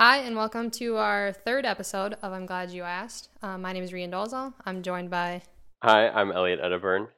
Hi, 0.00 0.18
and 0.18 0.36
welcome 0.36 0.70
to 0.70 0.96
our 0.98 1.32
third 1.32 1.66
episode 1.66 2.14
of 2.22 2.32
I'm 2.32 2.46
Glad 2.46 2.70
You 2.70 2.84
Asked. 2.84 3.30
Uh, 3.42 3.58
my 3.58 3.72
name 3.72 3.82
is 3.82 3.92
Regan 3.92 4.12
Dolezal. 4.12 4.54
I'm 4.64 4.80
joined 4.80 5.10
by. 5.10 5.42
Hi, 5.82 6.08
I'm 6.08 6.30
Elliot 6.30 6.60
Edeburn. 6.62 7.08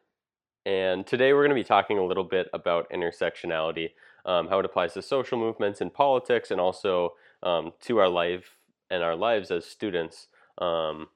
And 0.64 1.06
today 1.06 1.34
we're 1.34 1.42
going 1.42 1.50
to 1.50 1.54
be 1.54 1.62
talking 1.62 1.98
a 1.98 2.06
little 2.06 2.24
bit 2.24 2.48
about 2.54 2.88
intersectionality, 2.88 3.90
um, 4.24 4.48
how 4.48 4.60
it 4.60 4.64
applies 4.64 4.94
to 4.94 5.02
social 5.02 5.38
movements 5.38 5.82
and 5.82 5.92
politics, 5.92 6.50
and 6.50 6.58
also 6.58 7.16
um, 7.42 7.74
to 7.82 7.98
our 7.98 8.08
life 8.08 8.56
and 8.90 9.02
our 9.02 9.14
lives 9.14 9.50
as 9.50 9.66
students 9.66 10.28
um, 10.56 11.08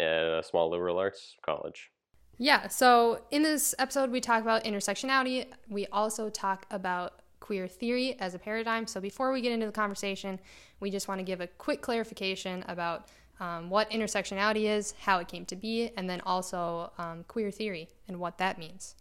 at 0.00 0.06
a 0.06 0.42
small 0.42 0.72
liberal 0.72 0.98
arts 0.98 1.36
college. 1.46 1.92
Yeah, 2.38 2.66
so 2.66 3.22
in 3.30 3.44
this 3.44 3.76
episode, 3.78 4.10
we 4.10 4.20
talk 4.20 4.42
about 4.42 4.64
intersectionality. 4.64 5.46
We 5.68 5.86
also 5.92 6.30
talk 6.30 6.66
about 6.68 7.21
queer 7.42 7.66
theory 7.66 8.16
as 8.20 8.34
a 8.34 8.38
paradigm. 8.38 8.86
So 8.86 9.00
before 9.00 9.32
we 9.32 9.40
get 9.42 9.52
into 9.52 9.66
the 9.66 9.72
conversation, 9.72 10.38
we 10.80 10.90
just 10.90 11.08
want 11.08 11.18
to 11.18 11.24
give 11.24 11.40
a 11.40 11.48
quick 11.48 11.82
clarification 11.82 12.64
about 12.68 13.08
um, 13.40 13.68
what 13.68 13.90
intersectionality 13.90 14.64
is, 14.64 14.94
how 15.00 15.18
it 15.18 15.26
came 15.26 15.44
to 15.46 15.56
be, 15.56 15.90
and 15.96 16.08
then 16.08 16.20
also 16.24 16.92
um, 16.98 17.24
queer 17.26 17.50
theory 17.50 17.88
and 18.06 18.20
what 18.20 18.38
that 18.38 18.58
means. 18.58 18.94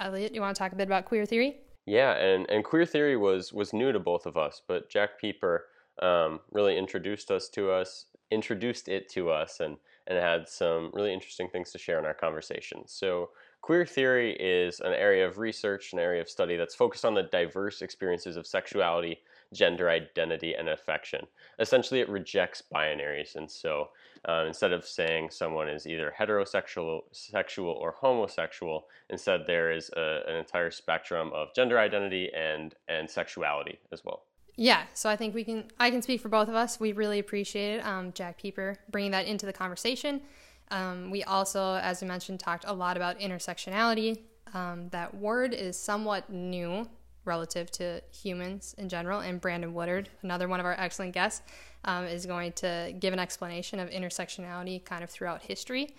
Elliot, 0.00 0.34
you 0.34 0.40
want 0.40 0.56
to 0.56 0.58
talk 0.58 0.72
a 0.72 0.76
bit 0.76 0.88
about 0.88 1.04
queer 1.04 1.24
theory? 1.24 1.58
Yeah, 1.86 2.14
and, 2.14 2.50
and 2.50 2.64
queer 2.64 2.84
theory 2.84 3.16
was 3.16 3.52
was 3.52 3.72
new 3.72 3.92
to 3.92 4.00
both 4.00 4.26
of 4.26 4.36
us, 4.36 4.60
but 4.66 4.90
Jack 4.90 5.20
Pieper 5.20 5.66
um, 6.02 6.40
really 6.50 6.76
introduced 6.76 7.30
us 7.30 7.48
to 7.50 7.70
us, 7.70 8.06
introduced 8.30 8.88
it 8.88 9.08
to 9.10 9.30
us, 9.30 9.60
and 9.60 9.76
and 10.06 10.18
had 10.18 10.48
some 10.48 10.90
really 10.92 11.12
interesting 11.12 11.48
things 11.48 11.70
to 11.72 11.78
share 11.78 11.98
in 11.98 12.04
our 12.04 12.14
conversation. 12.14 12.82
So 12.86 13.30
Queer 13.64 13.86
theory 13.86 14.36
is 14.38 14.80
an 14.80 14.92
area 14.92 15.26
of 15.26 15.38
research, 15.38 15.94
an 15.94 15.98
area 15.98 16.20
of 16.20 16.28
study 16.28 16.58
that's 16.58 16.74
focused 16.74 17.02
on 17.02 17.14
the 17.14 17.22
diverse 17.22 17.80
experiences 17.80 18.36
of 18.36 18.46
sexuality, 18.46 19.20
gender 19.54 19.88
identity, 19.88 20.52
and 20.54 20.68
affection. 20.68 21.26
Essentially, 21.58 22.00
it 22.00 22.10
rejects 22.10 22.62
binaries, 22.70 23.36
and 23.36 23.50
so 23.50 23.88
uh, 24.28 24.44
instead 24.46 24.74
of 24.74 24.84
saying 24.84 25.30
someone 25.30 25.66
is 25.66 25.86
either 25.86 26.12
heterosexual, 26.14 27.04
sexual, 27.12 27.70
or 27.70 27.92
homosexual, 27.92 28.84
instead 29.08 29.46
there 29.46 29.72
is 29.72 29.88
a, 29.96 30.20
an 30.28 30.36
entire 30.36 30.70
spectrum 30.70 31.30
of 31.32 31.48
gender 31.54 31.78
identity 31.78 32.30
and 32.36 32.74
and 32.88 33.08
sexuality 33.08 33.78
as 33.92 34.04
well. 34.04 34.24
Yeah, 34.56 34.82
so 34.92 35.08
I 35.08 35.16
think 35.16 35.34
we 35.34 35.42
can. 35.42 35.64
I 35.80 35.90
can 35.90 36.02
speak 36.02 36.20
for 36.20 36.28
both 36.28 36.48
of 36.50 36.54
us. 36.54 36.78
We 36.78 36.92
really 36.92 37.18
appreciated 37.18 37.82
um, 37.86 38.12
Jack 38.12 38.36
Pieper 38.36 38.76
bringing 38.90 39.12
that 39.12 39.24
into 39.24 39.46
the 39.46 39.54
conversation. 39.54 40.20
Um, 40.70 41.10
we 41.10 41.22
also, 41.24 41.74
as 41.76 42.00
we 42.00 42.08
mentioned, 42.08 42.40
talked 42.40 42.64
a 42.66 42.72
lot 42.72 42.96
about 42.96 43.18
intersectionality. 43.20 44.20
Um, 44.52 44.88
that 44.90 45.14
word 45.14 45.52
is 45.52 45.78
somewhat 45.78 46.30
new 46.30 46.88
relative 47.24 47.70
to 47.72 48.02
humans 48.10 48.74
in 48.78 48.88
general, 48.88 49.20
and 49.20 49.40
Brandyn 49.40 49.72
Woodard, 49.72 50.08
another 50.22 50.48
one 50.48 50.60
of 50.60 50.66
our 50.66 50.76
excellent 50.78 51.12
guests, 51.12 51.42
um, 51.84 52.04
is 52.04 52.26
going 52.26 52.52
to 52.52 52.94
give 52.98 53.12
an 53.12 53.18
explanation 53.18 53.80
of 53.80 53.90
intersectionality 53.90 54.84
kind 54.84 55.02
of 55.02 55.10
throughout 55.10 55.42
history. 55.42 55.94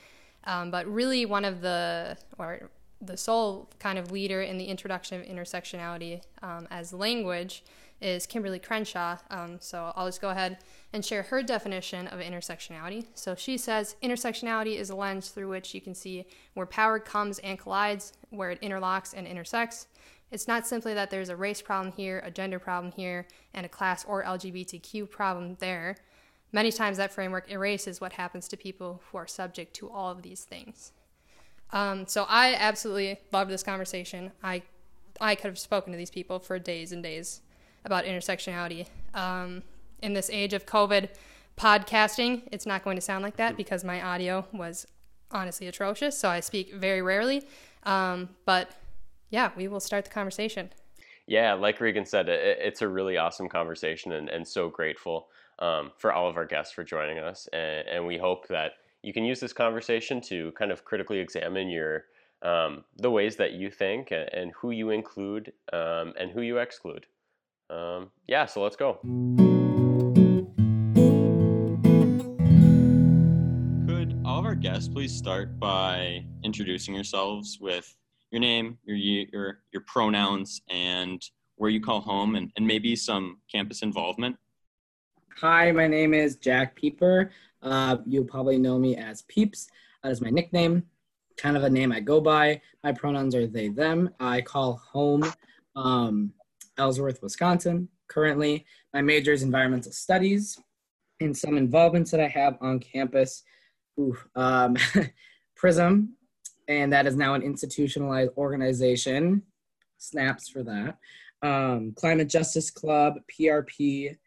Um, 0.45 0.69
but 0.69 0.85
really, 0.87 1.25
one 1.25 1.45
of 1.45 1.61
the, 1.61 2.17
or 2.37 2.69
the 3.01 3.17
sole 3.17 3.69
kind 3.79 3.97
of 3.97 4.11
leader 4.11 4.41
in 4.41 4.57
the 4.57 4.65
introduction 4.65 5.19
of 5.19 5.27
intersectionality 5.27 6.21
um, 6.41 6.67
as 6.71 6.93
language 6.93 7.63
is 8.05 8.27
Kimberlé 8.27 8.61
Crenshaw. 8.61 9.17
Um, 9.31 9.57
so 9.59 9.91
I'll 9.95 10.05
just 10.05 10.21
go 10.21 10.29
ahead 10.29 10.59
and 10.93 11.03
share 11.03 11.23
her 11.23 11.41
definition 11.41 12.05
of 12.07 12.19
intersectionality. 12.19 13.07
So 13.15 13.33
she 13.33 13.57
says 13.57 13.95
intersectionality 14.03 14.77
is 14.77 14.91
a 14.91 14.95
lens 14.95 15.29
through 15.29 15.49
which 15.49 15.73
you 15.73 15.81
can 15.81 15.95
see 15.95 16.27
where 16.53 16.67
power 16.67 16.99
comes 16.99 17.39
and 17.39 17.57
collides, 17.57 18.13
where 18.29 18.51
it 18.51 18.61
interlocks 18.61 19.15
and 19.17 19.25
intersects. 19.25 19.87
It's 20.29 20.47
not 20.47 20.67
simply 20.67 20.93
that 20.93 21.09
there's 21.09 21.29
a 21.29 21.35
race 21.35 21.63
problem 21.63 21.93
here, 21.97 22.21
a 22.23 22.29
gender 22.29 22.59
problem 22.59 22.93
here, 22.95 23.27
and 23.55 23.65
a 23.65 23.69
class 23.69 24.05
or 24.05 24.23
LGBTQ 24.23 25.09
problem 25.09 25.57
there. 25.59 25.95
Many 26.51 26.71
times 26.71 26.97
that 26.97 27.11
framework 27.11 27.49
erases 27.49 27.99
what 27.99 28.13
happens 28.13 28.47
to 28.49 28.57
people 28.57 29.01
who 29.09 29.17
are 29.17 29.27
subject 29.27 29.73
to 29.77 29.89
all 29.89 30.11
of 30.11 30.21
these 30.21 30.43
things. 30.43 30.91
Um, 31.71 32.05
so 32.05 32.27
I 32.29 32.53
absolutely 32.53 33.17
love 33.31 33.49
this 33.49 33.63
conversation. 33.63 34.31
I 34.43 34.61
I 35.19 35.35
could 35.35 35.45
have 35.47 35.57
spoken 35.57 35.93
to 35.93 35.97
these 35.97 36.11
people 36.11 36.39
for 36.39 36.59
days 36.59 36.91
and 36.91 37.01
days 37.01 37.41
about 37.85 38.05
intersectionality. 38.05 38.87
Um, 39.13 39.63
in 40.01 40.13
this 40.13 40.29
age 40.29 40.53
of 40.53 40.65
COVID 40.65 41.09
podcasting, 41.57 42.43
it's 42.51 42.65
not 42.65 42.83
going 42.83 42.97
to 42.97 43.01
sound 43.01 43.23
like 43.23 43.37
that 43.37 43.55
because 43.55 43.83
my 43.83 44.01
audio 44.01 44.45
was 44.51 44.85
honestly 45.31 45.67
atrocious. 45.67 46.17
So 46.17 46.29
I 46.29 46.39
speak 46.39 46.73
very 46.73 47.01
rarely. 47.01 47.47
Um, 47.83 48.29
but 48.45 48.71
yeah, 49.29 49.51
we 49.55 49.67
will 49.67 49.79
start 49.79 50.05
the 50.05 50.11
conversation. 50.11 50.69
Yeah, 51.27 51.53
like 51.53 51.79
Regan 51.79 52.05
said, 52.05 52.29
it, 52.29 52.59
it's 52.61 52.81
a 52.81 52.87
really 52.87 53.17
awesome 53.17 53.49
conversation 53.49 54.11
and, 54.11 54.29
and 54.29 54.47
so 54.47 54.69
grateful 54.69 55.27
um, 55.59 55.91
for 55.97 56.13
all 56.13 56.29
of 56.29 56.37
our 56.37 56.45
guests 56.45 56.73
for 56.73 56.83
joining 56.83 57.19
us. 57.19 57.47
And, 57.53 57.87
and, 57.87 58.05
we 58.05 58.17
hope 58.17 58.47
that 58.49 58.73
you 59.01 59.13
can 59.13 59.23
use 59.23 59.39
this 59.39 59.53
conversation 59.53 60.19
to 60.21 60.51
kind 60.51 60.71
of 60.71 60.83
critically 60.83 61.19
examine 61.19 61.69
your 61.69 62.05
um, 62.41 62.83
the 62.97 63.09
ways 63.09 63.37
that 63.37 63.53
you 63.53 63.71
think 63.71 64.11
and, 64.11 64.29
and 64.33 64.51
who 64.51 64.71
you 64.71 64.89
include 64.89 65.53
um, 65.71 66.13
and 66.19 66.29
who 66.29 66.41
you 66.41 66.57
exclude 66.57 67.05
um, 67.69 68.11
yeah, 68.27 68.45
so 68.45 68.61
let's 68.61 68.75
go. 68.75 68.99
Could 73.87 74.19
all 74.25 74.39
of 74.39 74.45
our 74.45 74.55
guests 74.55 74.87
please 74.87 75.13
start 75.13 75.59
by 75.59 76.25
introducing 76.43 76.93
yourselves 76.93 77.57
with 77.59 77.95
your 78.31 78.39
name, 78.39 78.77
your 78.85 78.97
your 78.97 79.59
your 79.71 79.83
pronouns, 79.87 80.61
and 80.69 81.21
where 81.55 81.69
you 81.69 81.81
call 81.81 82.01
home, 82.01 82.35
and, 82.35 82.51
and 82.57 82.67
maybe 82.67 82.95
some 82.95 83.39
campus 83.51 83.81
involvement? 83.81 84.35
Hi, 85.41 85.71
my 85.71 85.87
name 85.87 86.13
is 86.13 86.37
Jack 86.37 86.75
Pieper. 86.75 87.31
Uh, 87.61 87.97
you 88.05 88.23
probably 88.23 88.57
know 88.57 88.77
me 88.77 88.95
as 88.95 89.23
Peeps. 89.23 89.67
That 90.03 90.11
is 90.11 90.21
my 90.21 90.29
nickname, 90.29 90.83
kind 91.35 91.57
of 91.57 91.63
a 91.63 91.69
name 91.69 91.91
I 91.91 91.99
go 91.99 92.21
by. 92.21 92.61
My 92.83 92.91
pronouns 92.91 93.35
are 93.35 93.47
they, 93.47 93.69
them. 93.69 94.11
I 94.19 94.41
call 94.41 94.77
home 94.77 95.25
um, 95.75 96.31
Ellsworth, 96.77 97.21
Wisconsin. 97.21 97.89
Currently, 98.07 98.65
my 98.93 99.01
major 99.01 99.33
is 99.33 99.43
environmental 99.43 99.91
studies 99.91 100.57
and 101.19 101.35
some 101.35 101.57
involvements 101.57 102.11
that 102.11 102.19
I 102.19 102.27
have 102.27 102.57
on 102.61 102.79
campus. 102.79 103.43
Ooh, 103.99 104.17
um, 104.35 104.75
PRISM, 105.55 106.09
and 106.67 106.91
that 106.91 107.07
is 107.07 107.15
now 107.15 107.33
an 107.33 107.41
institutionalized 107.41 108.31
organization. 108.37 109.43
Snaps 109.97 110.49
for 110.49 110.63
that. 110.63 110.97
Um, 111.41 111.93
Climate 111.95 112.27
Justice 112.27 112.69
Club, 112.69 113.15
PRP, 113.31 114.17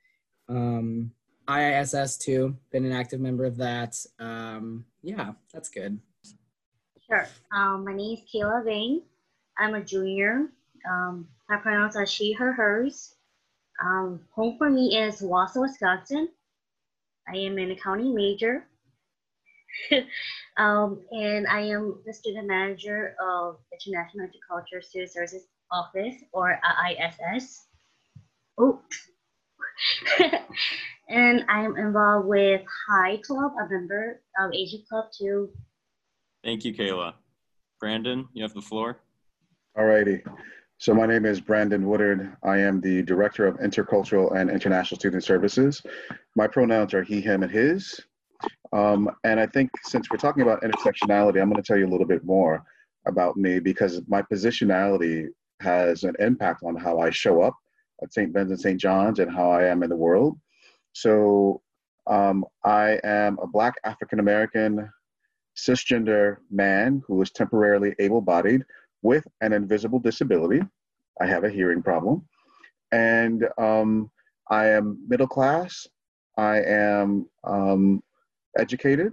um, 0.48 1.12
IISS 1.47 2.19
too. 2.19 2.56
Been 2.70 2.84
an 2.84 2.92
active 2.92 3.20
member 3.20 3.44
of 3.44 3.56
that. 3.56 3.97
Um, 4.19 4.84
yeah, 5.03 5.32
that's 5.53 5.69
good. 5.69 5.98
Sure. 7.06 7.26
Um, 7.54 7.84
my 7.84 7.94
name 7.94 8.19
is 8.19 8.20
Kayla 8.32 8.64
Vang. 8.64 9.03
I'm 9.58 9.75
a 9.75 9.82
junior 9.82 10.48
um, 10.88 11.28
my 11.48 11.56
pronouns 11.56 11.96
are 11.96 12.06
she, 12.06 12.32
her, 12.32 12.52
hers. 12.52 13.14
Um, 13.82 14.20
home 14.34 14.56
for 14.58 14.68
me 14.68 14.98
is 14.98 15.20
Wausau, 15.20 15.62
Wisconsin. 15.62 16.28
I 17.28 17.36
am 17.36 17.58
an 17.58 17.70
accounting 17.70 18.14
major. 18.14 18.66
um, 20.56 21.00
and 21.12 21.46
I 21.46 21.60
am 21.60 22.00
the 22.06 22.12
student 22.12 22.48
manager 22.48 23.14
of 23.22 23.58
International 23.72 24.26
Intercultural 24.26 24.82
Student 24.82 25.12
Services 25.12 25.46
Office, 25.70 26.16
or 26.32 26.58
IISS. 26.64 27.58
Oh. 28.58 28.80
and 31.08 31.44
I 31.48 31.64
am 31.64 31.76
involved 31.76 32.26
with 32.28 32.62
High 32.88 33.18
Club, 33.18 33.52
a 33.60 33.68
member 33.70 34.20
of 34.40 34.52
Asia 34.52 34.78
Club 34.88 35.06
too. 35.16 35.50
Thank 36.42 36.64
you, 36.64 36.74
Kayla. 36.74 37.14
Brandyn, 37.82 38.26
you 38.32 38.42
have 38.42 38.54
the 38.54 38.62
floor. 38.62 38.98
Alrighty. 39.76 40.22
So 40.80 40.94
my 40.94 41.06
name 41.06 41.26
is 41.26 41.40
Brandyn 41.40 41.82
Woodard. 41.82 42.36
I 42.44 42.58
am 42.58 42.80
the 42.80 43.02
Director 43.02 43.48
of 43.48 43.56
Intercultural 43.56 44.36
and 44.36 44.48
International 44.48 44.96
Student 44.96 45.24
Services. 45.24 45.82
My 46.36 46.46
pronouns 46.46 46.94
are 46.94 47.02
he, 47.02 47.20
him, 47.20 47.42
and 47.42 47.50
his. 47.50 48.00
Um, 48.72 49.10
and 49.25 49.40
I 49.40 49.46
think 49.46 49.70
since 49.82 50.08
we're 50.08 50.19
talking 50.19 50.44
about 50.44 50.62
intersectionality, 50.62 51.42
I'm 51.42 51.50
going 51.50 51.60
to 51.60 51.66
tell 51.66 51.76
you 51.76 51.86
a 51.86 51.90
little 51.90 52.06
bit 52.06 52.25
more 52.25 52.62
about 53.08 53.36
me 53.36 53.58
because 53.58 54.00
my 54.06 54.22
positionality 54.22 55.26
has 55.58 56.04
an 56.04 56.14
impact 56.20 56.62
on 56.64 56.76
how 56.76 57.00
I 57.00 57.10
show 57.10 57.42
up 57.42 57.56
at 58.00 58.12
St. 58.12 58.32
Ben's 58.32 58.52
and 58.52 58.60
St. 58.60 58.81
John's 58.81 59.19
and 59.19 59.34
how 59.34 59.50
I 59.50 59.64
am 59.64 59.82
in 59.82 59.90
the 59.90 59.96
world. 59.96 60.38
So 60.92 61.60
um, 62.06 62.44
I 62.64 63.00
am 63.02 63.36
a 63.42 63.48
Black 63.48 63.74
African 63.82 64.20
American 64.20 64.88
cisgender 65.56 66.36
man 66.52 67.02
who 67.08 67.20
is 67.20 67.32
temporarily 67.32 67.96
able 67.98 68.20
bodied 68.20 68.62
with 69.02 69.26
an 69.40 69.52
invisible 69.52 69.98
disability. 69.98 70.60
I 71.20 71.26
have 71.26 71.44
a 71.44 71.50
hearing 71.50 71.82
problem. 71.82 72.26
And 72.92 73.46
um, 73.58 74.10
I 74.50 74.68
am 74.68 74.98
middle 75.08 75.26
class. 75.26 75.86
I 76.36 76.62
am 76.62 77.28
um, 77.44 78.02
educated. 78.58 79.12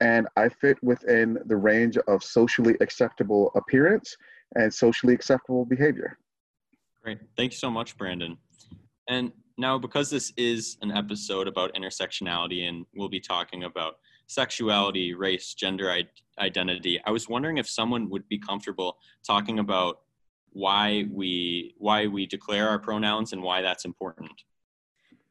And 0.00 0.28
I 0.36 0.48
fit 0.48 0.76
within 0.82 1.38
the 1.46 1.56
range 1.56 1.96
of 2.06 2.22
socially 2.22 2.76
acceptable 2.80 3.50
appearance 3.56 4.16
and 4.54 4.72
socially 4.72 5.14
acceptable 5.14 5.64
behavior. 5.64 6.18
Great. 7.02 7.18
Thank 7.36 7.52
you 7.52 7.58
so 7.58 7.70
much, 7.70 7.96
Brandyn. 7.96 8.36
And 9.08 9.32
now, 9.56 9.78
because 9.78 10.10
this 10.10 10.32
is 10.36 10.76
an 10.82 10.92
episode 10.92 11.48
about 11.48 11.74
intersectionality 11.74 12.68
and 12.68 12.86
we'll 12.94 13.08
be 13.08 13.20
talking 13.20 13.64
about 13.64 13.96
sexuality, 14.28 15.14
race, 15.14 15.54
gender 15.54 15.92
identity, 16.38 17.00
I 17.04 17.10
was 17.10 17.28
wondering 17.28 17.58
if 17.58 17.68
someone 17.68 18.08
would 18.10 18.28
be 18.28 18.38
comfortable 18.38 18.98
talking 19.26 19.58
about 19.58 20.00
why 20.50 21.06
we 21.10 21.74
why 21.78 22.06
we 22.06 22.26
declare 22.26 22.68
our 22.68 22.78
pronouns 22.78 23.32
and 23.32 23.42
why 23.42 23.62
that's 23.62 23.84
important. 23.84 24.32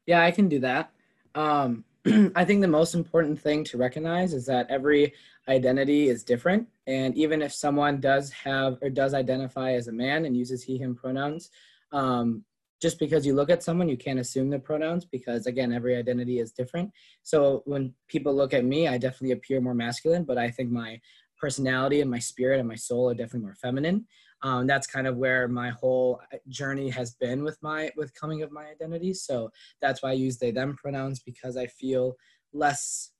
Yeah, 0.05 0.23
I 0.23 0.31
can 0.31 0.49
do 0.49 0.59
that. 0.59 0.91
Um, 1.35 1.83
I 2.35 2.45
think 2.45 2.61
the 2.61 2.67
most 2.67 2.95
important 2.95 3.39
thing 3.39 3.63
to 3.65 3.77
recognize 3.77 4.33
is 4.33 4.45
that 4.47 4.69
every 4.69 5.13
identity 5.47 6.09
is 6.09 6.23
different. 6.23 6.67
And 6.87 7.15
even 7.15 7.41
if 7.41 7.53
someone 7.53 7.99
does 7.99 8.31
have 8.31 8.77
or 8.81 8.89
does 8.89 9.13
identify 9.13 9.73
as 9.73 9.87
a 9.87 9.91
man 9.91 10.25
and 10.25 10.35
uses 10.35 10.63
he, 10.63 10.77
him 10.77 10.95
pronouns, 10.95 11.51
um, 11.91 12.43
just 12.81 12.99
because 12.99 13.25
you 13.25 13.33
look 13.33 13.49
at 13.49 13.63
someone, 13.63 13.89
you 13.89 13.97
can't 13.97 14.19
assume 14.19 14.49
the 14.49 14.59
pronouns 14.59 15.05
because, 15.05 15.47
again, 15.47 15.73
every 15.73 15.95
identity 15.95 16.39
is 16.39 16.51
different. 16.51 16.91
So 17.23 17.63
when 17.65 17.93
people 18.07 18.35
look 18.35 18.53
at 18.53 18.65
me, 18.65 18.87
I 18.87 18.97
definitely 18.97 19.31
appear 19.31 19.61
more 19.61 19.73
masculine, 19.73 20.23
but 20.23 20.37
I 20.37 20.51
think 20.51 20.71
my 20.71 20.99
personality 21.39 22.01
and 22.01 22.09
my 22.09 22.19
spirit 22.19 22.59
and 22.59 22.67
my 22.67 22.75
soul 22.75 23.09
are 23.09 23.13
definitely 23.13 23.41
more 23.41 23.55
feminine. 23.55 24.05
Um, 24.43 24.67
that's 24.67 24.85
kind 24.85 25.07
of 25.07 25.17
where 25.17 25.47
my 25.47 25.69
whole 25.69 26.21
journey 26.47 26.89
has 26.89 27.15
been 27.15 27.43
with 27.43 27.57
my 27.61 27.91
with 27.95 28.13
coming 28.13 28.43
of 28.43 28.51
my 28.51 28.67
identity. 28.67 29.13
So 29.13 29.49
that's 29.81 30.03
why 30.03 30.09
I 30.11 30.13
use 30.13 30.37
they 30.37 30.51
them 30.51 30.75
pronouns 30.75 31.19
because 31.19 31.57
I 31.57 31.67
feel 31.67 32.15
less 32.53 33.11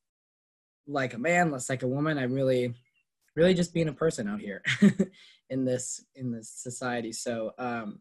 like 0.86 1.14
a 1.16 1.20
man, 1.20 1.52
less 1.52 1.70
like 1.70 1.84
a 1.84 1.88
woman. 1.88 2.20
I'm 2.20 2.34
really, 2.34 2.74
really 3.36 3.56
just 3.56 3.74
being 3.74 3.88
a 3.88 3.94
person 3.94 4.28
out 4.28 4.40
here 4.40 4.62
in 5.50 5.66
this 5.66 6.06
in 6.16 6.32
this 6.32 6.50
society. 6.50 7.12
So 7.12 7.54
um, 7.58 8.00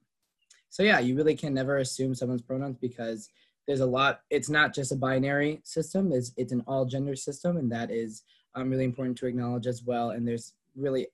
so 0.77 0.83
yeah, 0.83 0.99
you 0.99 1.17
really 1.17 1.35
can 1.35 1.55
never 1.55 1.79
assume 1.79 2.15
someone's 2.15 2.43
pronouns 2.43 2.77
because 2.79 3.31
there's 3.67 3.81
a 3.81 3.87
lot. 3.87 4.21
It's 4.29 4.51
not 4.51 4.75
just 4.75 4.93
a 4.93 4.97
binary 4.97 5.63
system. 5.65 6.13
It's 6.13 6.33
it's 6.37 6.53
an 6.53 6.63
all 6.67 6.85
gender 6.85 7.17
system, 7.17 7.57
and 7.57 7.73
that 7.73 7.91
is 7.91 8.25
um, 8.55 8.69
really 8.69 8.85
important 8.85 9.17
to 9.17 9.27
acknowledge 9.27 9.67
as 9.67 9.85
well. 9.85 10.11
And 10.11 10.29
there's 10.29 10.53
really 10.77 11.07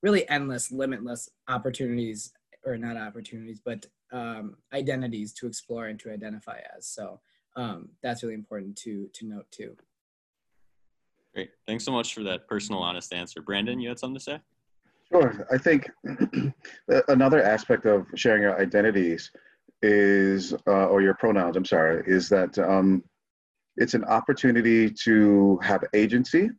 really 0.00 0.26
endless, 0.30 0.72
limitless 0.72 1.28
opportunities, 1.46 2.32
or 2.64 2.78
not 2.78 2.96
opportunities, 2.96 3.60
but 3.62 3.84
um, 4.12 4.56
identities 4.72 5.34
to 5.34 5.46
explore 5.46 5.88
and 5.88 6.00
to 6.00 6.10
identify 6.10 6.60
as. 6.74 6.86
So 6.86 7.20
um, 7.54 7.90
that's 8.02 8.22
really 8.22 8.34
important 8.34 8.76
to 8.76 9.10
to 9.12 9.26
note 9.26 9.50
too. 9.50 9.76
Great. 11.34 11.50
Thanks 11.66 11.84
so 11.84 11.92
much 11.92 12.14
for 12.14 12.22
that 12.22 12.48
personal, 12.48 12.80
honest 12.80 13.12
answer. 13.12 13.42
Brandyn, 13.42 13.78
you 13.78 13.90
had 13.90 13.98
something 13.98 14.16
to 14.16 14.24
say? 14.24 14.40
Sure. 15.12 15.46
I 15.52 15.58
think 15.58 15.90
another 17.08 17.42
aspect 17.42 17.84
of 17.86 18.06
sharing 18.14 18.42
your 18.42 18.58
identities 18.60 19.30
is, 19.82 20.54
uh, 20.66 20.86
or 20.86 21.02
your 21.02 21.14
pronouns, 21.14 21.56
I'm 21.56 21.64
sorry, 21.66 22.02
is 22.06 22.28
that 22.30 22.58
um, 22.58 23.04
it's 23.76 23.94
an 23.94 24.04
opportunity 24.04 24.90
to 25.04 25.58
have 25.62 25.84
agency 25.92 26.50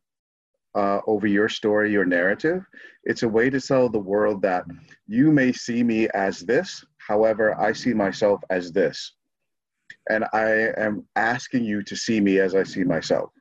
uh, 0.75 0.99
over 1.07 1.25
your 1.25 1.49
story, 1.49 1.91
your 1.91 2.05
narrative. 2.05 2.63
It's 3.05 3.23
a 3.23 3.29
way 3.29 3.49
to 3.49 3.59
tell 3.59 3.89
the 3.89 3.99
world 3.99 4.41
that 4.43 4.65
you 5.07 5.31
may 5.31 5.51
see 5.51 5.83
me 5.83 6.07
as 6.13 6.41
this, 6.41 6.83
however, 6.97 7.59
I 7.59 7.73
see 7.73 7.93
myself 7.93 8.41
as 8.51 8.71
this. 8.71 9.15
And 10.09 10.25
I 10.33 10.73
am 10.77 11.07
asking 11.15 11.65
you 11.65 11.81
to 11.83 11.95
see 11.95 12.19
me 12.19 12.39
as 12.39 12.55
I 12.55 12.63
see 12.63 12.83
myself, 12.83 13.31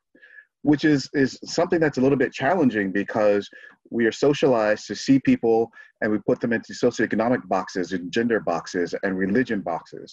which 0.62 0.84
is, 0.84 1.08
is 1.12 1.38
something 1.44 1.80
that's 1.80 1.98
a 1.98 2.00
little 2.00 2.18
bit 2.18 2.32
challenging 2.32 2.92
because 2.92 3.48
we 3.92 4.06
are 4.06 4.12
socialized 4.12 4.86
to 4.86 4.96
see 4.96 5.20
people 5.20 5.70
and 6.00 6.10
we 6.10 6.18
put 6.26 6.40
them 6.40 6.52
into 6.52 6.72
socioeconomic 6.72 7.46
boxes 7.46 7.92
and 7.92 8.10
gender 8.10 8.40
boxes 8.40 8.94
and 9.02 9.18
religion 9.18 9.60
boxes. 9.60 10.12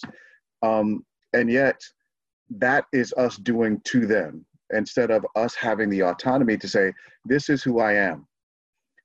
Um, 0.62 1.04
and 1.32 1.50
yet, 1.50 1.80
that 2.50 2.84
is 2.92 3.14
us 3.16 3.36
doing 3.36 3.80
to 3.84 4.06
them 4.06 4.44
instead 4.72 5.10
of 5.10 5.24
us 5.34 5.54
having 5.54 5.88
the 5.88 6.02
autonomy 6.02 6.56
to 6.58 6.68
say, 6.68 6.92
this 7.24 7.48
is 7.48 7.62
who 7.62 7.80
I 7.80 7.94
am. 7.94 8.26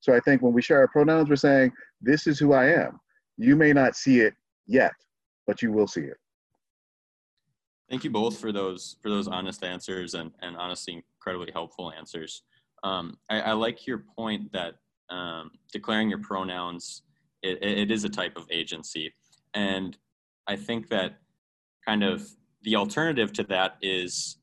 So 0.01 0.13
I 0.13 0.19
think 0.19 0.41
when 0.41 0.53
we 0.53 0.61
share 0.61 0.79
our 0.79 0.87
pronouns, 0.87 1.29
we're 1.29 1.37
saying, 1.37 1.71
this 2.01 2.27
is 2.27 2.37
who 2.37 2.53
I 2.53 2.65
am. 2.71 2.99
You 3.37 3.55
may 3.55 3.73
not 3.73 3.95
see 3.95 4.19
it 4.19 4.33
yet, 4.67 4.93
but 5.47 5.61
you 5.61 5.71
will 5.71 5.87
see 5.87 6.01
it. 6.01 6.17
Thank 7.89 8.03
you 8.03 8.09
both 8.09 8.37
for 8.39 8.51
those 8.51 8.97
for 9.01 9.09
those 9.09 9.27
honest 9.27 9.63
answers 9.63 10.15
and, 10.15 10.31
and 10.41 10.57
honestly 10.57 11.03
incredibly 11.19 11.51
helpful 11.51 11.91
answers. 11.95 12.41
Um, 12.85 13.17
I, 13.31 13.41
I, 13.41 13.51
like 13.53 13.87
your 13.87 14.03
point 14.15 14.51
that 14.53 14.75
um, 15.09 15.49
declaring 15.73 16.07
your 16.07 16.19
pronouns 16.19 17.01
it, 17.41 17.57
it 17.63 17.89
is 17.89 18.03
a 18.03 18.09
type 18.09 18.37
of 18.37 18.45
agency, 18.51 19.11
and 19.55 19.97
I 20.47 20.55
think 20.55 20.89
that 20.89 21.17
kind 21.83 22.03
of 22.03 22.29
the 22.61 22.75
alternative 22.75 23.33
to 23.33 23.43
that 23.45 23.77
is 23.81 24.37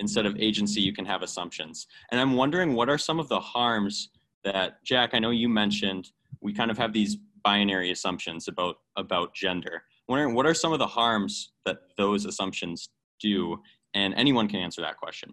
instead 0.00 0.26
of 0.26 0.36
agency, 0.36 0.80
you 0.80 0.92
can 0.92 1.06
have 1.06 1.22
assumptions. 1.22 1.86
And 2.10 2.20
I'm 2.20 2.34
wondering 2.34 2.74
what 2.74 2.88
are 2.88 2.98
some 2.98 3.20
of 3.20 3.28
the 3.28 3.38
harms 3.38 4.10
that 4.42 4.84
Jack? 4.84 5.10
I 5.12 5.20
know 5.20 5.30
you 5.30 5.48
mentioned 5.48 6.10
we 6.40 6.52
kind 6.52 6.72
of 6.72 6.78
have 6.78 6.92
these 6.92 7.16
binary 7.44 7.92
assumptions 7.92 8.48
about 8.48 8.76
about 8.96 9.32
gender. 9.32 9.82
I'm 10.08 10.12
wondering 10.12 10.34
what 10.34 10.46
are 10.46 10.54
some 10.54 10.72
of 10.72 10.80
the 10.80 10.86
harms 10.88 11.52
that 11.64 11.78
those 11.96 12.24
assumptions 12.24 12.88
do, 13.20 13.62
and 13.94 14.12
anyone 14.14 14.48
can 14.48 14.58
answer 14.58 14.82
that 14.82 14.96
question. 14.96 15.32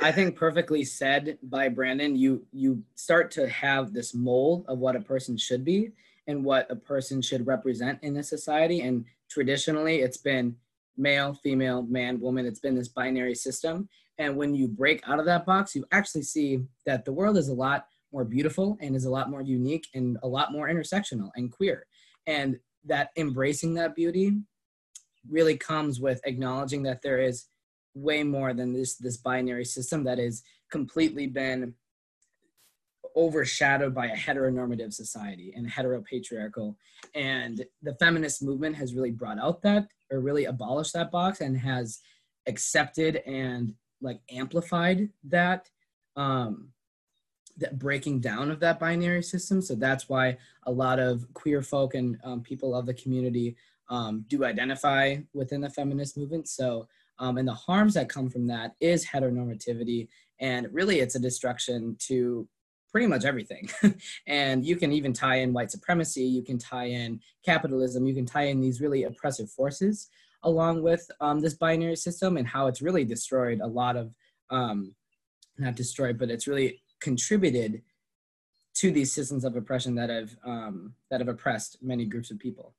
I 0.00 0.12
think 0.12 0.36
perfectly 0.36 0.84
said 0.84 1.38
by 1.42 1.68
Brandyn. 1.68 2.16
You 2.16 2.46
you 2.52 2.82
start 2.94 3.30
to 3.32 3.48
have 3.48 3.92
this 3.92 4.14
mold 4.14 4.64
of 4.68 4.78
what 4.78 4.96
a 4.96 5.00
person 5.00 5.36
should 5.36 5.64
be 5.64 5.92
and 6.26 6.44
what 6.44 6.70
a 6.70 6.76
person 6.76 7.20
should 7.20 7.46
represent 7.46 7.98
in 8.02 8.16
a 8.16 8.22
society. 8.22 8.82
And 8.82 9.04
traditionally, 9.28 10.00
it's 10.00 10.16
been 10.16 10.56
male, 10.96 11.34
female, 11.42 11.82
man, 11.82 12.20
woman. 12.20 12.46
It's 12.46 12.60
been 12.60 12.74
this 12.74 12.88
binary 12.88 13.34
system. 13.34 13.88
And 14.18 14.36
when 14.36 14.54
you 14.54 14.68
break 14.68 15.02
out 15.08 15.18
of 15.18 15.24
that 15.26 15.46
box, 15.46 15.74
you 15.74 15.84
actually 15.92 16.22
see 16.22 16.60
that 16.86 17.04
the 17.04 17.12
world 17.12 17.36
is 17.36 17.48
a 17.48 17.54
lot 17.54 17.86
more 18.12 18.24
beautiful 18.24 18.76
and 18.80 18.94
is 18.94 19.06
a 19.06 19.10
lot 19.10 19.30
more 19.30 19.40
unique 19.40 19.88
and 19.94 20.18
a 20.22 20.28
lot 20.28 20.52
more 20.52 20.68
intersectional 20.68 21.30
and 21.36 21.50
queer. 21.50 21.86
And 22.26 22.58
that 22.84 23.10
embracing 23.16 23.74
that 23.74 23.94
beauty 23.94 24.32
really 25.28 25.56
comes 25.56 26.00
with 26.00 26.20
acknowledging 26.24 26.82
that 26.84 27.02
there 27.02 27.20
is 27.20 27.46
way 27.94 28.22
more 28.22 28.54
than 28.54 28.72
this 28.72 28.96
this 28.96 29.16
binary 29.16 29.64
system 29.64 30.04
that 30.04 30.18
has 30.18 30.42
completely 30.70 31.26
been 31.26 31.74
overshadowed 33.16 33.94
by 33.94 34.06
a 34.06 34.16
heteronormative 34.16 34.92
society 34.92 35.52
and 35.56 35.68
heteropatriarchal. 35.68 36.76
And 37.14 37.64
the 37.82 37.94
feminist 37.94 38.42
movement 38.42 38.76
has 38.76 38.94
really 38.94 39.10
brought 39.10 39.40
out 39.40 39.62
that 39.62 39.88
or 40.12 40.20
really 40.20 40.44
abolished 40.44 40.92
that 40.92 41.10
box 41.10 41.40
and 41.40 41.58
has 41.58 41.98
accepted 42.46 43.16
and 43.26 43.74
like 44.00 44.20
amplified 44.30 45.10
that 45.24 45.68
um 46.16 46.72
that 47.56 47.78
breaking 47.78 48.20
down 48.20 48.50
of 48.50 48.60
that 48.60 48.80
binary 48.80 49.22
system. 49.22 49.60
So 49.60 49.74
that's 49.74 50.08
why 50.08 50.38
a 50.64 50.70
lot 50.70 50.98
of 50.98 51.26
queer 51.34 51.62
folk 51.62 51.94
and 51.94 52.18
um, 52.24 52.42
people 52.42 52.74
of 52.74 52.86
the 52.86 52.94
community 52.94 53.56
um, 53.90 54.24
do 54.28 54.44
identify 54.44 55.16
within 55.34 55.60
the 55.60 55.68
feminist 55.68 56.16
movement. 56.16 56.48
So 56.48 56.88
um, 57.20 57.36
and 57.36 57.46
the 57.46 57.54
harms 57.54 57.94
that 57.94 58.08
come 58.08 58.28
from 58.28 58.46
that 58.48 58.74
is 58.80 59.06
heteronormativity. 59.06 60.08
And 60.40 60.66
really, 60.72 61.00
it's 61.00 61.14
a 61.14 61.20
destruction 61.20 61.96
to 62.06 62.48
pretty 62.90 63.06
much 63.06 63.24
everything. 63.24 63.68
and 64.26 64.64
you 64.64 64.74
can 64.74 64.90
even 64.90 65.12
tie 65.12 65.36
in 65.36 65.52
white 65.52 65.70
supremacy, 65.70 66.22
you 66.22 66.42
can 66.42 66.58
tie 66.58 66.86
in 66.86 67.20
capitalism, 67.44 68.06
you 68.06 68.14
can 68.14 68.26
tie 68.26 68.44
in 68.44 68.60
these 68.60 68.80
really 68.80 69.04
oppressive 69.04 69.50
forces 69.50 70.08
along 70.42 70.82
with 70.82 71.08
um, 71.20 71.40
this 71.40 71.54
binary 71.54 71.94
system 71.94 72.38
and 72.38 72.46
how 72.46 72.66
it's 72.66 72.80
really 72.80 73.04
destroyed 73.04 73.60
a 73.60 73.66
lot 73.66 73.94
of, 73.96 74.12
um, 74.48 74.94
not 75.58 75.76
destroyed, 75.76 76.18
but 76.18 76.30
it's 76.30 76.48
really 76.48 76.82
contributed 77.00 77.82
to 78.74 78.90
these 78.90 79.12
systems 79.12 79.44
of 79.44 79.54
oppression 79.56 79.94
that 79.94 80.08
have 80.08 80.34
um, 80.44 80.94
that 81.10 81.20
have 81.20 81.28
oppressed 81.28 81.76
many 81.82 82.06
groups 82.06 82.30
of 82.30 82.38
people. 82.38 82.74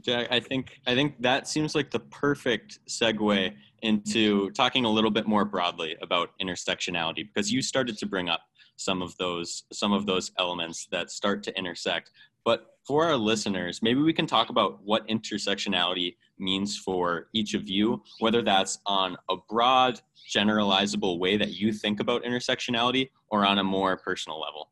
Jack, 0.00 0.28
I 0.30 0.40
think 0.40 0.80
I 0.86 0.94
think 0.94 1.20
that 1.22 1.48
seems 1.48 1.74
like 1.74 1.90
the 1.90 2.00
perfect 2.00 2.80
segue 2.88 3.54
into 3.82 4.50
talking 4.50 4.84
a 4.84 4.90
little 4.90 5.10
bit 5.10 5.26
more 5.26 5.44
broadly 5.44 5.96
about 6.02 6.30
intersectionality 6.40 7.26
because 7.26 7.52
you 7.52 7.62
started 7.62 7.96
to 7.98 8.06
bring 8.06 8.28
up 8.28 8.40
some 8.76 9.00
of 9.00 9.16
those 9.16 9.64
some 9.72 9.92
of 9.92 10.06
those 10.06 10.32
elements 10.38 10.86
that 10.90 11.10
start 11.10 11.42
to 11.44 11.58
intersect. 11.58 12.10
But 12.44 12.76
for 12.86 13.04
our 13.04 13.16
listeners, 13.16 13.80
maybe 13.82 14.00
we 14.00 14.12
can 14.12 14.26
talk 14.26 14.50
about 14.50 14.80
what 14.84 15.06
intersectionality 15.08 16.16
means 16.38 16.76
for 16.76 17.28
each 17.32 17.54
of 17.54 17.68
you, 17.68 18.02
whether 18.20 18.42
that's 18.42 18.78
on 18.86 19.16
a 19.30 19.36
broad, 19.48 20.00
generalizable 20.32 21.18
way 21.18 21.36
that 21.36 21.54
you 21.54 21.72
think 21.72 21.98
about 21.98 22.22
intersectionality 22.22 23.10
or 23.30 23.44
on 23.44 23.58
a 23.58 23.64
more 23.64 23.96
personal 23.96 24.40
level. 24.40 24.70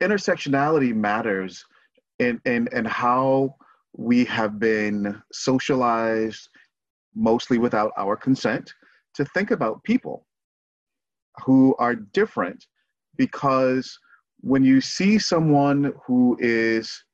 Intersectionality 0.00 0.94
matters 0.94 1.64
in 2.18 2.40
in, 2.44 2.68
in 2.72 2.84
how 2.84 3.56
we 3.96 4.24
have 4.26 4.58
been 4.58 5.20
socialized, 5.32 6.48
mostly 7.14 7.58
without 7.58 7.92
our 7.96 8.16
consent, 8.16 8.72
to 9.14 9.24
think 9.26 9.50
about 9.50 9.82
people 9.84 10.26
who 11.44 11.74
are 11.78 11.94
different 11.94 12.64
because 13.16 13.98
when 14.40 14.64
you 14.64 14.80
see 14.80 15.18
someone 15.18 15.92
who 16.06 16.36
is 16.40 17.04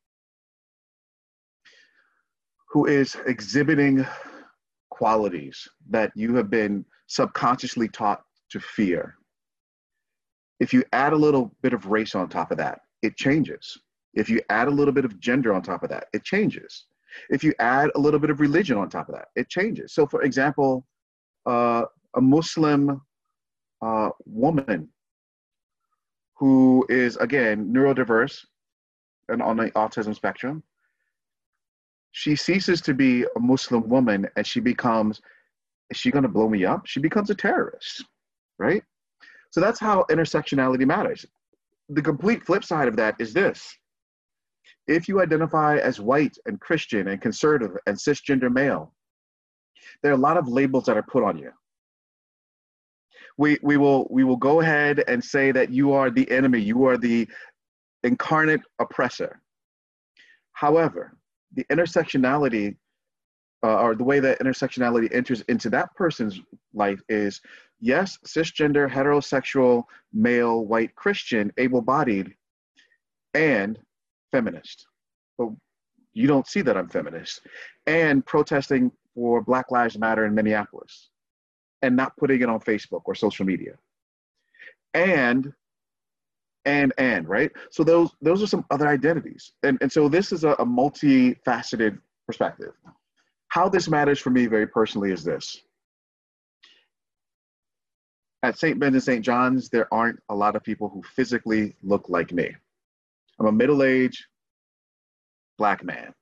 who 2.70 2.86
is 2.86 3.16
exhibiting 3.26 4.04
qualities 4.90 5.68
that 5.90 6.10
you 6.14 6.34
have 6.34 6.50
been 6.50 6.84
subconsciously 7.06 7.88
taught 7.88 8.22
to 8.50 8.60
fear. 8.60 9.14
If 10.60 10.72
you 10.72 10.84
add 10.92 11.12
a 11.12 11.16
little 11.16 11.54
bit 11.62 11.72
of 11.72 11.86
race 11.86 12.14
on 12.14 12.28
top 12.28 12.50
of 12.50 12.58
that, 12.58 12.80
it 13.02 13.16
changes. 13.16 13.78
If 14.14 14.28
you 14.28 14.40
add 14.48 14.68
a 14.68 14.70
little 14.70 14.94
bit 14.94 15.04
of 15.04 15.18
gender 15.20 15.52
on 15.52 15.62
top 15.62 15.82
of 15.82 15.90
that, 15.90 16.06
it 16.12 16.24
changes. 16.24 16.86
If 17.30 17.44
you 17.44 17.54
add 17.58 17.90
a 17.94 17.98
little 17.98 18.20
bit 18.20 18.30
of 18.30 18.40
religion 18.40 18.76
on 18.76 18.88
top 18.88 19.08
of 19.08 19.14
that, 19.14 19.28
it 19.36 19.48
changes. 19.48 19.92
So, 19.92 20.06
for 20.06 20.22
example, 20.22 20.86
uh, 21.46 21.84
a 22.16 22.20
Muslim 22.20 23.00
uh, 23.82 24.10
woman 24.24 24.88
who 26.36 26.84
is, 26.88 27.16
again, 27.16 27.72
neurodiverse 27.72 28.44
and 29.28 29.40
on 29.42 29.56
the 29.56 29.70
autism 29.72 30.14
spectrum, 30.14 30.62
she 32.12 32.36
ceases 32.36 32.80
to 32.82 32.94
be 32.94 33.24
a 33.24 33.40
Muslim 33.40 33.88
woman 33.88 34.28
and 34.36 34.46
she 34.46 34.60
becomes, 34.60 35.20
is 35.90 35.96
she 35.96 36.10
going 36.10 36.22
to 36.22 36.28
blow 36.28 36.48
me 36.48 36.64
up? 36.64 36.86
She 36.86 37.00
becomes 37.00 37.30
a 37.30 37.34
terrorist, 37.34 38.04
right? 38.58 38.82
So 39.50 39.60
that's 39.60 39.80
how 39.80 40.04
intersectionality 40.10 40.86
matters. 40.86 41.26
The 41.88 42.02
complete 42.02 42.44
flip 42.44 42.64
side 42.64 42.88
of 42.88 42.96
that 42.96 43.16
is 43.18 43.32
this 43.32 43.76
if 44.86 45.08
you 45.08 45.20
identify 45.20 45.78
as 45.78 46.00
white 46.00 46.36
and 46.46 46.60
Christian 46.60 47.08
and 47.08 47.20
conservative 47.20 47.76
and 47.86 47.96
cisgender 47.96 48.52
male, 48.52 48.92
there 50.02 50.12
are 50.12 50.16
a 50.16 50.18
lot 50.18 50.36
of 50.36 50.48
labels 50.48 50.84
that 50.84 50.96
are 50.96 51.02
put 51.02 51.24
on 51.24 51.38
you. 51.38 51.50
We, 53.36 53.58
we, 53.62 53.76
will, 53.76 54.06
we 54.10 54.24
will 54.24 54.36
go 54.36 54.60
ahead 54.60 55.02
and 55.08 55.22
say 55.22 55.50
that 55.52 55.70
you 55.70 55.92
are 55.92 56.10
the 56.10 56.30
enemy, 56.30 56.60
you 56.60 56.84
are 56.84 56.96
the 56.96 57.28
incarnate 58.02 58.60
oppressor. 58.78 59.40
However, 60.52 61.16
the 61.54 61.64
intersectionality 61.64 62.76
uh, 63.64 63.80
or 63.80 63.94
the 63.94 64.04
way 64.04 64.20
that 64.20 64.38
intersectionality 64.40 65.12
enters 65.12 65.40
into 65.42 65.70
that 65.70 65.92
person's 65.94 66.38
life 66.74 67.00
is 67.08 67.40
yes, 67.80 68.18
cisgender, 68.26 68.90
heterosexual, 68.90 69.84
male, 70.12 70.66
white, 70.66 70.94
Christian, 70.94 71.50
able 71.56 71.80
bodied, 71.80 72.34
and 73.32 73.78
feminist. 74.34 74.86
But 75.38 75.50
you 76.12 76.26
don't 76.26 76.46
see 76.46 76.62
that 76.62 76.76
I'm 76.76 76.88
feminist. 76.88 77.40
And 77.86 78.26
protesting 78.26 78.90
for 79.14 79.42
Black 79.42 79.70
Lives 79.70 79.96
Matter 79.96 80.26
in 80.26 80.34
Minneapolis 80.34 81.10
and 81.82 81.94
not 81.94 82.16
putting 82.16 82.40
it 82.42 82.48
on 82.48 82.58
Facebook 82.58 83.02
or 83.04 83.14
social 83.14 83.46
media. 83.46 83.74
And 84.94 85.52
and 86.66 86.94
and 86.96 87.28
right 87.28 87.50
so 87.70 87.84
those 87.84 88.10
those 88.22 88.42
are 88.42 88.46
some 88.46 88.64
other 88.70 88.88
identities 88.88 89.52
and 89.64 89.76
and 89.82 89.92
so 89.92 90.08
this 90.08 90.32
is 90.32 90.44
a, 90.44 90.52
a 90.52 90.64
multifaceted 90.64 91.98
perspective 92.26 92.72
how 93.48 93.68
this 93.68 93.86
matters 93.86 94.18
for 94.18 94.30
me 94.30 94.46
very 94.46 94.66
personally 94.66 95.10
is 95.12 95.22
this 95.22 95.60
at 98.42 98.58
st 98.58 98.80
ben's 98.80 98.94
and 98.94 99.02
st 99.02 99.22
john's 99.22 99.68
there 99.68 99.92
aren't 99.92 100.18
a 100.30 100.34
lot 100.34 100.56
of 100.56 100.64
people 100.64 100.88
who 100.88 101.02
physically 101.02 101.76
look 101.82 102.08
like 102.08 102.32
me 102.32 102.54
i'm 103.38 103.46
a 103.46 103.52
middle-aged 103.52 104.24
black 105.58 105.84
man 105.84 106.12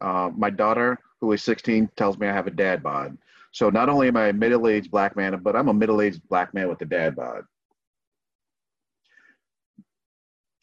uh, 0.00 0.30
my 0.36 0.50
daughter 0.50 0.98
who 1.20 1.32
is 1.32 1.42
16 1.42 1.88
tells 1.96 2.18
me 2.18 2.26
i 2.26 2.32
have 2.32 2.46
a 2.46 2.50
dad 2.50 2.82
bod 2.82 3.16
so 3.52 3.70
not 3.70 3.88
only 3.88 4.08
am 4.08 4.16
i 4.16 4.28
a 4.28 4.32
middle-aged 4.32 4.90
black 4.90 5.16
man 5.16 5.38
but 5.42 5.56
i'm 5.56 5.68
a 5.68 5.74
middle-aged 5.74 6.20
black 6.28 6.52
man 6.54 6.68
with 6.68 6.80
a 6.82 6.86
dad 6.86 7.14
bod 7.16 7.42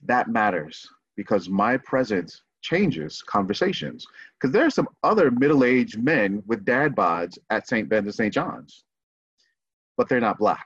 that 0.03 0.27
matters 0.27 0.88
because 1.15 1.50
my 1.50 1.77
presence 1.77 2.41
changes 2.62 3.22
conversations. 3.24 4.05
Because 4.39 4.53
there 4.53 4.65
are 4.65 4.72
some 4.72 4.88
other 5.03 5.31
middle 5.31 5.63
aged 5.63 6.01
men 6.01 6.41
with 6.46 6.65
dad 6.65 6.96
bods 6.96 7.38
at 7.50 7.67
St. 7.67 7.89
Ben's 7.89 8.05
and 8.05 8.15
St. 8.15 8.34
John's, 8.34 8.84
but 9.98 10.08
they're 10.08 10.20
not 10.20 10.39
black. 10.39 10.65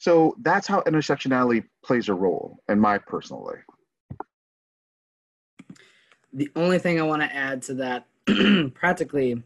So 0.00 0.34
that's 0.40 0.66
how 0.66 0.80
intersectionality 0.82 1.64
plays 1.84 2.08
a 2.08 2.14
role 2.14 2.58
in 2.68 2.80
my 2.80 2.98
personal 2.98 3.44
life. 3.44 3.64
The 6.32 6.50
only 6.56 6.78
thing 6.78 7.00
I 7.00 7.04
want 7.04 7.22
to 7.22 7.32
add 7.34 7.62
to 7.62 7.74
that, 7.74 8.06
practically, 8.74 9.40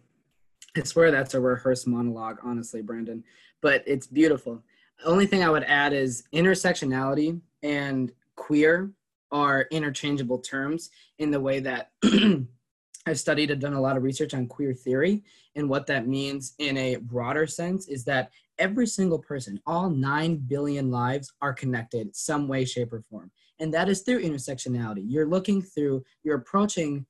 I 0.77 0.83
swear 0.83 1.11
that's 1.11 1.35
a 1.35 1.41
rehearsed 1.41 1.87
monologue, 1.87 2.39
honestly, 2.43 2.83
Brandyn, 2.83 3.23
but 3.61 3.85
it's 3.87 4.07
beautiful 4.07 4.63
the 4.99 5.07
only 5.07 5.27
thing 5.27 5.43
I 5.43 5.51
would 5.51 5.65
add 5.65 5.93
is 5.93 6.25
intersectionality 6.33 7.41
and 7.63 8.13
queer 8.37 8.91
are 9.31 9.67
interchangeable 9.71 10.39
terms 10.39 10.91
in 11.19 11.31
the 11.31 11.41
way 11.41 11.61
that 11.61 11.91
I've 13.07 13.21
studied 13.21 13.51
and 13.51 13.61
done 13.61 13.75
a 13.75 13.81
lot 13.81 13.97
of 13.97 14.03
research 14.03 14.35
on 14.35 14.47
queer 14.47 14.73
theory. 14.73 15.23
And 15.57 15.69
what 15.69 15.87
that 15.87 16.07
means 16.07 16.55
in 16.59 16.77
a 16.77 16.97
broader 16.97 17.47
sense 17.47 17.87
is 17.89 18.05
that 18.05 18.31
every 18.59 18.87
single 18.87 19.19
person, 19.19 19.61
all 19.67 19.91
9 19.91 20.37
billion 20.47 20.91
lives, 20.91 21.33
are 21.43 21.53
connected 21.53 22.15
some 22.17 22.49
way, 22.49 22.65
shape, 22.65 22.93
or 22.93 23.03
form. 23.03 23.31
And 23.61 23.73
that 23.75 23.89
is 23.89 24.03
through 24.03 24.23
intersectionality. 24.23 25.05
You're 25.07 25.27
looking 25.27 25.61
through, 25.61 26.05
you're 26.23 26.39
approaching 26.39 27.07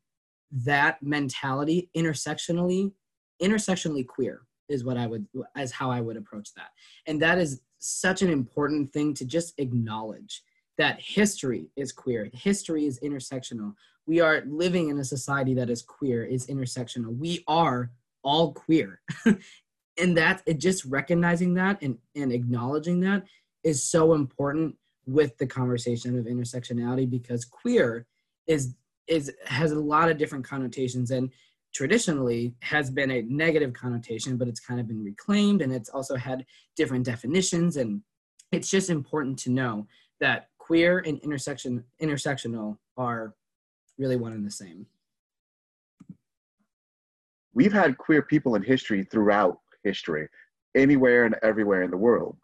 that 0.53 1.03
mentality 1.03 1.91
intersectionally, 1.97 2.93
intersectionally 3.43 4.07
queer 4.07 4.43
is 4.69 4.85
what 4.85 4.97
I 4.97 5.07
would, 5.07 5.27
as 5.57 5.71
how 5.73 5.91
I 5.91 6.01
would 6.01 6.17
approach 6.17 6.55
that. 6.55 6.71
And 7.07 7.21
that 7.23 7.39
is 7.39 7.61
such 7.79 8.23
an 8.23 8.31
important 8.31 8.93
thing 8.93 9.15
to 9.15 9.25
just 9.25 9.55
acknowledge 9.59 10.43
that 10.79 11.01
history 11.01 11.71
is 11.77 11.93
queer, 11.93 12.31
history 12.33 12.87
is 12.87 12.99
intersectional. 13.01 13.75
We 14.07 14.21
are 14.21 14.43
living 14.47 14.91
in 14.91 14.99
a 14.99 15.05
society 15.05 15.55
that 15.55 15.71
is 15.71 15.83
queer, 15.83 16.25
is 16.25 16.47
intersectional. 16.47 17.17
We 17.17 17.43
are 17.49 17.91
all 18.23 18.53
queer. 18.53 19.01
and 19.99 20.17
that 20.17 20.43
it 20.47 20.59
just 20.59 20.85
recognizing 20.85 21.55
that 21.55 21.81
and, 21.83 21.99
and 22.15 22.33
acknowledging 22.33 23.01
that 23.01 23.25
is 23.63 23.83
so 23.83 24.15
important 24.15 24.77
with 25.07 25.37
the 25.39 25.47
conversation 25.47 26.19
of 26.19 26.27
intersectionality 26.27 27.09
because 27.09 27.45
queer 27.45 28.07
is 28.47 28.75
is 29.07 29.31
has 29.45 29.73
a 29.73 29.79
lot 29.79 30.11
of 30.11 30.17
different 30.17 30.45
connotations 30.47 31.11
and 31.11 31.31
traditionally 31.75 32.55
has 32.61 32.89
been 32.91 33.11
a 33.11 33.23
negative 33.23 33.73
connotation, 33.73 34.37
but 34.37 34.49
it's 34.49 34.61
kind 34.61 34.81
of 34.81 34.87
been 34.87 35.03
reclaimed 35.03 35.61
and 35.61 35.73
it's 35.73 35.89
also 35.91 36.17
had 36.17 36.47
different 36.77 37.05
definitions. 37.05 37.77
And 37.77 38.01
it's 38.53 38.71
just 38.71 38.89
important 38.89 39.39
to 39.41 39.51
know 39.51 39.87
that 40.21 40.49
queer 40.59 41.01
and 41.01 41.19
intersection 41.19 41.85
intersectional 42.01 42.79
are 42.97 43.35
really 43.99 44.17
one 44.17 44.33
and 44.33 44.47
the 44.47 44.51
same. 44.51 44.87
We've 47.55 47.73
had 47.73 47.97
queer 47.99 48.23
people 48.23 48.57
in 48.57 48.63
history 48.63 49.05
throughout 49.05 49.59
history, 49.85 50.29
anywhere 50.75 51.25
and 51.25 51.37
everywhere 51.43 51.83
in 51.83 51.91
the 51.91 51.97
world. 51.97 52.37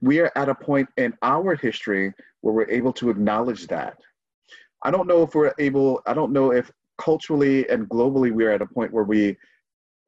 We 0.00 0.20
are 0.20 0.32
at 0.34 0.48
a 0.48 0.54
point 0.54 0.88
in 0.96 1.14
our 1.22 1.54
history 1.54 2.12
where 2.40 2.52
we're 2.52 2.70
able 2.70 2.92
to 2.94 3.10
acknowledge 3.10 3.66
that. 3.68 3.96
I 4.82 4.90
don't 4.90 5.06
know 5.06 5.22
if 5.22 5.34
we're 5.34 5.54
able, 5.58 6.02
I 6.06 6.14
don't 6.14 6.32
know 6.32 6.52
if 6.52 6.70
culturally 6.98 7.68
and 7.70 7.88
globally, 7.88 8.32
we 8.32 8.44
are 8.44 8.50
at 8.50 8.62
a 8.62 8.66
point 8.66 8.92
where 8.92 9.04
we 9.04 9.36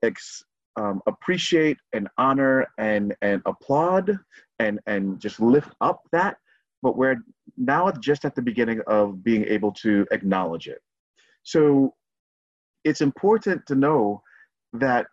ex, 0.02 0.45
um, 0.76 1.00
appreciate 1.07 1.78
and 1.95 2.09
honor 2.19 2.66
and, 2.78 3.14
and 3.23 3.40
applaud 3.47 4.19
and, 4.59 4.81
and 4.87 5.19
just 5.21 5.40
lift 5.40 5.73
up 5.81 6.02
that. 6.12 6.37
But 6.83 6.97
we're 6.99 7.16
now 7.56 7.90
just 7.92 8.24
at 8.24 8.34
the 8.34 8.42
beginning 8.42 8.80
of 8.86 9.22
being 9.22 9.44
able 9.44 9.72
to 9.72 10.06
acknowledge 10.10 10.68
it. 10.68 10.80
So 11.42 11.94
it's 12.84 13.00
important 13.00 13.66
to 13.66 13.74
know 13.74 14.22
that 14.72 15.06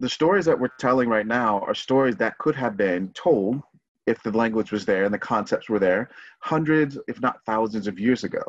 the 0.00 0.08
stories 0.08 0.44
that 0.46 0.58
we're 0.58 0.68
telling 0.78 1.08
right 1.08 1.26
now 1.26 1.60
are 1.60 1.74
stories 1.74 2.16
that 2.16 2.38
could 2.38 2.56
have 2.56 2.76
been 2.76 3.10
told 3.14 3.62
if 4.06 4.22
the 4.22 4.32
language 4.32 4.72
was 4.72 4.84
there 4.84 5.04
and 5.04 5.14
the 5.14 5.18
concepts 5.18 5.68
were 5.68 5.78
there 5.78 6.10
hundreds 6.40 6.98
if 7.06 7.20
not 7.20 7.44
thousands 7.46 7.86
of 7.86 8.00
years 8.00 8.24
ago 8.24 8.42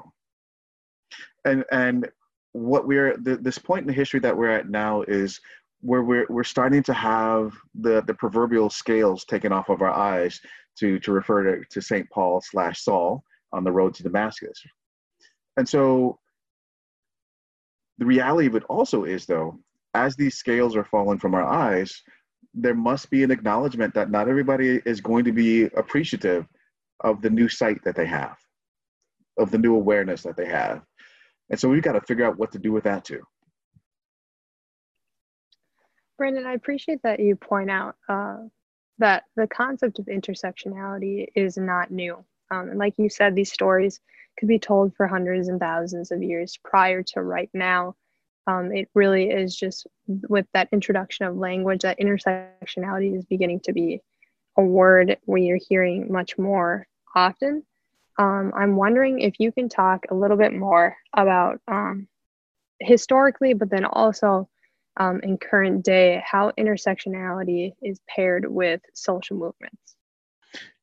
and 1.46 1.64
and 1.72 2.10
what 2.54 2.88
we're 2.88 3.18
the, 3.18 3.38
this 3.38 3.58
point 3.58 3.82
in 3.82 3.88
the 3.88 3.94
history 3.94 4.20
that 4.20 4.36
we're 4.36 4.50
at 4.50 4.70
now 4.70 5.02
is 5.04 5.40
where 5.82 6.04
we're 6.04 6.26
we're 6.30 6.44
starting 6.44 6.82
to 6.82 6.94
have 6.94 7.54
the 7.76 8.02
the 8.04 8.14
proverbial 8.14 8.70
scales 8.70 9.26
taken 9.26 9.52
off 9.52 9.70
of 9.70 9.82
our 9.82 9.92
eyes 9.92 10.40
to 10.80 11.00
to 11.00 11.12
refer 11.12 11.44
to, 11.44 11.66
to 11.70 11.82
Saint 11.82 12.10
Paul 12.10 12.42
slash 12.42 12.82
Saul 12.82 13.24
on 13.52 13.64
the 13.64 13.72
road 13.72 13.94
to 13.96 14.04
Damascus. 14.04 14.62
And 15.58 15.68
so 15.68 16.20
the 18.00 18.06
reality 18.06 18.48
of 18.48 18.56
it 18.56 18.64
also 18.70 19.04
is 19.04 19.26
though, 19.26 19.60
as 19.94 20.16
these 20.16 20.36
scales 20.36 20.76
are 20.76 20.84
falling 20.84 21.20
from 21.20 21.36
our 21.36 21.44
eyes, 21.46 22.02
there 22.54 22.76
must 22.76 23.10
be 23.10 23.24
an 23.24 23.32
acknowledgement 23.32 23.94
that 23.94 24.12
not 24.12 24.28
everybody 24.28 24.82
is 24.86 25.02
going 25.02 25.26
to 25.26 25.32
be 25.32 25.64
appreciative 25.64 26.46
of 27.02 27.22
the 27.22 27.30
new 27.30 27.50
sight 27.50 27.84
that 27.84 27.96
they 27.96 28.06
have, 28.06 28.38
of 29.38 29.52
the 29.52 29.58
new 29.58 29.76
awareness 29.76 30.24
that 30.24 30.38
they 30.38 30.46
have. 30.46 30.82
And 31.50 31.60
so 31.60 31.70
we've 31.70 31.84
got 31.84 31.94
to 31.94 32.02
figure 32.02 32.26
out 32.26 32.38
what 32.38 32.52
to 32.54 32.60
do 32.60 32.72
with 32.72 32.86
that 32.86 33.06
too. 33.06 33.22
Brandon, 36.18 36.46
I 36.46 36.54
appreciate 36.54 37.02
that 37.04 37.20
you 37.20 37.36
point 37.36 37.70
out 37.70 37.96
uh, 38.08 38.38
that 39.04 39.26
the 39.36 39.48
concept 39.48 40.00
of 40.00 40.06
intersectionality 40.06 41.28
is 41.36 41.58
not 41.58 41.92
new. 41.92 42.24
Um, 42.50 42.70
and 42.70 42.80
like 42.80 42.94
you 42.98 43.10
said, 43.10 43.36
these 43.36 43.52
stories 43.52 44.00
could 44.40 44.48
be 44.48 44.60
told 44.60 44.96
for 44.96 45.08
hundreds 45.08 45.50
and 45.50 45.60
thousands 45.60 46.10
of 46.10 46.24
years 46.24 46.58
prior 46.64 47.04
to 47.04 47.22
right 47.22 47.50
now. 47.54 47.98
Um, 48.48 48.72
it 48.72 48.88
really 48.94 49.30
is 49.30 49.58
just 49.58 49.88
with 50.06 50.46
that 50.54 50.70
introduction 50.72 51.26
of 51.26 51.36
language, 51.36 51.82
that 51.82 52.00
intersectionality 52.00 53.18
is 53.18 53.26
beginning 53.26 53.60
to 53.66 53.74
be 53.74 54.02
a 54.58 54.64
word 54.64 55.18
where 55.26 55.42
you're 55.42 55.60
hearing 55.70 56.10
much 56.10 56.38
more 56.38 56.88
often. 57.14 57.64
Um, 58.18 58.54
I'm 58.56 58.78
wondering 58.78 59.20
if 59.20 59.34
you 59.38 59.52
can 59.52 59.68
talk 59.68 60.06
a 60.10 60.16
little 60.16 60.38
bit 60.38 60.54
more 60.54 60.96
about 61.14 61.60
um, 61.68 62.08
historically, 62.80 63.54
but 63.54 63.70
then 63.70 63.84
also 63.84 64.48
um, 64.98 65.20
in 65.24 65.38
current 65.38 65.84
day, 65.84 66.24
how 66.26 66.52
intersectionality 66.60 67.74
is 67.82 68.00
paired 68.08 68.46
with 68.48 68.82
social 68.94 69.38
movements. 69.38 69.96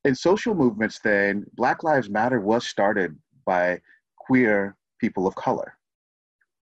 In 0.04 0.14
social 0.14 0.54
movements, 0.54 0.98
then, 1.02 1.44
Black 1.54 1.82
Lives 1.84 2.08
Matter 2.08 2.40
was 2.40 2.66
started 2.66 3.16
by 3.44 3.80
queer 4.16 4.76
people 4.98 5.26
of 5.26 5.34
color, 5.34 5.74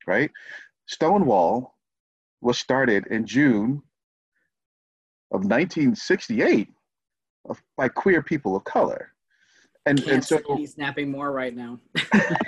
right? 0.07 0.31
Stonewall 0.87 1.75
was 2.41 2.59
started 2.59 3.07
in 3.07 3.25
June 3.25 3.81
of 5.31 5.41
1968 5.41 6.69
by 7.77 7.87
queer 7.87 8.21
people 8.21 8.55
of 8.55 8.63
color. 8.63 9.11
And, 9.85 9.99
Can't 9.99 10.15
and 10.15 10.25
so 10.25 10.41
he's 10.57 10.73
snapping 10.73 11.09
more 11.09 11.31
right 11.31 11.55
now. 11.55 11.79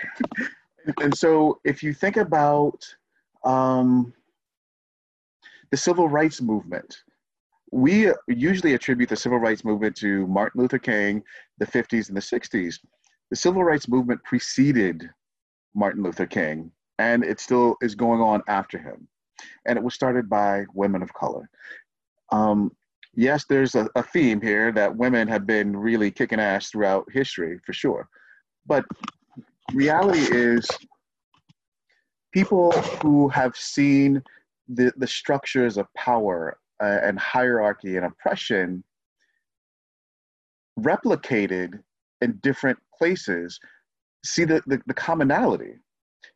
and 1.01 1.15
so 1.17 1.59
if 1.63 1.81
you 1.81 1.93
think 1.93 2.17
about 2.17 2.83
um, 3.45 4.13
the 5.71 5.77
civil 5.77 6.09
rights 6.09 6.41
movement, 6.41 7.03
we 7.71 8.11
usually 8.27 8.73
attribute 8.73 9.09
the 9.09 9.15
civil 9.15 9.37
rights 9.37 9.63
movement 9.63 9.95
to 9.97 10.25
Martin 10.27 10.61
Luther 10.61 10.79
King, 10.79 11.23
the 11.59 11.67
50s 11.67 12.07
and 12.07 12.17
the 12.17 12.21
60s. 12.21 12.79
The 13.29 13.35
civil 13.35 13.63
rights 13.63 13.87
movement 13.87 14.23
preceded 14.23 15.09
Martin 15.75 16.01
Luther 16.01 16.25
King, 16.25 16.71
and 16.97 17.23
it 17.23 17.39
still 17.39 17.75
is 17.81 17.93
going 17.93 18.21
on 18.21 18.41
after 18.47 18.79
him. 18.79 19.07
And 19.67 19.77
it 19.77 19.83
was 19.83 19.93
started 19.93 20.29
by 20.29 20.65
women 20.73 21.03
of 21.03 21.13
color. 21.13 21.49
Um, 22.31 22.71
yes, 23.15 23.45
there's 23.47 23.75
a, 23.75 23.87
a 23.95 24.03
theme 24.03 24.41
here 24.41 24.71
that 24.71 24.95
women 24.95 25.27
have 25.27 25.45
been 25.45 25.77
really 25.77 26.09
kicking 26.09 26.39
ass 26.39 26.71
throughout 26.71 27.05
history, 27.11 27.59
for 27.65 27.73
sure. 27.73 28.09
But 28.65 28.83
reality 29.73 30.27
is, 30.35 30.67
people 32.33 32.71
who 32.71 33.27
have 33.29 33.55
seen 33.55 34.21
the, 34.69 34.93
the 34.97 35.07
structures 35.07 35.77
of 35.77 35.87
power 35.95 36.57
uh, 36.81 36.99
and 37.03 37.19
hierarchy 37.19 37.97
and 37.97 38.05
oppression 38.05 38.83
replicated 40.79 41.79
in 42.21 42.39
different 42.41 42.77
places 42.97 43.59
see 44.23 44.45
the, 44.45 44.61
the, 44.67 44.81
the 44.85 44.93
commonality. 44.93 45.73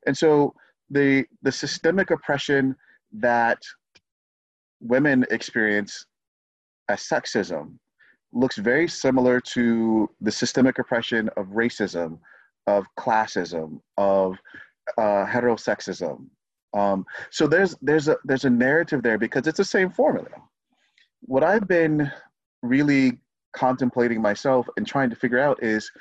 And 0.06 0.18
so 0.18 0.54
the, 0.90 1.26
the 1.42 1.52
systemic 1.52 2.12
oppression 2.12 2.76
that 3.14 3.60
women 4.82 5.26
experience 5.32 6.06
as 6.90 7.02
sexism 7.02 7.78
looks 8.34 8.58
very 8.58 8.88
similar 8.88 9.40
to 9.40 10.10
the 10.22 10.32
systemic 10.32 10.80
oppression 10.80 11.30
of 11.38 11.48
racism, 11.48 12.18
of 12.68 12.86
classism, 13.00 13.80
of 13.98 14.36
uh, 14.98 15.26
heterosexism. 15.26 16.26
Um, 16.74 17.06
so 17.32 17.48
there's 17.48 17.76
there's 17.82 18.08
a 18.08 18.18
there's 18.24 18.46
a 18.46 18.50
narrative 18.50 19.04
there 19.04 19.18
because 19.18 19.48
it's 19.48 19.58
the 19.58 19.66
same 19.66 19.90
formula. 19.92 20.30
What 21.22 21.44
I've 21.44 21.68
been 21.68 22.12
really 22.62 23.20
contemplating 23.56 24.22
myself 24.22 24.68
and 24.78 24.88
trying 24.88 25.10
to 25.12 25.16
figure 25.16 25.40
out 25.40 25.62
is 25.64 25.92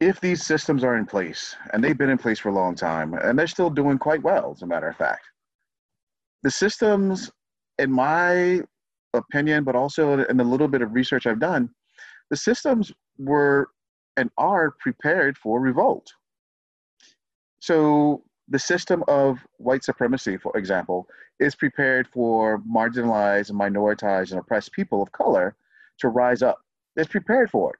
if 0.00 0.20
these 0.20 0.44
systems 0.44 0.82
are 0.82 0.96
in 0.96 1.06
place 1.06 1.54
and 1.72 1.84
they've 1.84 1.96
been 1.96 2.10
in 2.10 2.18
place 2.18 2.38
for 2.38 2.48
a 2.48 2.54
long 2.54 2.74
time 2.74 3.14
and 3.14 3.38
they're 3.38 3.46
still 3.46 3.70
doing 3.70 3.98
quite 3.98 4.22
well, 4.22 4.52
as 4.56 4.62
a 4.62 4.66
matter 4.66 4.88
of 4.88 4.96
fact, 4.96 5.22
the 6.42 6.50
systems, 6.50 7.30
in 7.78 7.92
my 7.92 8.62
opinion, 9.14 9.62
but 9.62 9.76
also 9.76 10.24
in 10.24 10.36
the 10.36 10.44
little 10.44 10.68
bit 10.68 10.82
of 10.82 10.94
research 10.94 11.26
I've 11.26 11.40
done, 11.40 11.68
the 12.30 12.36
systems 12.36 12.92
were 13.18 13.68
and 14.16 14.30
are 14.38 14.72
prepared 14.80 15.36
for 15.36 15.60
revolt. 15.60 16.06
So 17.60 18.24
the 18.50 18.58
system 18.58 19.04
of 19.06 19.38
white 19.58 19.84
supremacy, 19.84 20.36
for 20.36 20.56
example, 20.56 21.06
is 21.38 21.54
prepared 21.54 22.08
for 22.08 22.58
marginalized, 22.62 23.50
and 23.50 23.58
minoritized, 23.58 24.32
and 24.32 24.40
oppressed 24.40 24.72
people 24.72 25.00
of 25.00 25.12
color 25.12 25.54
to 25.98 26.08
rise 26.08 26.42
up. 26.42 26.58
It's 26.96 27.08
prepared 27.08 27.50
for 27.50 27.70
it. 27.70 27.78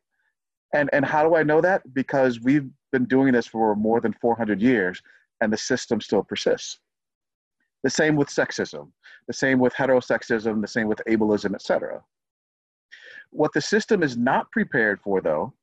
And, 0.72 0.88
and 0.92 1.04
how 1.04 1.28
do 1.28 1.34
I 1.34 1.42
know 1.42 1.60
that? 1.60 1.82
Because 1.92 2.40
we've 2.40 2.70
been 2.92 3.04
doing 3.04 3.32
this 3.32 3.48
for 3.48 3.74
more 3.74 4.00
than 4.00 4.12
400 4.12 4.62
years 4.62 5.02
and 5.40 5.52
the 5.52 5.56
system 5.56 6.00
still 6.00 6.22
persists. 6.22 6.78
The 7.82 7.90
same 7.90 8.14
with 8.14 8.28
sexism, 8.28 8.90
the 9.26 9.32
same 9.32 9.58
with 9.58 9.72
heterosexism, 9.74 10.60
the 10.60 10.68
same 10.68 10.86
with 10.86 11.00
ableism, 11.08 11.54
etc. 11.54 12.02
What 13.30 13.52
the 13.54 13.60
system 13.60 14.02
is 14.02 14.16
not 14.16 14.50
prepared 14.52 15.00
for, 15.00 15.20
though, 15.20 15.54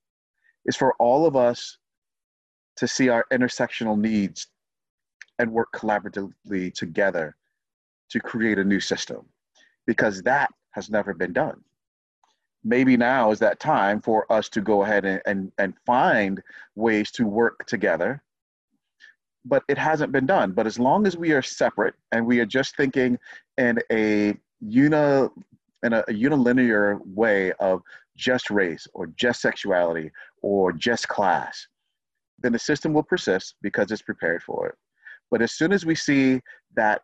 is 0.65 0.76
for 0.76 0.93
all 1.00 1.26
of 1.26 1.36
us 1.36 1.78
to 2.78 2.88
see 2.88 3.08
our 3.10 3.26
intersectional 3.32 3.98
needs 3.98 4.48
and 5.39 5.52
work 5.52 5.69
collaboratively 5.73 6.73
together 6.73 7.36
to 8.10 8.19
create 8.19 8.58
a 8.58 8.63
new 8.63 8.80
system, 8.80 9.26
because 9.86 10.21
that 10.23 10.50
has 10.71 10.89
never 10.89 11.13
been 11.13 11.34
done. 11.34 11.62
Maybe 12.63 12.97
now 12.97 13.32
is 13.32 13.39
that 13.39 13.60
time 13.60 14.02
for 14.02 14.32
us 14.32 14.50
to 14.50 14.62
go 14.62 14.84
ahead 14.84 15.06
and, 15.06 15.21
and, 15.26 15.52
and 15.58 15.73
find 15.86 16.41
ways 16.76 17.12
to 17.12 17.26
work 17.26 17.65
together 17.65 18.21
but 19.47 19.63
it 19.67 19.78
hasn't 19.78 20.12
been 20.12 20.26
done. 20.26 20.52
But 20.52 20.67
as 20.67 20.80
long 20.80 21.08
as 21.08 21.17
we 21.17 21.32
are 21.32 21.41
separate 21.41 21.95
and 22.12 22.26
we 22.26 22.39
are 22.39 22.45
just 22.45 22.76
thinking 22.76 23.17
in 23.58 23.80
a 23.91 24.36
uni 24.60 25.28
in 25.84 25.93
a, 25.93 26.00
a 26.00 26.13
unilinear 26.13 27.00
way 27.06 27.54
of 27.54 27.82
just 28.15 28.50
race 28.50 28.88
or 28.93 29.08
just 29.15 29.41
sexuality 29.41 30.12
or 30.41 30.71
just 30.73 31.08
class, 31.08 31.67
then 32.39 32.52
the 32.52 32.60
system 32.60 32.93
will 32.93 33.04
persist 33.04 33.56
because 33.62 33.91
it's 33.91 34.02
prepared 34.02 34.41
for 34.41 34.67
it. 34.67 34.76
But 35.31 35.41
as 35.41 35.53
soon 35.53 35.71
as 35.71 35.85
we 35.85 35.95
see 35.95 36.41
that 36.75 37.01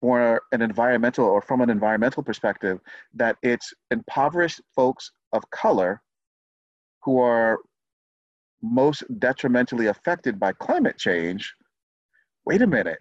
for 0.00 0.42
an 0.52 0.62
environmental 0.62 1.26
or 1.26 1.42
from 1.42 1.60
an 1.60 1.70
environmental 1.70 2.22
perspective, 2.22 2.80
that 3.14 3.36
it's 3.42 3.72
impoverished 3.90 4.60
folks 4.74 5.12
of 5.32 5.48
color 5.50 6.00
who 7.02 7.20
are 7.20 7.58
most 8.62 9.04
detrimentally 9.18 9.86
affected 9.86 10.38
by 10.38 10.52
climate 10.52 10.98
change, 10.98 11.54
wait 12.44 12.62
a 12.62 12.66
minute, 12.66 12.98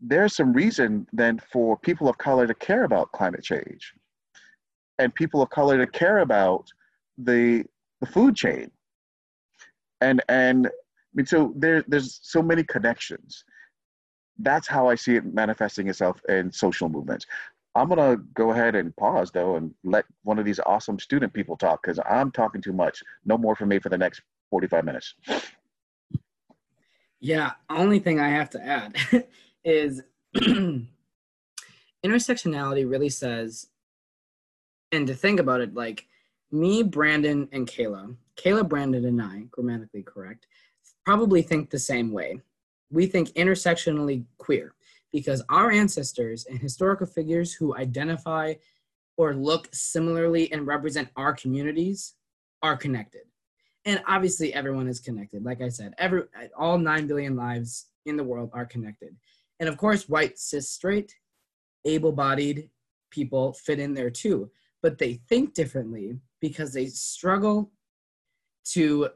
there's 0.00 0.34
some 0.34 0.52
reason 0.52 1.06
then 1.12 1.38
for 1.52 1.76
people 1.78 2.08
of 2.08 2.18
color 2.18 2.46
to 2.46 2.54
care 2.54 2.84
about 2.84 3.12
climate 3.12 3.42
change 3.42 3.92
and 4.98 5.14
people 5.14 5.42
of 5.42 5.50
color 5.50 5.78
to 5.78 5.86
care 5.86 6.18
about 6.18 6.66
the, 7.18 7.64
the 8.00 8.06
food 8.06 8.34
chain. 8.34 8.70
And, 10.00 10.20
and 10.28 10.68
mean, 11.14 11.26
so 11.26 11.52
there, 11.56 11.84
there's 11.88 12.20
so 12.22 12.42
many 12.42 12.64
connections. 12.64 13.44
That's 14.38 14.66
how 14.66 14.88
I 14.88 14.94
see 14.94 15.16
it 15.16 15.34
manifesting 15.34 15.88
itself 15.88 16.20
in 16.28 16.50
social 16.52 16.88
movements. 16.88 17.26
I'm 17.74 17.88
gonna 17.88 18.16
go 18.34 18.50
ahead 18.50 18.74
and 18.74 18.94
pause 18.96 19.30
though 19.30 19.56
and 19.56 19.74
let 19.82 20.04
one 20.24 20.38
of 20.38 20.44
these 20.44 20.60
awesome 20.66 20.98
student 20.98 21.32
people 21.32 21.56
talk 21.56 21.82
because 21.82 21.98
I'm 22.08 22.30
talking 22.30 22.60
too 22.60 22.72
much. 22.72 23.02
No 23.24 23.38
more 23.38 23.56
for 23.56 23.64
me 23.64 23.78
for 23.78 23.88
the 23.88 23.96
next 23.96 24.20
45 24.50 24.84
minutes. 24.84 25.14
Yeah, 27.20 27.52
only 27.70 27.98
thing 27.98 28.20
I 28.20 28.28
have 28.28 28.50
to 28.50 28.62
add 28.62 28.96
is 29.64 30.02
intersectionality 32.04 32.90
really 32.90 33.08
says, 33.08 33.68
and 34.90 35.06
to 35.06 35.14
think 35.14 35.40
about 35.40 35.60
it, 35.60 35.72
like 35.72 36.06
me, 36.50 36.82
Brandyn, 36.82 37.48
and 37.52 37.66
Kayla, 37.66 38.16
Kayla, 38.36 38.68
Brandyn, 38.68 39.06
and 39.06 39.22
I, 39.22 39.44
grammatically 39.50 40.02
correct, 40.02 40.46
probably 41.04 41.42
think 41.42 41.70
the 41.70 41.78
same 41.78 42.12
way. 42.12 42.40
We 42.90 43.06
think 43.06 43.30
intersectionally 43.30 44.24
queer 44.38 44.74
because 45.12 45.42
our 45.48 45.70
ancestors 45.70 46.46
and 46.46 46.58
historical 46.58 47.06
figures 47.06 47.52
who 47.52 47.76
identify 47.76 48.54
or 49.16 49.34
look 49.34 49.68
similarly 49.72 50.50
and 50.52 50.66
represent 50.66 51.08
our 51.16 51.34
communities 51.34 52.14
are 52.62 52.76
connected. 52.76 53.22
And 53.84 54.02
obviously 54.06 54.54
everyone 54.54 54.88
is 54.88 55.00
connected. 55.00 55.44
Like 55.44 55.60
i 55.60 55.68
said 55.68 55.94
every 55.98 56.22
all 56.56 56.78
9 56.78 57.06
billion 57.06 57.36
lives 57.36 57.86
in 58.06 58.16
the 58.16 58.24
world 58.24 58.50
are 58.52 58.64
connected. 58.64 59.16
And 59.60 59.68
of 59.68 59.76
course 59.76 60.08
white 60.08 60.38
cis 60.38 60.70
straight 60.70 61.14
able-bodied 61.84 62.70
people 63.10 63.52
fit 63.52 63.80
in 63.80 63.92
there 63.92 64.10
too. 64.10 64.50
But 64.82 64.98
they 64.98 65.14
think 65.28 65.54
differently 65.54 66.18
because 66.40 66.72
they 66.72 66.86
struggle 66.86 67.70
to 68.66 69.08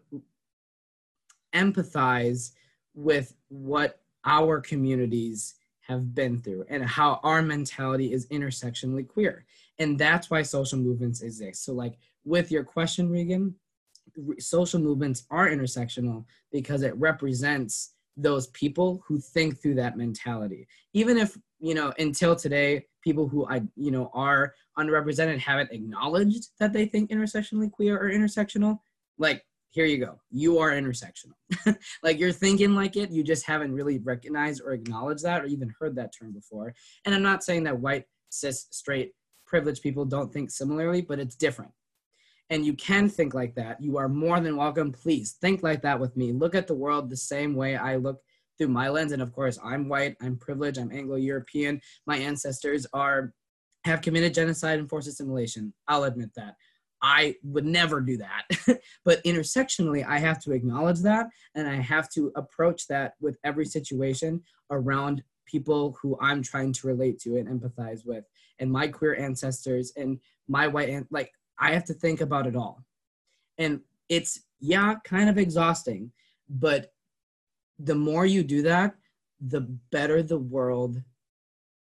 empathize 1.56 2.52
with 2.94 3.34
what 3.48 4.00
our 4.24 4.60
communities 4.60 5.54
have 5.80 6.14
been 6.14 6.38
through 6.38 6.64
and 6.68 6.84
how 6.84 7.20
our 7.22 7.42
mentality 7.42 8.12
is 8.12 8.26
intersectionally 8.28 9.06
queer 9.06 9.44
and 9.78 9.98
that's 9.98 10.30
why 10.30 10.42
social 10.42 10.78
movements 10.78 11.22
exist 11.22 11.64
so 11.64 11.72
like 11.72 11.98
with 12.24 12.50
your 12.50 12.64
question 12.64 13.08
regan 13.08 13.54
social 14.38 14.80
movements 14.80 15.24
are 15.30 15.48
intersectional 15.48 16.24
because 16.52 16.82
it 16.82 16.96
represents 16.96 17.92
those 18.16 18.46
people 18.48 19.02
who 19.06 19.18
think 19.18 19.60
through 19.60 19.74
that 19.74 19.96
mentality. 19.96 20.66
Even 20.94 21.18
if, 21.18 21.36
you 21.60 21.74
know, 21.74 21.92
until 21.98 22.34
today, 22.34 22.86
people 23.02 23.28
who 23.28 23.46
I, 23.46 23.62
you 23.76 23.90
know, 23.90 24.10
are 24.14 24.54
underrepresented 24.78 25.38
haven't 25.38 25.72
acknowledged 25.72 26.48
that 26.58 26.72
they 26.72 26.86
think 26.86 27.10
intersectionally 27.10 27.70
queer 27.70 27.98
or 27.98 28.10
intersectional, 28.10 28.78
like 29.18 29.44
here 29.76 29.84
you 29.84 29.98
go. 29.98 30.18
You 30.30 30.58
are 30.58 30.70
intersectional. 30.70 31.36
like 32.02 32.18
you're 32.18 32.32
thinking 32.32 32.74
like 32.74 32.96
it, 32.96 33.10
you 33.10 33.22
just 33.22 33.44
haven't 33.44 33.74
really 33.74 33.98
recognized 33.98 34.62
or 34.64 34.72
acknowledged 34.72 35.22
that 35.24 35.42
or 35.42 35.44
even 35.44 35.70
heard 35.78 35.94
that 35.96 36.14
term 36.18 36.32
before. 36.32 36.72
And 37.04 37.14
I'm 37.14 37.22
not 37.22 37.44
saying 37.44 37.64
that 37.64 37.78
white, 37.78 38.04
cis, 38.30 38.68
straight, 38.70 39.12
privileged 39.46 39.82
people 39.82 40.06
don't 40.06 40.32
think 40.32 40.50
similarly, 40.50 41.02
but 41.02 41.18
it's 41.18 41.36
different. 41.36 41.72
And 42.48 42.64
you 42.64 42.72
can 42.72 43.10
think 43.10 43.34
like 43.34 43.54
that. 43.56 43.82
You 43.82 43.98
are 43.98 44.08
more 44.08 44.40
than 44.40 44.56
welcome. 44.56 44.92
Please 44.92 45.36
think 45.42 45.62
like 45.62 45.82
that 45.82 46.00
with 46.00 46.16
me. 46.16 46.32
Look 46.32 46.54
at 46.54 46.66
the 46.66 46.74
world 46.74 47.10
the 47.10 47.16
same 47.18 47.54
way 47.54 47.76
I 47.76 47.96
look 47.96 48.22
through 48.56 48.68
my 48.68 48.88
lens. 48.88 49.12
And 49.12 49.20
of 49.20 49.34
course, 49.34 49.58
I'm 49.62 49.90
white, 49.90 50.16
I'm 50.22 50.38
privileged, 50.38 50.78
I'm 50.78 50.90
Anglo 50.90 51.16
European. 51.16 51.82
My 52.06 52.16
ancestors 52.16 52.86
are 52.94 53.34
have 53.84 54.00
committed 54.00 54.32
genocide 54.32 54.78
and 54.78 54.88
forced 54.88 55.06
assimilation. 55.06 55.74
I'll 55.86 56.04
admit 56.04 56.30
that. 56.34 56.56
I 57.06 57.36
would 57.44 57.64
never 57.64 58.00
do 58.00 58.16
that. 58.16 58.80
but 59.04 59.22
intersectionally, 59.22 60.04
I 60.04 60.18
have 60.18 60.40
to 60.40 60.50
acknowledge 60.50 61.02
that 61.02 61.28
and 61.54 61.68
I 61.68 61.76
have 61.76 62.10
to 62.10 62.32
approach 62.34 62.88
that 62.88 63.14
with 63.20 63.38
every 63.44 63.64
situation 63.64 64.42
around 64.72 65.22
people 65.46 65.96
who 66.02 66.18
I'm 66.20 66.42
trying 66.42 66.72
to 66.72 66.88
relate 66.88 67.20
to 67.20 67.36
and 67.36 67.48
empathize 67.48 68.04
with 68.04 68.24
and 68.58 68.72
my 68.72 68.88
queer 68.88 69.14
ancestors 69.14 69.92
and 69.96 70.18
my 70.48 70.66
white 70.66 70.88
and 70.88 71.06
like 71.12 71.30
I 71.60 71.70
have 71.74 71.84
to 71.84 71.94
think 71.94 72.22
about 72.22 72.48
it 72.48 72.56
all. 72.56 72.82
And 73.56 73.82
it's 74.08 74.40
yeah, 74.58 74.96
kind 75.04 75.30
of 75.30 75.38
exhausting, 75.38 76.10
but 76.48 76.92
the 77.78 77.94
more 77.94 78.26
you 78.26 78.42
do 78.42 78.62
that, 78.62 78.96
the 79.40 79.60
better 79.92 80.24
the 80.24 80.40
world 80.40 81.00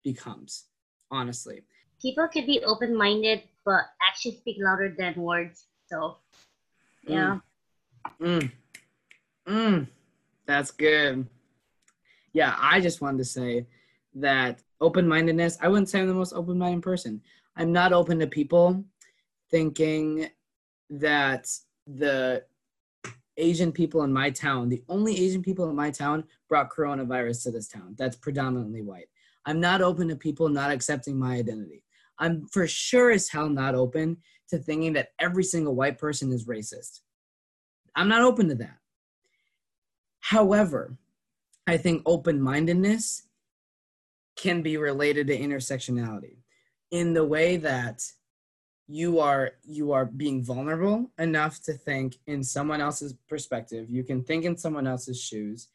becomes, 0.01 0.67
honestly. 1.11 1.63
People 2.01 2.27
can 2.27 2.45
be 2.45 2.63
open 2.63 2.95
minded 2.95 3.41
but 3.69 3.85
actions 4.01 4.37
speak 4.37 4.57
louder 4.59 4.95
than 4.97 5.13
words. 5.15 5.67
So, 5.87 6.17
yeah. 7.03 7.37
Mm. 8.19 8.51
Mm. 9.47 9.87
That's 10.47 10.71
good. 10.71 11.27
Yeah, 12.33 12.55
I 12.57 12.79
just 12.81 12.99
wanted 12.99 13.19
to 13.19 13.25
say 13.25 13.67
that 14.15 14.63
open 14.81 15.07
mindedness, 15.07 15.59
I 15.61 15.67
wouldn't 15.67 15.89
say 15.89 15.99
I'm 15.99 16.07
the 16.07 16.13
most 16.15 16.33
open 16.33 16.57
minded 16.57 16.81
person. 16.81 17.21
I'm 17.55 17.71
not 17.71 17.93
open 17.93 18.17
to 18.19 18.27
people 18.27 18.83
thinking 19.51 20.29
that 20.89 21.47
the 21.85 22.43
Asian 23.37 23.71
people 23.71 24.03
in 24.03 24.11
my 24.11 24.31
town, 24.31 24.69
the 24.69 24.83
only 24.89 25.15
Asian 25.23 25.43
people 25.43 25.69
in 25.69 25.75
my 25.75 25.91
town 25.91 26.23
brought 26.47 26.71
coronavirus 26.71 27.43
to 27.43 27.51
this 27.51 27.67
town. 27.67 27.95
That's 27.97 28.15
predominantly 28.15 28.81
white. 28.81 29.09
I'm 29.45 29.59
not 29.59 29.81
open 29.81 30.07
to 30.07 30.15
people 30.15 30.49
not 30.49 30.71
accepting 30.71 31.17
my 31.17 31.35
identity. 31.35 31.83
I'm 32.19 32.47
for 32.47 32.67
sure 32.67 33.11
as 33.11 33.29
hell 33.29 33.49
not 33.49 33.75
open 33.75 34.17
to 34.49 34.57
thinking 34.57 34.93
that 34.93 35.09
every 35.19 35.43
single 35.43 35.75
white 35.75 35.97
person 35.97 36.31
is 36.31 36.45
racist. 36.45 37.01
I'm 37.95 38.09
not 38.09 38.21
open 38.21 38.49
to 38.49 38.55
that. 38.55 38.77
However, 40.19 40.97
I 41.67 41.77
think 41.77 42.01
open 42.05 42.41
mindedness 42.41 43.23
can 44.35 44.61
be 44.61 44.77
related 44.77 45.27
to 45.27 45.37
intersectionality 45.37 46.37
in 46.91 47.13
the 47.13 47.25
way 47.25 47.57
that 47.57 48.01
you 48.87 49.19
are 49.19 49.51
you 49.63 49.91
are 49.91 50.05
being 50.05 50.43
vulnerable 50.43 51.11
enough 51.19 51.61
to 51.61 51.73
think 51.73 52.15
in 52.25 52.43
someone 52.43 52.81
else's 52.81 53.13
perspective 53.27 53.87
you 53.87 54.03
can 54.03 54.23
think 54.23 54.45
in 54.45 54.57
someone 54.57 54.87
else's 54.87 55.21
shoes 55.21 55.67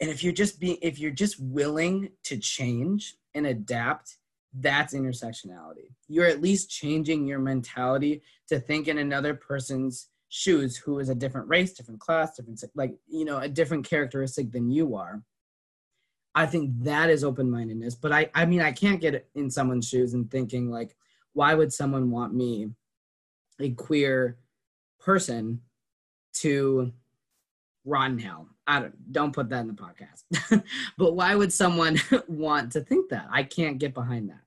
and 0.00 0.08
if 0.08 0.22
you're 0.22 0.32
just 0.32 0.60
being 0.60 0.76
if 0.80 1.00
you're 1.00 1.10
just 1.10 1.40
willing 1.40 2.08
to 2.22 2.36
change 2.36 3.16
and 3.34 3.48
adapt 3.48 4.18
that's 4.60 4.94
intersectionality. 4.94 5.90
You're 6.08 6.26
at 6.26 6.40
least 6.40 6.70
changing 6.70 7.26
your 7.26 7.38
mentality 7.38 8.22
to 8.48 8.58
think 8.58 8.88
in 8.88 8.98
another 8.98 9.34
person's 9.34 10.08
shoes 10.28 10.76
who 10.76 10.98
is 10.98 11.08
a 11.08 11.14
different 11.14 11.48
race, 11.48 11.72
different 11.72 12.00
class, 12.00 12.36
different 12.36 12.62
like 12.74 12.94
you 13.06 13.24
know, 13.24 13.38
a 13.38 13.48
different 13.48 13.88
characteristic 13.88 14.52
than 14.52 14.70
you 14.70 14.96
are. 14.96 15.22
I 16.34 16.46
think 16.46 16.70
that 16.82 17.08
is 17.08 17.24
open-mindedness, 17.24 17.96
but 17.96 18.12
I 18.12 18.30
I 18.34 18.46
mean 18.46 18.60
I 18.60 18.72
can't 18.72 19.00
get 19.00 19.28
in 19.34 19.50
someone's 19.50 19.88
shoes 19.88 20.14
and 20.14 20.30
thinking 20.30 20.70
like 20.70 20.96
why 21.32 21.54
would 21.54 21.72
someone 21.72 22.10
want 22.10 22.34
me 22.34 22.70
a 23.60 23.70
queer 23.70 24.38
person 24.98 25.60
to 26.34 26.92
run 27.84 28.18
hell? 28.18 28.48
I 28.66 28.80
don't 28.80 29.12
don't 29.12 29.32
put 29.32 29.48
that 29.50 29.60
in 29.60 29.68
the 29.68 29.74
podcast. 29.74 30.62
but 30.98 31.14
why 31.14 31.34
would 31.34 31.52
someone 31.52 32.00
want 32.28 32.72
to 32.72 32.80
think 32.80 33.10
that? 33.10 33.28
I 33.30 33.42
can't 33.42 33.78
get 33.78 33.94
behind 33.94 34.30
that 34.30 34.45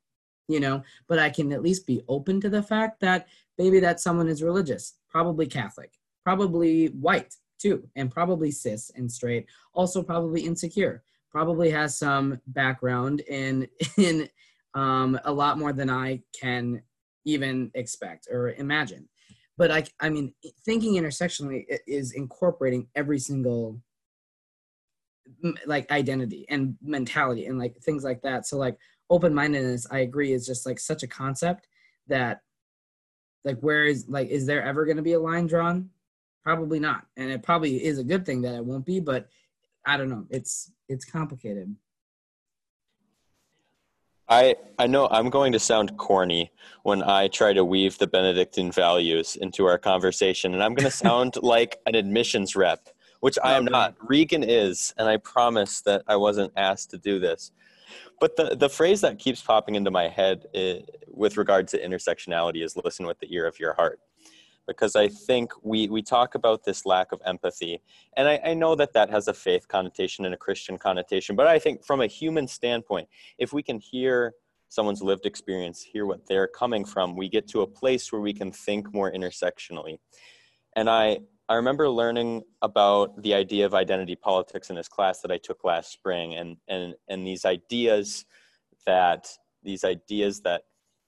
you 0.50 0.60
know, 0.60 0.84
but 1.08 1.20
I 1.20 1.30
can 1.30 1.54
at 1.54 1.62
least 1.62 1.88
be 1.88 2.02
open 2.10 2.42
to 2.42 2.50
the 2.50 2.64
fact 2.64 3.00
that 3.02 3.28
maybe 3.58 3.80
that 3.80 4.02
someone 4.02 4.28
is 4.28 4.44
religious, 4.44 4.96
probably 5.08 5.46
Catholic, 5.46 5.94
probably 6.26 6.88
white 6.88 7.36
too, 7.60 7.88
and 7.96 8.12
probably 8.12 8.52
cis 8.52 8.92
and 8.96 9.10
straight, 9.10 9.46
also 9.74 10.02
probably 10.02 10.42
insecure, 10.42 11.04
probably 11.32 11.70
has 11.70 11.98
some 11.98 12.42
background 12.48 13.22
in 13.22 13.68
in 13.98 14.28
um, 14.74 15.20
a 15.24 15.32
lot 15.32 15.60
more 15.60 15.72
than 15.72 15.90
I 15.90 16.22
can 16.38 16.82
even 17.26 17.72
expect 17.76 18.28
or 18.32 18.52
imagine. 18.54 19.08
But 19.56 19.72
I, 19.72 19.84
I 20.00 20.10
mean, 20.10 20.34
thinking 20.66 20.94
intersectionally 20.94 21.66
is 21.86 22.14
incorporating 22.14 22.88
every 22.96 23.20
single 23.20 23.82
like 25.66 25.92
identity 25.92 26.46
and 26.50 26.76
mentality 26.82 27.46
and 27.46 27.60
like 27.60 27.78
things 27.78 28.04
like 28.04 28.22
that. 28.24 28.48
So 28.48 28.58
like 28.58 28.78
open 29.10 29.34
mindedness, 29.34 29.88
I 29.90 30.00
agree, 30.00 30.34
is 30.34 30.46
just 30.46 30.66
like 30.66 30.80
such 30.80 31.04
a 31.04 31.08
concept 31.08 31.68
that 32.08 32.42
like 33.44 33.60
where 33.60 33.86
is 33.86 34.06
like 34.08 34.30
is 34.30 34.46
there 34.46 34.64
ever 34.64 34.86
going 34.86 34.98
to 34.98 35.04
be 35.04 35.14
a 35.14 35.20
line 35.20 35.48
drawn? 35.48 35.90
Probably 36.44 36.80
not, 36.80 37.06
and 37.18 37.32
it 37.32 37.44
probably 37.44 37.84
is 37.84 38.00
a 38.00 38.04
good 38.04 38.26
thing 38.26 38.42
that 38.42 38.56
it 38.56 38.66
won't 38.66 38.86
be. 38.86 39.00
But 39.00 39.28
I 39.86 39.98
don't 39.98 40.10
know. 40.10 40.26
It's 40.30 40.72
it's 40.88 41.06
complicated. 41.06 41.76
I 44.28 44.56
I 44.78 44.88
know 44.88 45.08
I'm 45.10 45.30
going 45.30 45.52
to 45.54 45.60
sound 45.60 45.98
corny 45.98 46.52
when 46.84 47.02
I 47.04 47.28
try 47.28 47.54
to 47.54 47.66
weave 47.66 47.98
the 47.98 48.08
Benedictine 48.08 48.72
values 48.72 49.36
into 49.36 49.66
our 49.66 49.78
conversation, 49.78 50.54
and 50.54 50.64
I'm 50.64 50.76
going 50.76 50.90
to 50.92 50.96
sound 50.96 51.36
like 51.42 51.80
an 51.86 51.96
admissions 51.96 52.56
rep, 52.56 52.90
which 53.22 53.38
I 53.44 53.54
am 53.54 53.66
not. 53.66 53.96
Regan 54.02 54.44
is, 54.44 54.94
and 54.98 55.08
I 55.08 55.18
promise 55.18 55.82
that 55.82 56.04
I 56.08 56.16
wasn't 56.16 56.54
asked 56.56 56.92
to 56.92 56.98
do 56.98 57.20
this. 57.20 57.52
But 58.20 58.36
the, 58.36 58.56
the 58.56 58.70
phrase 58.70 59.02
that 59.02 59.20
keeps 59.20 59.42
popping 59.42 59.76
into 59.76 59.92
my 59.92 60.08
head 60.08 60.46
is, 60.54 60.84
eh, 60.84 60.86
with 61.08 61.38
regard 61.38 61.68
to 61.70 61.80
intersectionality 61.80 62.64
is 62.64 62.78
listen 62.84 63.06
with 63.06 63.20
the 63.20 63.34
ear 63.34 63.46
of 63.46 63.60
your 63.60 63.74
heart. 63.74 64.00
Because 64.68 64.96
I 64.96 65.08
think 65.08 65.52
we, 65.64 65.90
we 65.90 66.02
talk 66.02 66.36
about 66.36 66.64
this 66.64 66.86
lack 66.86 67.12
of 67.12 67.22
empathy. 67.26 67.82
And 68.16 68.28
I, 68.28 68.40
I 68.46 68.54
know 68.54 68.76
that 68.76 68.94
that 68.94 69.10
has 69.10 69.28
a 69.28 69.34
faith 69.34 69.68
connotation 69.68 70.26
and 70.26 70.34
a 70.34 70.38
Christian 70.38 70.78
connotation. 70.78 71.36
But 71.36 71.48
I 71.48 71.58
think 71.58 71.84
from 71.84 72.02
a 72.02 72.08
human 72.08 72.48
standpoint, 72.48 73.10
if 73.38 73.52
we 73.52 73.64
can 73.64 73.80
hear 73.80 74.34
someone's 74.70 75.02
lived 75.02 75.26
experience, 75.26 75.82
hear 75.82 76.06
what 76.06 76.28
they're 76.28 76.48
coming 76.48 76.86
from, 76.86 77.16
we 77.16 77.28
get 77.28 77.48
to 77.50 77.62
a 77.62 77.68
place 77.68 78.12
where 78.12 78.22
we 78.22 78.34
can 78.34 78.52
think 78.52 78.94
more 78.94 79.12
intersectionally. 79.12 79.98
And 80.76 80.90
I, 80.90 81.20
I 81.50 81.56
remember 81.56 81.90
learning 81.90 82.44
about 82.62 83.24
the 83.24 83.34
idea 83.34 83.66
of 83.66 83.74
identity 83.74 84.16
politics 84.16 84.70
in 84.70 84.76
this 84.76 84.88
class 84.88 85.22
that 85.22 85.32
I 85.32 85.40
took 85.40 85.64
last 85.64 85.92
spring, 85.92 86.36
and 86.36 86.58
and 86.68 86.94
and 87.08 87.26
these 87.26 87.44
ideas 87.44 88.24
that 88.86 89.28
these 89.64 89.84
ideas 89.84 90.42
that 90.42 90.62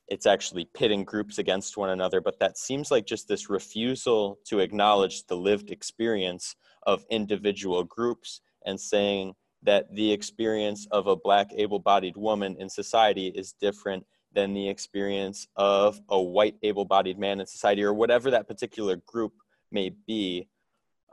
it's 0.08 0.26
actually 0.26 0.66
pitting 0.66 1.06
groups 1.06 1.38
against 1.38 1.78
one 1.78 1.92
another, 1.92 2.22
but 2.22 2.40
that 2.40 2.58
seems 2.58 2.90
like 2.90 3.06
just 3.06 3.28
this 3.28 3.52
refusal 3.52 4.40
to 4.46 4.60
acknowledge 4.60 5.26
the 5.28 5.38
lived 5.38 5.70
experience 5.70 6.56
of 6.88 7.06
individual 7.12 7.84
groups 7.84 8.42
and 8.66 8.82
saying 8.82 9.34
that 9.62 9.94
the 9.94 10.12
experience 10.12 10.88
of 10.92 11.06
a 11.08 11.16
black 11.16 11.52
able-bodied 11.56 12.18
woman 12.18 12.58
in 12.60 12.68
society 12.68 13.28
is 13.28 13.54
different 13.54 14.04
than 14.34 14.54
the 14.54 14.68
experience 14.68 15.48
of 15.56 16.02
a 16.10 16.22
white 16.22 16.56
able-bodied 16.64 17.20
man 17.20 17.40
in 17.40 17.46
society 17.46 17.84
or 17.84 17.94
whatever 17.94 18.32
that 18.32 18.48
particular 18.48 18.98
group 19.06 19.34
may 19.72 19.92
be. 20.08 20.48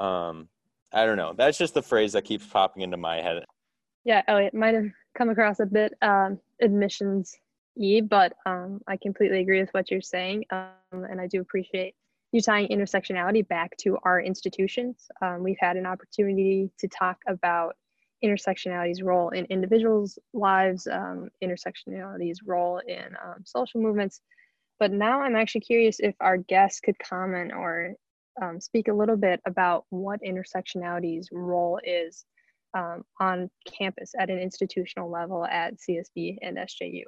Um, 0.01 0.49
I 0.93 1.05
don't 1.05 1.17
know. 1.17 1.35
That's 1.37 1.59
just 1.59 1.75
the 1.75 1.83
phrase 1.83 2.13
that 2.13 2.25
keeps 2.25 2.47
popping 2.47 2.83
into 2.83 2.97
my 2.97 3.17
head. 3.17 3.45
Yeah, 4.05 4.23
Elliot 4.27 4.55
might 4.55 4.75
have 4.75 4.91
come 5.15 5.29
across 5.29 5.61
a 5.61 5.67
bit 5.67 5.93
um, 6.01 6.39
admissions 6.63 7.37
y, 7.79 8.01
but 8.01 8.35
um, 8.47 8.81
I 8.87 8.97
completely 8.97 9.41
agree 9.41 9.61
with 9.61 9.71
what 9.71 9.91
you're 9.91 10.01
saying, 10.01 10.45
um, 10.51 10.73
and 10.93 11.21
I 11.21 11.27
do 11.27 11.41
appreciate 11.41 11.95
you 12.33 12.43
tying 12.43 12.69
intersectionality 12.69 13.47
back 13.47 13.77
to 13.79 13.97
our 14.03 14.21
institutions. 14.21 15.09
Um, 15.23 15.43
we've 15.43 15.59
had 15.59 15.77
an 15.77 15.87
opportunity 15.87 16.71
to 16.79 16.89
talk 16.89 17.19
about 17.27 17.77
intersectionality's 18.23 19.03
role 19.03 19.31
in 19.31 19.47
individuals' 19.47 20.19
lives, 20.35 20.87
um, 20.91 21.31
intersectionality's 21.43 22.43
role 22.45 22.79
in 22.87 23.17
um, 23.25 23.45
social 23.45 23.81
movements. 23.81 24.21
But 24.79 24.93
now 24.93 25.23
I'm 25.23 25.37
actually 25.37 25.63
curious 25.63 26.01
if 26.01 26.15
our 26.21 26.37
guests 26.37 26.81
could 26.81 26.99
comment 26.99 27.53
or 27.53 27.95
um, 28.43 28.61
speak 28.61 28.89
a 28.89 28.93
little 28.93 29.17
bit 29.17 29.41
about 29.47 29.85
what 29.91 30.21
intersectionality's 30.23 31.29
role 31.33 31.81
is 31.85 32.25
um, 32.77 33.03
on 33.21 33.51
campus 33.67 34.13
at 34.19 34.31
an 34.31 34.39
institutional 34.39 35.11
level 35.11 35.45
at 35.47 35.75
CSB 35.75 36.39
and 36.43 36.59
SJU. 36.59 37.05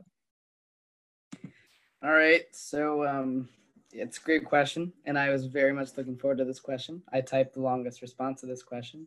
All 2.03 2.13
right, 2.13 2.45
so 2.53 3.07
um, 3.07 3.49
it's 3.93 4.19
a 4.19 4.23
great 4.23 4.45
question, 4.45 4.93
and 5.05 5.19
I 5.19 5.31
was 5.31 5.47
very 5.47 5.73
much 5.73 5.97
looking 5.97 6.17
forward 6.17 6.39
to 6.39 6.45
this 6.45 6.61
question. 6.61 7.03
I 7.13 7.21
typed 7.21 7.55
the 7.55 7.61
longest 7.61 8.01
response 8.01 8.41
to 8.41 8.47
this 8.47 8.63
question. 8.63 9.07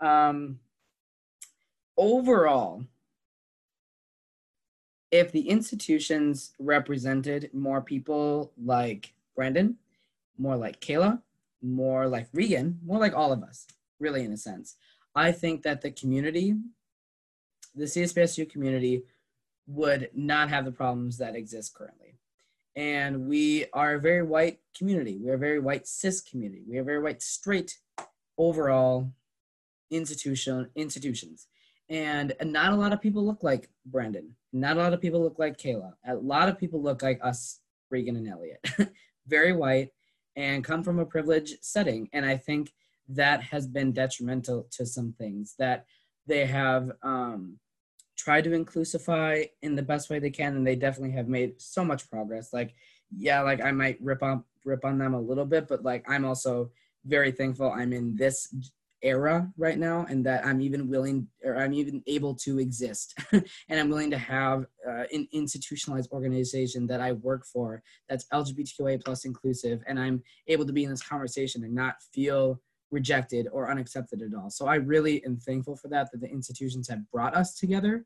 Um, 0.00 0.58
overall, 1.96 2.84
if 5.10 5.30
the 5.30 5.46
institutions 5.46 6.52
represented 6.58 7.50
more 7.52 7.82
people 7.82 8.52
like 8.56 9.12
Brandyn, 9.36 9.74
more 10.38 10.56
like 10.56 10.80
Kayla, 10.80 11.20
more 11.62 12.08
like 12.08 12.28
Regan, 12.32 12.78
more 12.84 12.98
like 12.98 13.14
all 13.14 13.32
of 13.32 13.42
us, 13.42 13.66
really, 14.00 14.24
in 14.24 14.32
a 14.32 14.36
sense, 14.36 14.76
I 15.14 15.32
think 15.32 15.62
that 15.62 15.80
the 15.80 15.90
community, 15.90 16.54
the 17.74 17.84
CSBSJU 17.84 18.50
community, 18.50 19.02
would 19.66 20.10
not 20.14 20.48
have 20.48 20.64
the 20.64 20.72
problems 20.72 21.18
that 21.18 21.36
exist 21.36 21.74
currently. 21.74 22.18
And 22.74 23.26
we 23.26 23.66
are 23.72 23.94
a 23.94 24.00
very 24.00 24.22
white 24.22 24.58
community. 24.76 25.18
We 25.22 25.30
are 25.30 25.34
a 25.34 25.38
very 25.38 25.60
white 25.60 25.86
cis 25.86 26.20
community. 26.20 26.62
We 26.66 26.78
are 26.78 26.84
very 26.84 27.00
white 27.00 27.22
straight 27.22 27.78
overall 28.38 29.12
institution 29.90 30.70
institutions. 30.74 31.48
And 31.88 32.34
not 32.42 32.72
a 32.72 32.76
lot 32.76 32.92
of 32.92 33.02
people 33.02 33.24
look 33.24 33.42
like 33.42 33.68
Brandyn. 33.90 34.30
Not 34.52 34.76
a 34.76 34.80
lot 34.80 34.94
of 34.94 35.00
people 35.00 35.22
look 35.22 35.38
like 35.38 35.58
Kayla. 35.58 35.92
A 36.06 36.14
lot 36.14 36.48
of 36.48 36.58
people 36.58 36.82
look 36.82 37.02
like 37.02 37.20
us, 37.22 37.60
Regan 37.90 38.16
and 38.16 38.28
Elliot. 38.28 38.66
very 39.26 39.52
white 39.52 39.90
and 40.36 40.64
come 40.64 40.82
from 40.82 40.98
a 40.98 41.06
privileged 41.06 41.58
setting. 41.62 42.08
And 42.12 42.24
I 42.24 42.36
think 42.36 42.72
that 43.08 43.42
has 43.42 43.66
been 43.66 43.92
detrimental 43.92 44.68
to 44.72 44.86
some 44.86 45.14
things 45.18 45.54
that 45.58 45.86
they 46.26 46.46
have 46.46 46.92
um, 47.02 47.58
tried 48.16 48.44
to 48.44 48.50
inclusify 48.50 49.48
in 49.62 49.74
the 49.74 49.82
best 49.82 50.08
way 50.08 50.18
they 50.18 50.30
can, 50.30 50.56
and 50.56 50.66
they 50.66 50.76
definitely 50.76 51.12
have 51.12 51.28
made 51.28 51.60
so 51.60 51.84
much 51.84 52.08
progress. 52.08 52.52
Like, 52.52 52.74
yeah, 53.14 53.40
like 53.42 53.60
I 53.60 53.72
might 53.72 54.00
rip 54.00 54.22
on 54.22 54.44
rip 54.64 54.84
on 54.84 54.98
them 54.98 55.14
a 55.14 55.20
little 55.20 55.44
bit, 55.44 55.68
but 55.68 55.82
like 55.82 56.04
I'm 56.08 56.24
also 56.24 56.70
very 57.04 57.32
thankful 57.32 57.70
I'm 57.70 57.92
in 57.92 58.14
this 58.14 58.54
era 59.02 59.50
right 59.56 59.78
now 59.78 60.06
and 60.08 60.24
that 60.24 60.44
i'm 60.46 60.60
even 60.60 60.88
willing 60.88 61.26
or 61.44 61.56
i'm 61.56 61.72
even 61.72 62.02
able 62.06 62.34
to 62.34 62.58
exist. 62.58 63.18
And 63.32 63.80
i'm 63.80 63.88
willing 63.88 64.10
to 64.10 64.18
have 64.18 64.66
uh, 64.88 65.04
an 65.12 65.26
institutionalized 65.32 66.10
organization 66.12 66.86
that 66.86 67.00
i 67.00 67.12
work 67.12 67.44
for 67.46 67.82
that's 68.08 68.26
lgbtqa 68.32 69.04
plus 69.04 69.24
inclusive 69.24 69.82
and 69.86 69.98
i'm 69.98 70.22
able 70.48 70.66
to 70.66 70.72
be 70.72 70.84
in 70.84 70.90
this 70.90 71.02
conversation 71.02 71.64
and 71.64 71.74
not 71.74 71.96
feel 72.14 72.60
rejected 72.90 73.48
or 73.50 73.70
unaccepted 73.70 74.20
at 74.22 74.34
all. 74.38 74.50
So 74.50 74.66
i 74.66 74.76
really 74.76 75.24
am 75.24 75.38
thankful 75.38 75.76
for 75.76 75.88
that 75.88 76.10
that 76.12 76.20
the 76.20 76.30
institutions 76.30 76.88
have 76.88 77.10
brought 77.10 77.34
us 77.34 77.54
together. 77.54 78.04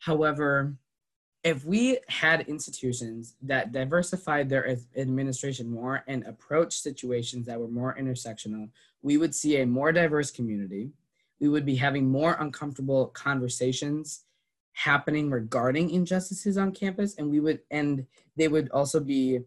However 0.00 0.76
if 1.44 1.64
we 1.64 1.98
had 2.08 2.48
institutions 2.48 3.36
that 3.42 3.72
diversified 3.72 4.48
their 4.48 4.76
administration 4.96 5.70
more 5.70 6.02
and 6.08 6.24
approached 6.26 6.82
situations 6.82 7.46
that 7.46 7.60
were 7.60 7.68
more 7.68 7.96
intersectional, 7.98 8.68
we 9.02 9.16
would 9.16 9.34
see 9.34 9.60
a 9.60 9.66
more 9.66 9.92
diverse 9.92 10.30
community. 10.30 10.90
We 11.40 11.48
would 11.48 11.64
be 11.64 11.76
having 11.76 12.08
more 12.08 12.36
uncomfortable 12.40 13.06
conversations 13.08 14.24
happening 14.72 15.30
regarding 15.30 15.90
injustices 15.90 16.58
on 16.58 16.72
campus, 16.72 17.16
and 17.16 17.30
we 17.30 17.40
would 17.40 17.60
and 17.70 18.06
they 18.36 18.48
would 18.48 18.68
also 18.70 18.98
be 18.98 19.40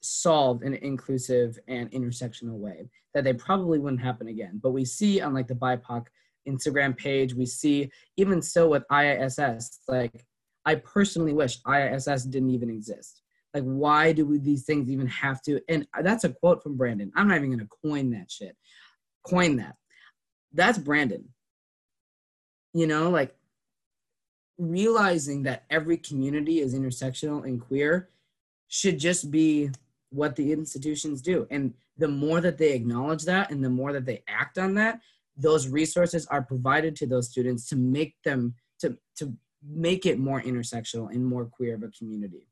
solved 0.00 0.62
in 0.62 0.74
an 0.74 0.82
inclusive 0.82 1.58
and 1.68 1.90
intersectional 1.90 2.58
way 2.58 2.88
that 3.14 3.24
they 3.24 3.32
probably 3.32 3.78
wouldn't 3.78 4.02
happen 4.02 4.28
again. 4.28 4.60
But 4.62 4.70
we 4.70 4.84
see 4.84 5.20
on 5.20 5.34
like 5.34 5.48
the 5.48 5.54
BIPOC 5.54 6.06
Instagram 6.46 6.96
page, 6.96 7.34
we 7.34 7.46
see 7.46 7.90
even 8.16 8.40
so 8.40 8.68
with 8.68 8.84
IISS, 8.90 9.78
like 9.88 10.24
I 10.64 10.76
personally 10.76 11.32
wish 11.32 11.60
ISS 11.66 12.24
didn't 12.24 12.50
even 12.50 12.70
exist. 12.70 13.22
Like, 13.54 13.64
why 13.64 14.12
do 14.12 14.26
we, 14.26 14.38
these 14.38 14.64
things 14.64 14.90
even 14.90 15.06
have 15.06 15.40
to? 15.42 15.60
And 15.68 15.86
that's 16.02 16.24
a 16.24 16.30
quote 16.30 16.62
from 16.62 16.76
Brandyn. 16.76 17.10
I'm 17.16 17.28
not 17.28 17.38
even 17.38 17.50
going 17.50 17.60
to 17.60 17.68
coin 17.82 18.10
that 18.10 18.30
shit. 18.30 18.56
Coin 19.26 19.56
that. 19.56 19.76
That's 20.52 20.78
Brandyn. 20.78 21.24
You 22.74 22.86
know, 22.86 23.10
like 23.10 23.34
realizing 24.58 25.44
that 25.44 25.64
every 25.70 25.96
community 25.96 26.60
is 26.60 26.74
intersectional 26.74 27.44
and 27.44 27.60
queer 27.60 28.10
should 28.68 28.98
just 28.98 29.30
be 29.30 29.70
what 30.10 30.36
the 30.36 30.52
institutions 30.52 31.22
do. 31.22 31.46
And 31.50 31.72
the 31.96 32.08
more 32.08 32.40
that 32.40 32.58
they 32.58 32.72
acknowledge 32.72 33.24
that 33.24 33.50
and 33.50 33.64
the 33.64 33.70
more 33.70 33.92
that 33.92 34.04
they 34.04 34.22
act 34.28 34.58
on 34.58 34.74
that, 34.74 35.00
those 35.36 35.68
resources 35.68 36.26
are 36.26 36.42
provided 36.42 36.96
to 36.96 37.06
those 37.06 37.30
students 37.30 37.68
to 37.68 37.76
make 37.76 38.16
them 38.24 38.54
to 38.80 38.96
to 39.16 39.32
make 39.66 40.06
it 40.06 40.18
more 40.18 40.40
intersectional 40.40 41.10
and 41.10 41.24
more 41.24 41.46
queer 41.46 41.74
of 41.74 41.82
a 41.82 41.88
community. 41.88 42.46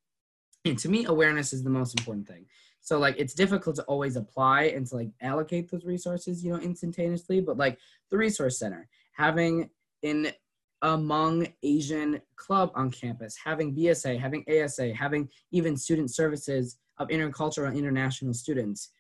And 0.65 0.79
to 0.79 0.89
me, 0.89 1.05
awareness 1.05 1.53
is 1.53 1.63
the 1.63 1.71
most 1.71 1.99
important 1.99 2.27
thing. 2.27 2.47
So 2.81 2.99
like 2.99 3.17
it's 3.19 3.35
difficult 3.35 3.77
to 3.77 3.83
always 3.85 4.17
apply 4.17 4.65
and 4.65 4.87
to 4.89 4.97
like 4.97 5.11
allocate 5.21 5.71
those 5.71 5.85
resources, 5.85 6.45
you 6.45 6.53
know, 6.53 6.61
instantaneously. 6.61 7.41
But 7.41 7.57
like 7.57 7.79
the 8.11 8.17
resource 8.17 8.59
center, 8.59 8.89
having 9.13 9.71
an 10.03 10.29
Hmong 10.85 11.53
Asian 11.63 12.21
club 12.37 12.71
on 12.75 12.91
campus, 12.91 13.37
having 13.43 13.75
BSA, 13.75 14.21
having 14.21 14.45
ASA, 14.49 14.95
having 14.95 15.29
even 15.51 15.77
student 15.77 16.13
services 16.15 16.77
of 16.99 17.09
intercultural 17.09 17.75
international 17.75 18.35
students 18.35 18.91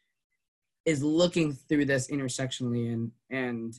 is 0.84 1.02
looking 1.02 1.52
through 1.52 1.84
this 1.84 2.08
intersectionally 2.08 2.92
and 2.92 3.10
and 3.30 3.74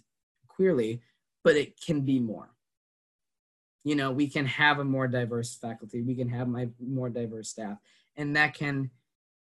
queerly, 0.48 1.02
but 1.44 1.56
it 1.56 1.80
can 1.82 2.02
be 2.02 2.20
more 2.20 2.50
you 3.88 3.96
know 3.96 4.12
we 4.12 4.28
can 4.28 4.46
have 4.46 4.80
a 4.80 4.84
more 4.84 5.08
diverse 5.08 5.56
faculty 5.56 6.02
we 6.02 6.14
can 6.14 6.28
have 6.28 6.50
my 6.50 6.68
more 6.78 7.10
diverse 7.10 7.48
staff 7.48 7.78
and 8.18 8.36
that 8.36 8.54
can 8.54 8.92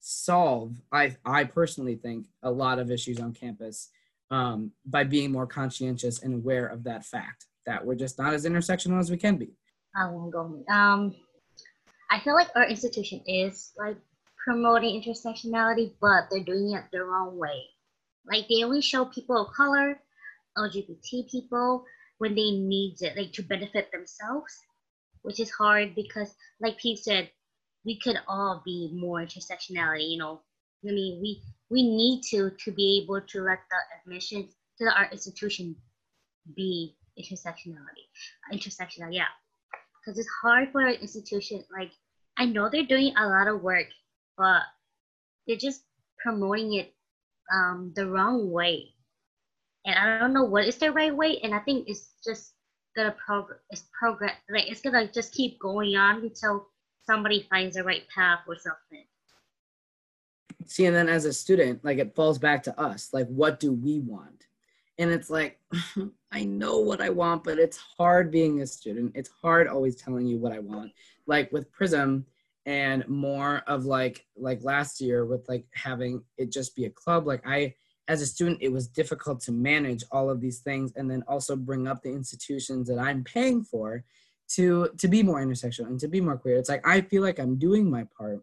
solve 0.00 0.74
i 0.90 1.14
i 1.24 1.44
personally 1.44 1.94
think 1.94 2.26
a 2.42 2.50
lot 2.50 2.80
of 2.80 2.90
issues 2.90 3.20
on 3.20 3.32
campus 3.32 3.90
um, 4.32 4.72
by 4.86 5.04
being 5.04 5.30
more 5.30 5.46
conscientious 5.46 6.22
and 6.22 6.34
aware 6.34 6.66
of 6.66 6.82
that 6.84 7.04
fact 7.04 7.46
that 7.66 7.84
we're 7.84 7.94
just 7.94 8.18
not 8.18 8.32
as 8.32 8.46
intersectional 8.46 8.98
as 8.98 9.10
we 9.10 9.18
can 9.18 9.36
be. 9.36 9.50
Won't 9.94 10.34
um 10.70 11.14
i 12.10 12.18
feel 12.18 12.34
like 12.34 12.48
our 12.56 12.66
institution 12.66 13.20
is 13.26 13.72
like 13.78 13.96
promoting 14.44 15.00
intersectionality 15.00 15.92
but 16.00 16.24
they're 16.30 16.42
doing 16.42 16.72
it 16.72 16.82
the 16.92 17.04
wrong 17.04 17.38
way. 17.38 17.62
Like 18.26 18.48
they 18.48 18.64
only 18.64 18.80
show 18.80 19.04
people 19.04 19.46
of 19.46 19.54
color 19.54 20.00
lgbt 20.58 21.30
people 21.30 21.84
when 22.22 22.36
they 22.36 22.52
need 22.52 22.94
it, 23.00 23.16
like 23.16 23.32
to 23.32 23.42
benefit 23.42 23.90
themselves, 23.90 24.54
which 25.22 25.40
is 25.40 25.50
hard 25.50 25.92
because, 25.96 26.32
like 26.60 26.78
Peeps 26.78 27.02
said, 27.02 27.28
we 27.84 27.98
could 27.98 28.16
all 28.28 28.62
be 28.64 28.92
more 28.94 29.18
intersectionality. 29.18 30.08
You 30.08 30.18
know, 30.18 30.40
I 30.88 30.92
mean, 30.92 31.18
we 31.20 31.42
we 31.68 31.82
need 31.82 32.22
to 32.30 32.52
to 32.64 32.70
be 32.70 33.02
able 33.02 33.20
to 33.22 33.40
let 33.42 33.58
the 33.68 33.80
admissions 33.98 34.54
to 34.78 34.84
the 34.84 34.96
art 34.96 35.10
institution 35.10 35.74
be 36.54 36.94
intersectionality, 37.18 38.06
intersectional, 38.52 39.10
yeah, 39.10 39.32
because 39.98 40.16
it's 40.16 40.30
hard 40.42 40.70
for 40.70 40.82
an 40.82 40.94
institution. 41.02 41.64
Like 41.76 41.90
I 42.38 42.44
know 42.44 42.68
they're 42.70 42.86
doing 42.94 43.16
a 43.16 43.26
lot 43.26 43.48
of 43.48 43.62
work, 43.62 43.88
but 44.38 44.62
they're 45.48 45.56
just 45.56 45.82
promoting 46.22 46.74
it 46.74 46.94
um, 47.52 47.92
the 47.96 48.06
wrong 48.06 48.52
way 48.52 48.94
and 49.84 49.98
I 49.98 50.18
don't 50.18 50.32
know 50.32 50.44
what 50.44 50.66
is 50.66 50.76
the 50.76 50.92
right 50.92 51.14
way. 51.14 51.38
And 51.42 51.54
I 51.54 51.58
think 51.60 51.88
it's 51.88 52.14
just 52.24 52.54
gonna 52.96 53.14
progress. 53.24 53.58
It's 53.70 53.84
progress. 53.98 54.34
Like 54.50 54.70
it's 54.70 54.80
gonna 54.80 55.10
just 55.10 55.32
keep 55.32 55.58
going 55.58 55.96
on 55.96 56.22
until 56.22 56.68
somebody 57.04 57.46
finds 57.50 57.76
the 57.76 57.84
right 57.84 58.04
path 58.14 58.40
or 58.46 58.56
something. 58.56 59.04
See, 60.66 60.86
and 60.86 60.94
then 60.94 61.08
as 61.08 61.24
a 61.24 61.32
student, 61.32 61.84
like 61.84 61.98
it 61.98 62.14
falls 62.14 62.38
back 62.38 62.62
to 62.64 62.80
us. 62.80 63.10
Like, 63.12 63.26
what 63.28 63.58
do 63.58 63.72
we 63.72 64.00
want? 64.00 64.46
And 64.98 65.10
it's 65.10 65.30
like, 65.30 65.58
I 66.32 66.44
know 66.44 66.78
what 66.78 67.00
I 67.00 67.10
want, 67.10 67.44
but 67.44 67.58
it's 67.58 67.76
hard 67.76 68.30
being 68.30 68.60
a 68.60 68.66
student. 68.66 69.12
It's 69.14 69.30
hard 69.42 69.66
always 69.66 69.96
telling 69.96 70.26
you 70.26 70.38
what 70.38 70.52
I 70.52 70.60
want. 70.60 70.92
Like 71.26 71.50
with 71.52 71.72
Prism 71.72 72.24
and 72.66 73.06
more 73.08 73.64
of 73.66 73.84
like 73.84 74.24
like 74.36 74.62
last 74.62 75.00
year 75.00 75.24
with 75.24 75.48
like 75.48 75.66
having 75.74 76.22
it 76.38 76.52
just 76.52 76.76
be 76.76 76.84
a 76.84 76.90
club. 76.90 77.26
Like 77.26 77.42
I 77.46 77.74
as 78.12 78.20
a 78.20 78.26
student, 78.26 78.58
it 78.60 78.70
was 78.70 78.86
difficult 78.86 79.40
to 79.40 79.52
manage 79.52 80.04
all 80.12 80.28
of 80.28 80.40
these 80.40 80.58
things 80.60 80.92
and 80.96 81.10
then 81.10 81.24
also 81.26 81.56
bring 81.56 81.88
up 81.88 82.02
the 82.02 82.10
institutions 82.10 82.86
that 82.88 82.98
I'm 82.98 83.24
paying 83.24 83.64
for 83.64 84.04
to 84.50 84.90
to 84.98 85.08
be 85.08 85.22
more 85.22 85.42
intersectional 85.42 85.86
and 85.86 85.98
to 86.00 86.08
be 86.08 86.20
more 86.20 86.36
queer. 86.36 86.56
It's 86.56 86.68
like 86.68 86.86
I 86.86 87.00
feel 87.00 87.22
like 87.22 87.38
I'm 87.38 87.58
doing 87.58 87.90
my 87.90 88.04
part 88.16 88.42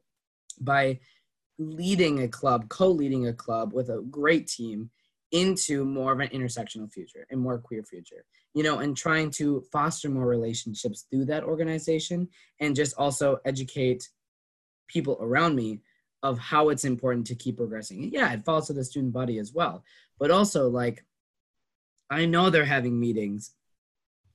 by 0.60 1.00
leading 1.60 2.24
a 2.24 2.28
club, 2.28 2.68
co-leading 2.70 3.28
a 3.28 3.34
club 3.34 3.74
with 3.74 3.90
a 3.90 4.02
great 4.10 4.48
team 4.48 4.90
into 5.32 5.86
more 5.86 6.12
of 6.12 6.20
an 6.20 6.30
intersectional 6.30 6.92
future 6.92 7.28
and 7.30 7.40
more 7.40 7.60
queer 7.60 7.84
future 7.84 8.26
you 8.54 8.64
know 8.64 8.80
and 8.80 8.98
trying 8.98 9.30
to 9.30 9.64
foster 9.72 10.10
more 10.10 10.26
relationships 10.26 11.06
through 11.10 11.26
that 11.26 11.44
organization 11.44 12.28
and 12.60 12.76
just 12.76 12.96
also 12.98 13.38
educate 13.46 14.10
people 14.88 15.18
around 15.22 15.56
me 15.56 15.80
of 16.24 16.38
how 16.38 16.70
it's 16.70 16.86
important 16.86 17.26
to 17.28 17.36
keep 17.36 17.58
progressing. 17.58 18.10
Yeah, 18.12 18.32
it 18.34 18.44
falls 18.44 18.68
to 18.68 18.74
the 18.74 18.84
student 18.84 19.14
body 19.14 19.40
as 19.40 19.54
well. 19.54 19.84
But 20.20 20.32
also, 20.32 20.70
like, 20.70 21.06
I 22.10 22.26
know 22.26 22.50
they're 22.50 22.66
having 22.66 23.00
meetings 23.00 23.52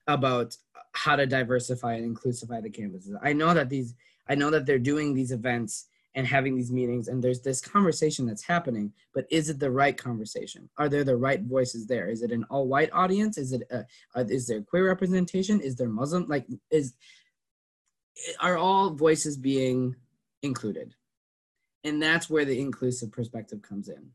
about 0.06 0.56
how 0.92 1.16
to 1.16 1.26
diversify 1.26 1.94
and 1.94 2.16
inclusify 2.16 2.62
the 2.62 2.70
campuses. 2.70 3.14
I 3.22 3.32
know 3.32 3.52
that 3.52 3.68
these, 3.68 3.94
I 4.28 4.34
know 4.34 4.50
that 4.50 4.64
they're 4.64 4.78
doing 4.78 5.14
these 5.14 5.32
events 5.32 5.86
and 6.14 6.26
having 6.26 6.54
these 6.54 6.70
meetings 6.70 7.08
and 7.08 7.22
there's 7.22 7.40
this 7.40 7.60
conversation 7.60 8.26
that's 8.26 8.44
happening 8.44 8.92
but 9.14 9.26
is 9.30 9.50
it 9.50 9.58
the 9.58 9.70
right 9.70 9.96
conversation 9.96 10.68
are 10.78 10.88
there 10.88 11.04
the 11.04 11.16
right 11.16 11.42
voices 11.42 11.86
there 11.86 12.08
is 12.08 12.22
it 12.22 12.30
an 12.30 12.44
all 12.50 12.68
white 12.68 12.90
audience 12.92 13.36
is 13.36 13.52
it 13.52 13.62
a, 13.70 13.84
is 14.28 14.46
there 14.46 14.62
queer 14.62 14.86
representation 14.86 15.60
is 15.60 15.76
there 15.76 15.88
muslim 15.88 16.26
like 16.28 16.46
is 16.70 16.94
are 18.40 18.56
all 18.56 18.90
voices 18.90 19.36
being 19.36 19.94
included 20.42 20.94
and 21.84 22.02
that's 22.02 22.28
where 22.28 22.44
the 22.44 22.58
inclusive 22.58 23.12
perspective 23.12 23.62
comes 23.62 23.88
in 23.88 24.10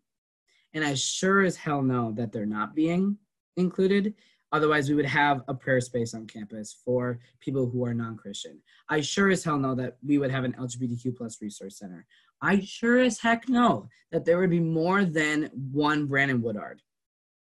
and 0.73 0.83
i 0.83 0.93
sure 0.93 1.41
as 1.41 1.55
hell 1.55 1.81
know 1.81 2.11
that 2.11 2.31
they're 2.31 2.45
not 2.45 2.75
being 2.75 3.17
included 3.57 4.13
Otherwise, 4.51 4.89
we 4.89 4.95
would 4.95 5.05
have 5.05 5.43
a 5.47 5.53
prayer 5.53 5.79
space 5.79 6.13
on 6.13 6.25
campus 6.25 6.75
for 6.83 7.19
people 7.39 7.69
who 7.69 7.85
are 7.85 7.93
non-Christian. 7.93 8.59
I 8.89 9.01
sure 9.01 9.29
as 9.29 9.43
hell 9.43 9.59
know 9.59 9.75
that 9.75 9.97
we 10.03 10.17
would 10.17 10.31
have 10.31 10.43
an 10.43 10.53
LGBTQ 10.53 11.15
plus 11.15 11.39
resource 11.41 11.77
center. 11.77 12.05
I 12.41 12.61
sure 12.61 12.99
as 12.99 13.19
heck 13.19 13.47
know 13.47 13.87
that 14.11 14.25
there 14.25 14.39
would 14.39 14.49
be 14.49 14.59
more 14.59 15.05
than 15.05 15.51
one 15.71 16.07
Brandyn 16.07 16.41
Woodard, 16.41 16.81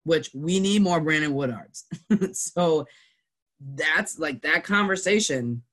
which 0.03 0.29
we 0.35 0.59
need 0.59 0.83
more 0.83 1.01
Brandyn 1.01 1.33
Woodards. 1.33 1.85
so 2.35 2.85
that's 3.59 4.19
like 4.19 4.43
that 4.43 4.63
conversation 4.63 5.63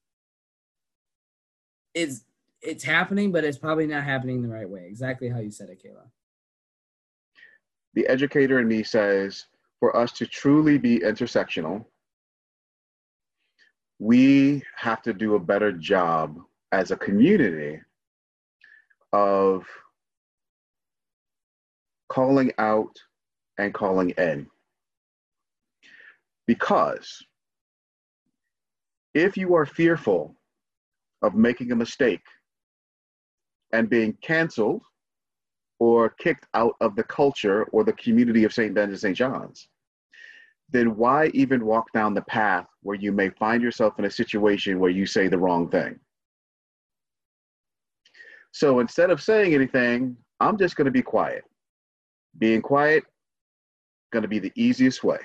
is 1.92 2.24
it's 2.66 2.84
happening, 2.84 3.32
but 3.32 3.44
it's 3.44 3.58
probably 3.58 3.86
not 3.86 4.04
happening 4.04 4.42
the 4.42 4.48
right 4.48 4.68
way. 4.68 4.86
Exactly 4.86 5.28
how 5.28 5.38
you 5.38 5.50
said 5.50 5.70
it, 5.70 5.82
Kayla. 5.82 6.08
The 7.94 8.06
educator 8.08 8.58
in 8.58 8.68
me 8.68 8.82
says 8.82 9.46
for 9.80 9.96
us 9.96 10.12
to 10.12 10.26
truly 10.26 10.76
be 10.76 10.98
intersectional, 10.98 11.84
we 13.98 14.62
have 14.76 15.00
to 15.02 15.14
do 15.14 15.34
a 15.34 15.40
better 15.40 15.72
job 15.72 16.38
as 16.72 16.90
a 16.90 16.96
community 16.96 17.80
of 19.12 19.64
calling 22.08 22.52
out 22.58 22.94
and 23.58 23.72
calling 23.72 24.10
in. 24.10 24.46
Because 26.46 27.24
if 29.14 29.36
you 29.36 29.54
are 29.54 29.64
fearful 29.64 30.36
of 31.22 31.34
making 31.34 31.72
a 31.72 31.76
mistake 31.76 32.22
and 33.72 33.90
being 33.90 34.12
canceled 34.22 34.82
or 35.78 36.10
kicked 36.10 36.46
out 36.54 36.74
of 36.80 36.96
the 36.96 37.04
culture 37.04 37.64
or 37.72 37.84
the 37.84 37.92
community 37.94 38.44
of 38.44 38.52
St. 38.52 38.74
Ben's 38.74 38.90
and 38.90 39.00
St. 39.00 39.16
John's, 39.16 39.68
then 40.70 40.96
why 40.96 41.26
even 41.34 41.64
walk 41.64 41.92
down 41.92 42.14
the 42.14 42.22
path 42.22 42.66
where 42.82 42.96
you 42.96 43.12
may 43.12 43.28
find 43.30 43.62
yourself 43.62 43.98
in 43.98 44.04
a 44.04 44.10
situation 44.10 44.80
where 44.80 44.90
you 44.90 45.06
say 45.06 45.28
the 45.28 45.38
wrong 45.38 45.68
thing? 45.68 45.98
So 48.52 48.80
instead 48.80 49.10
of 49.10 49.22
saying 49.22 49.54
anything, 49.54 50.16
I'm 50.40 50.56
just 50.56 50.76
going 50.76 50.86
to 50.86 50.90
be 50.90 51.02
quiet. 51.02 51.44
Being 52.38 52.62
quiet 52.62 53.04
going 54.12 54.22
to 54.22 54.28
be 54.28 54.38
the 54.38 54.52
easiest 54.54 55.04
way. 55.04 55.18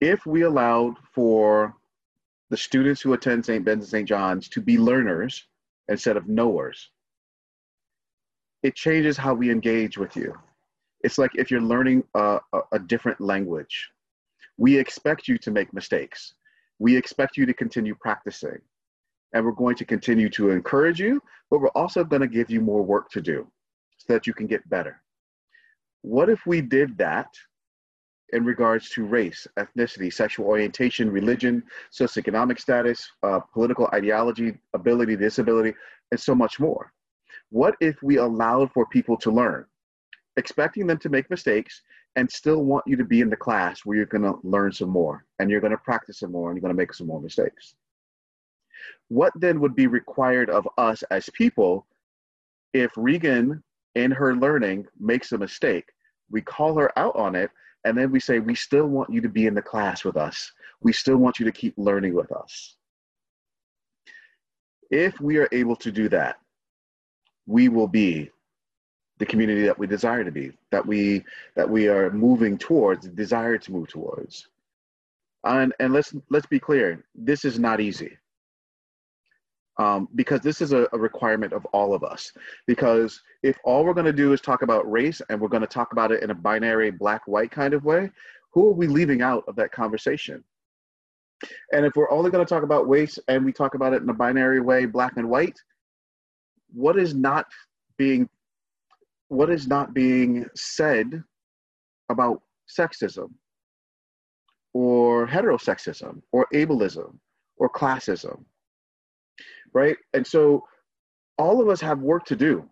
If 0.00 0.24
we 0.26 0.42
allowed 0.42 0.96
for 1.12 1.74
the 2.50 2.56
students 2.56 3.00
who 3.00 3.12
attend 3.12 3.44
St. 3.44 3.64
Ben's 3.64 3.84
and 3.84 3.90
St. 3.90 4.08
John's 4.08 4.48
to 4.50 4.60
be 4.60 4.78
learners 4.78 5.46
instead 5.88 6.16
of 6.16 6.28
knowers, 6.28 6.90
it 8.62 8.74
changes 8.74 9.16
how 9.16 9.34
we 9.34 9.50
engage 9.50 9.98
with 9.98 10.16
you. 10.16 10.34
It's 11.02 11.18
like 11.18 11.32
if 11.34 11.50
you're 11.50 11.60
learning 11.60 12.04
a, 12.14 12.38
a, 12.52 12.60
a 12.72 12.78
different 12.78 13.20
language, 13.20 13.90
we 14.56 14.78
expect 14.78 15.26
you 15.26 15.36
to 15.38 15.50
make 15.50 15.72
mistakes. 15.74 16.34
We 16.78 16.96
expect 16.96 17.36
you 17.36 17.46
to 17.46 17.54
continue 17.54 17.94
practicing. 17.96 18.58
And 19.32 19.44
we're 19.44 19.52
going 19.52 19.76
to 19.76 19.84
continue 19.84 20.28
to 20.30 20.50
encourage 20.50 21.00
you, 21.00 21.20
but 21.50 21.60
we're 21.60 21.68
also 21.68 22.04
going 22.04 22.20
to 22.20 22.28
give 22.28 22.50
you 22.50 22.60
more 22.60 22.82
work 22.82 23.10
to 23.10 23.20
do 23.20 23.46
so 23.98 24.12
that 24.12 24.26
you 24.26 24.34
can 24.34 24.46
get 24.46 24.68
better. 24.68 25.00
What 26.02 26.28
if 26.28 26.40
we 26.46 26.60
did 26.60 26.98
that 26.98 27.28
in 28.32 28.44
regards 28.44 28.88
to 28.90 29.04
race, 29.04 29.46
ethnicity, 29.58 30.12
sexual 30.12 30.46
orientation, 30.46 31.10
religion, 31.10 31.62
socioeconomic 31.92 32.58
status, 32.58 33.10
uh, 33.22 33.40
political 33.40 33.88
ideology, 33.92 34.58
ability, 34.74 35.16
disability, 35.16 35.74
and 36.10 36.20
so 36.20 36.34
much 36.34 36.58
more? 36.58 36.92
What 37.50 37.76
if 37.80 38.02
we 38.02 38.16
allowed 38.16 38.72
for 38.72 38.86
people 38.86 39.16
to 39.18 39.30
learn, 39.30 39.66
expecting 40.36 40.86
them 40.86 40.98
to 40.98 41.10
make 41.10 41.28
mistakes 41.28 41.82
and 42.16 42.30
still 42.30 42.64
want 42.64 42.84
you 42.86 42.96
to 42.96 43.04
be 43.04 43.20
in 43.20 43.30
the 43.30 43.36
class 43.36 43.80
where 43.84 43.96
you're 43.96 44.06
going 44.06 44.22
to 44.22 44.38
learn 44.42 44.72
some 44.72 44.88
more 44.88 45.24
and 45.38 45.50
you're 45.50 45.60
going 45.60 45.72
to 45.72 45.78
practice 45.78 46.20
some 46.20 46.32
more 46.32 46.50
and 46.50 46.56
you're 46.56 46.62
going 46.62 46.74
to 46.74 46.80
make 46.80 46.94
some 46.94 47.06
more 47.06 47.20
mistakes? 47.20 47.74
What 49.08 49.32
then 49.36 49.60
would 49.60 49.76
be 49.76 49.86
required 49.86 50.48
of 50.48 50.66
us 50.78 51.02
as 51.10 51.28
people 51.34 51.86
if 52.72 52.90
Regan, 52.96 53.62
in 53.94 54.10
her 54.10 54.34
learning, 54.34 54.86
makes 54.98 55.32
a 55.32 55.38
mistake? 55.38 55.90
We 56.30 56.40
call 56.40 56.78
her 56.78 56.98
out 56.98 57.14
on 57.16 57.34
it 57.34 57.50
and 57.84 57.96
then 57.96 58.10
we 58.10 58.20
say, 58.20 58.38
We 58.38 58.54
still 58.54 58.86
want 58.86 59.12
you 59.12 59.20
to 59.20 59.28
be 59.28 59.46
in 59.46 59.54
the 59.54 59.62
class 59.62 60.04
with 60.04 60.16
us. 60.16 60.52
We 60.82 60.92
still 60.92 61.16
want 61.16 61.38
you 61.38 61.46
to 61.46 61.52
keep 61.52 61.74
learning 61.76 62.14
with 62.14 62.30
us. 62.32 62.76
If 64.90 65.20
we 65.20 65.38
are 65.38 65.48
able 65.52 65.76
to 65.76 65.90
do 65.90 66.08
that, 66.10 66.36
we 67.46 67.68
will 67.68 67.88
be 67.88 68.30
the 69.18 69.26
community 69.26 69.62
that 69.62 69.78
we 69.78 69.86
desire 69.86 70.24
to 70.24 70.32
be, 70.32 70.52
that 70.70 70.84
we 70.84 71.24
that 71.56 71.68
we 71.68 71.88
are 71.88 72.10
moving 72.10 72.58
towards, 72.58 73.08
desire 73.08 73.58
to 73.58 73.72
move 73.72 73.88
towards. 73.88 74.48
And 75.44 75.72
and 75.80 75.92
let's 75.92 76.14
let's 76.30 76.46
be 76.46 76.60
clear, 76.60 77.04
this 77.14 77.44
is 77.44 77.58
not 77.58 77.80
easy. 77.80 78.16
Um, 79.78 80.08
because 80.14 80.40
this 80.40 80.60
is 80.60 80.72
a, 80.72 80.86
a 80.92 80.98
requirement 80.98 81.54
of 81.54 81.64
all 81.66 81.94
of 81.94 82.04
us. 82.04 82.30
Because 82.66 83.22
if 83.42 83.56
all 83.64 83.84
we're 83.84 83.94
going 83.94 84.06
to 84.06 84.12
do 84.12 84.34
is 84.34 84.40
talk 84.42 84.60
about 84.60 84.90
race 84.90 85.22
and 85.30 85.40
we're 85.40 85.48
going 85.48 85.62
to 85.62 85.66
talk 85.66 85.92
about 85.92 86.12
it 86.12 86.22
in 86.22 86.30
a 86.30 86.34
binary 86.34 86.90
black 86.90 87.22
white 87.26 87.50
kind 87.50 87.72
of 87.72 87.84
way, 87.84 88.10
who 88.52 88.68
are 88.68 88.74
we 88.74 88.86
leaving 88.86 89.22
out 89.22 89.44
of 89.48 89.56
that 89.56 89.72
conversation? 89.72 90.44
And 91.72 91.86
if 91.86 91.96
we're 91.96 92.10
only 92.10 92.30
going 92.30 92.44
to 92.44 92.48
talk 92.48 92.62
about 92.62 92.88
race 92.88 93.18
and 93.28 93.44
we 93.44 93.52
talk 93.52 93.74
about 93.74 93.94
it 93.94 94.02
in 94.02 94.08
a 94.10 94.14
binary 94.14 94.60
way, 94.60 94.84
black 94.84 95.16
and 95.16 95.28
white, 95.28 95.58
what 96.72 96.98
is 96.98 97.14
not 97.14 97.46
being 97.96 98.28
what 99.28 99.50
is 99.50 99.66
not 99.66 99.94
being 99.94 100.46
said 100.54 101.22
about 102.10 102.42
sexism 102.68 103.30
or 104.74 105.26
heterosexism 105.26 106.20
or 106.32 106.46
ableism 106.52 107.16
or 107.56 107.70
classism 107.70 108.44
right 109.74 109.96
and 110.14 110.26
so 110.26 110.62
all 111.38 111.60
of 111.60 111.68
us 111.68 111.80
have 111.80 112.00
work 112.00 112.24
to 112.24 112.36
do 112.36 112.68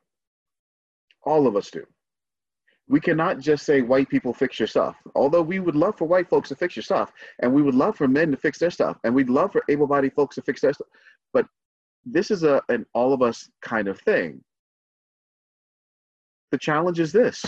all 1.24 1.46
of 1.46 1.56
us 1.56 1.70
do 1.70 1.84
we 2.88 3.00
cannot 3.00 3.38
just 3.38 3.64
say 3.64 3.82
white 3.82 4.08
people 4.08 4.32
fix 4.32 4.58
your 4.58 4.66
stuff 4.66 4.96
although 5.14 5.42
we 5.42 5.60
would 5.60 5.76
love 5.76 5.96
for 5.96 6.06
white 6.06 6.28
folks 6.28 6.48
to 6.48 6.56
fix 6.56 6.76
your 6.76 6.82
stuff 6.82 7.12
and 7.40 7.52
we 7.52 7.62
would 7.62 7.74
love 7.74 7.96
for 7.96 8.08
men 8.08 8.30
to 8.30 8.36
fix 8.36 8.58
their 8.58 8.70
stuff 8.70 8.98
and 9.04 9.14
we'd 9.14 9.30
love 9.30 9.52
for 9.52 9.62
able-bodied 9.68 10.12
folks 10.14 10.34
to 10.34 10.42
fix 10.42 10.60
their 10.60 10.72
stuff 10.72 10.88
but 11.32 11.46
this 12.04 12.30
is 12.30 12.42
a 12.42 12.62
an 12.68 12.86
all 12.94 13.12
of 13.12 13.22
us 13.22 13.48
kind 13.62 13.88
of 13.88 14.00
thing. 14.00 14.42
The 16.52 16.58
challenge 16.58 17.00
is 17.00 17.12
this 17.12 17.44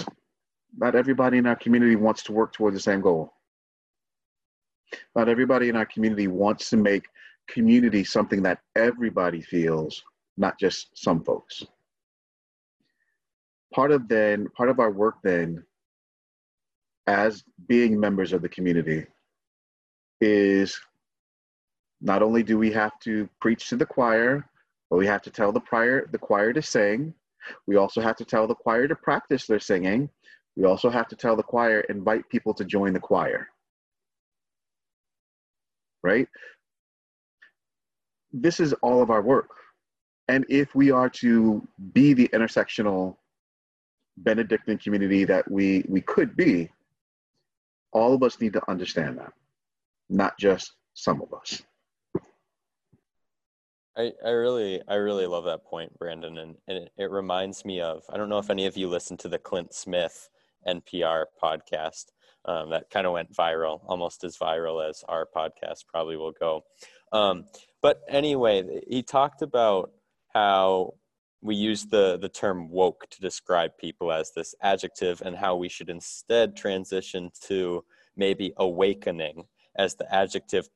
not 0.76 0.94
everybody 0.94 1.38
in 1.38 1.46
our 1.46 1.56
community 1.56 1.96
wants 1.96 2.22
to 2.24 2.32
work 2.32 2.52
toward 2.52 2.74
the 2.74 2.80
same 2.80 3.00
goal. 3.00 3.32
Not 5.14 5.28
everybody 5.28 5.68
in 5.68 5.76
our 5.76 5.86
community 5.86 6.28
wants 6.28 6.70
to 6.70 6.76
make 6.76 7.04
community 7.52 8.02
something 8.02 8.42
that 8.42 8.60
everybody 8.74 9.40
feels, 9.40 10.02
not 10.36 10.58
just 10.58 10.88
some 10.94 11.22
folks. 11.22 11.64
Part 13.74 13.90
of 13.90 14.08
then, 14.08 14.48
part 14.56 14.68
of 14.68 14.80
our 14.80 14.90
work 14.90 15.16
then, 15.22 15.62
as 17.06 17.44
being 17.68 17.98
members 17.98 18.32
of 18.32 18.42
the 18.42 18.48
community, 18.48 19.06
is 20.20 20.78
not 22.00 22.22
only 22.22 22.42
do 22.42 22.58
we 22.58 22.70
have 22.72 22.98
to 23.00 23.28
preach 23.40 23.68
to 23.68 23.76
the 23.76 23.86
choir, 23.86 24.48
but 24.90 24.98
we 24.98 25.06
have 25.06 25.22
to 25.22 25.30
tell 25.30 25.52
the 25.52 25.60
prior 25.60 26.06
the 26.12 26.18
choir 26.18 26.52
to 26.52 26.62
sing. 26.62 27.14
We 27.66 27.76
also 27.76 28.00
have 28.00 28.16
to 28.16 28.24
tell 28.24 28.46
the 28.46 28.54
choir 28.54 28.86
to 28.88 28.94
practice 28.94 29.46
their 29.46 29.60
singing. 29.60 30.08
We 30.56 30.64
also 30.64 30.90
have 30.90 31.08
to 31.08 31.16
tell 31.16 31.34
the 31.34 31.42
choir, 31.42 31.80
invite 31.80 32.28
people 32.28 32.54
to 32.54 32.64
join 32.64 32.92
the 32.92 33.00
choir. 33.00 33.48
Right? 36.02 36.28
This 38.32 38.60
is 38.60 38.72
all 38.74 39.02
of 39.02 39.10
our 39.10 39.22
work. 39.22 39.50
And 40.28 40.46
if 40.48 40.74
we 40.74 40.90
are 40.90 41.10
to 41.10 41.66
be 41.92 42.12
the 42.14 42.28
intersectional 42.28 43.16
Benedictine 44.16 44.78
community 44.78 45.24
that 45.24 45.50
we, 45.50 45.84
we 45.88 46.00
could 46.00 46.36
be, 46.36 46.70
all 47.92 48.14
of 48.14 48.22
us 48.22 48.40
need 48.40 48.52
to 48.54 48.70
understand 48.70 49.18
that, 49.18 49.32
not 50.08 50.38
just 50.38 50.72
some 50.94 51.20
of 51.20 51.32
us. 51.34 51.62
I, 53.96 54.12
I 54.24 54.30
really 54.30 54.80
I 54.88 54.94
really 54.94 55.26
love 55.26 55.44
that 55.44 55.64
point, 55.66 55.98
Brandyn, 55.98 56.38
and, 56.38 56.56
and 56.66 56.78
it, 56.78 56.92
it 56.96 57.10
reminds 57.10 57.64
me 57.64 57.82
of 57.82 58.02
I 58.08 58.16
don't 58.16 58.30
know 58.30 58.38
if 58.38 58.48
any 58.48 58.64
of 58.64 58.76
you 58.76 58.88
listened 58.88 59.18
to 59.20 59.28
the 59.28 59.38
Clint 59.38 59.74
Smith 59.74 60.30
NPR 60.66 61.26
podcast 61.42 62.06
um, 62.46 62.70
that 62.70 62.88
kind 62.90 63.06
of 63.06 63.12
went 63.12 63.32
viral, 63.32 63.80
almost 63.86 64.24
as 64.24 64.38
viral 64.38 64.88
as 64.88 65.04
our 65.08 65.26
podcast 65.26 65.86
probably 65.88 66.16
will 66.16 66.32
go. 66.32 66.62
Um, 67.12 67.44
but 67.82 68.02
anyway, 68.08 68.80
he 68.88 69.02
talked 69.02 69.42
about 69.42 69.90
how 70.32 70.94
we 71.42 71.56
use 71.56 71.84
the 71.86 72.16
the 72.18 72.28
term 72.28 72.70
woke 72.70 73.06
to 73.10 73.20
describe 73.20 73.76
people 73.76 74.12
as 74.12 74.32
this 74.32 74.54
adjective, 74.62 75.20
and 75.22 75.36
how 75.36 75.56
we 75.56 75.68
should 75.68 75.90
instead 75.90 76.56
transition 76.56 77.30
to 77.48 77.84
maybe 78.16 78.52
awakening 78.56 79.44
as 79.76 79.94
the 79.96 80.14
adjective. 80.14 80.68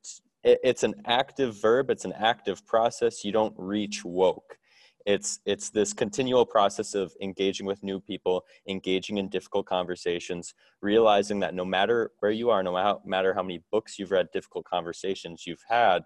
It's 0.44 0.84
an 0.84 0.94
active 1.06 1.60
verb. 1.60 1.90
It's 1.90 2.04
an 2.04 2.12
active 2.12 2.64
process. 2.66 3.24
You 3.24 3.32
don't 3.32 3.54
reach 3.56 4.04
woke. 4.04 4.58
It's 5.06 5.38
it's 5.46 5.70
this 5.70 5.92
continual 5.92 6.44
process 6.44 6.94
of 6.94 7.14
engaging 7.22 7.64
with 7.64 7.84
new 7.84 8.00
people 8.00 8.44
engaging 8.68 9.18
in 9.18 9.28
difficult 9.28 9.66
conversations 9.66 10.52
realizing 10.82 11.38
that 11.40 11.54
no 11.54 11.64
matter 11.64 12.10
where 12.18 12.32
you 12.32 12.50
are 12.50 12.62
no 12.64 12.98
matter 13.06 13.32
how 13.32 13.42
many 13.42 13.62
books 13.70 14.00
you've 14.00 14.10
read 14.10 14.26
difficult 14.32 14.64
conversations 14.64 15.46
you've 15.46 15.64
had 15.68 16.02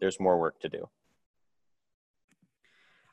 there's 0.00 0.20
more 0.20 0.38
work 0.38 0.58
to 0.60 0.68
do 0.68 0.88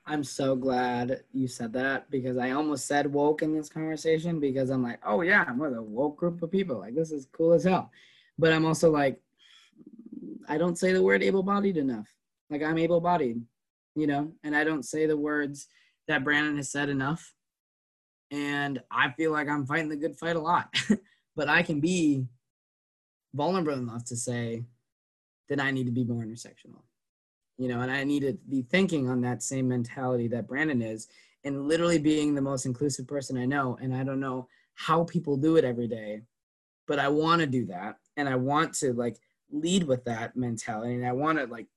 i'm 0.06 0.24
so 0.24 0.56
glad 0.56 1.24
you 1.34 1.48
said 1.48 1.74
that 1.74 2.10
because 2.10 2.38
i 2.38 2.52
almost 2.52 2.88
said 2.88 3.12
woke 3.12 3.42
in 3.42 3.54
this 3.54 3.70
conversation 3.70 4.40
because 4.40 4.70
i'm 4.70 4.84
like 4.84 5.00
oh 5.06 5.22
yeah 5.22 5.46
i'm 5.48 5.60
with 5.60 5.74
a 5.74 5.82
woke 5.82 6.18
group 6.18 6.42
of 6.42 6.52
people 6.52 6.80
like 6.80 6.96
this 6.96 7.12
is 7.12 7.28
cool 7.32 7.54
as 7.54 7.64
hell 7.64 7.92
but 8.38 8.54
i'm 8.54 8.66
also 8.66 8.90
like 8.90 9.20
I 10.48 10.58
don't 10.58 10.78
say 10.78 10.94
the 10.94 11.04
word 11.04 11.24
able-bodied 11.24 11.78
enough. 11.78 12.08
Like 12.50 12.64
I'm 12.64 12.78
able-bodied, 12.78 13.42
you 13.96 14.08
know, 14.08 14.32
and 14.44 14.56
I 14.56 14.64
don't 14.64 14.84
say 14.84 15.06
the 15.06 15.18
words 15.18 15.68
that 16.08 16.24
Brandyn 16.24 16.58
has 16.58 16.72
said 16.72 16.90
enough. 16.90 17.34
And 18.32 18.82
I 18.90 19.12
feel 19.12 19.32
like 19.32 19.50
I'm 19.50 19.66
fighting 19.66 19.90
the 19.90 19.96
good 19.96 20.18
fight 20.18 20.36
a 20.36 20.40
lot, 20.40 20.74
but 21.36 21.50
I 21.50 21.64
can 21.64 21.80
be 21.80 22.26
vulnerable 23.34 23.74
enough 23.74 24.06
to 24.06 24.16
say 24.16 24.64
that 25.50 25.60
I 25.60 25.72
need 25.72 25.86
to 25.86 25.92
be 25.92 26.04
more 26.04 26.24
intersectional, 26.24 26.84
you 27.58 27.68
know, 27.68 27.82
and 27.82 27.92
I 27.92 28.04
need 28.04 28.22
to 28.22 28.38
be 28.50 28.62
thinking 28.64 29.10
on 29.10 29.22
that 29.22 29.44
same 29.44 29.68
mentality 29.68 30.28
that 30.30 30.48
Brandyn 30.48 30.84
is, 30.84 31.08
and 31.44 31.68
literally 31.68 32.00
being 32.00 32.36
the 32.36 32.42
most 32.42 32.66
inclusive 32.66 33.08
person 33.08 33.38
I 33.38 33.46
know. 33.46 33.78
And 33.82 33.96
I 33.96 34.04
don't 34.04 34.20
know 34.20 34.48
how 34.76 35.04
people 35.06 35.38
do 35.38 35.56
it 35.56 35.64
every 35.64 35.88
day, 35.88 36.22
but 36.88 37.00
I 37.00 37.08
want 37.08 37.42
to 37.42 37.48
do 37.48 37.66
that, 37.68 37.98
and 38.18 38.28
I 38.28 38.36
want 38.36 38.74
to 38.76 38.94
like 38.94 39.18
lead 39.52 39.84
with 39.84 40.04
that 40.06 40.36
mentality. 40.36 40.96
And 40.96 41.06
i 41.06 41.14
want 41.14 41.38
to 41.38 41.46
like 41.46 41.68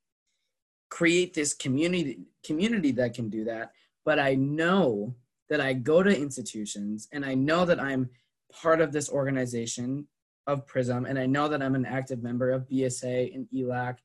create 0.89 1.35
this 1.35 1.55
community 1.55 2.21
community 2.45 2.91
that 2.93 3.15
can 3.15 3.29
do 3.29 3.45
that. 3.45 3.73
But 4.05 4.19
i 4.19 4.35
know 4.35 5.15
that 5.49 5.61
i 5.61 5.73
go 5.73 6.03
to 6.03 6.17
institutions 6.17 7.09
and 7.13 7.25
i 7.25 7.35
know 7.35 7.65
that 7.65 7.81
i'm 7.81 8.09
part 8.53 8.81
of 8.81 8.93
this 8.93 9.11
organization 9.11 10.07
of 10.47 10.67
prism 10.67 11.05
and 11.05 11.19
i 11.19 11.27
know 11.27 11.49
that 11.49 11.63
i'm 11.63 11.75
an 11.75 11.87
active 11.87 12.23
member 12.23 12.51
of 12.51 12.69
bsa 12.69 13.35
and 13.35 13.47
elac 13.55 13.99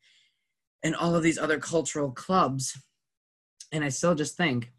and 0.83 0.95
all 0.95 1.15
of 1.15 1.23
these 1.23 1.37
other 1.37 1.59
cultural 1.59 2.11
clubs 2.11 2.77
and 3.71 3.83
i 3.83 3.89
still 3.89 4.15
just 4.15 4.37
think 4.37 4.71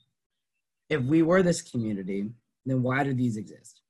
if 0.89 1.03
we 1.03 1.23
were 1.23 1.43
this 1.43 1.63
community 1.63 2.31
then 2.65 2.83
why 2.83 3.03
do 3.03 3.13
these 3.13 3.37
exist 3.37 3.81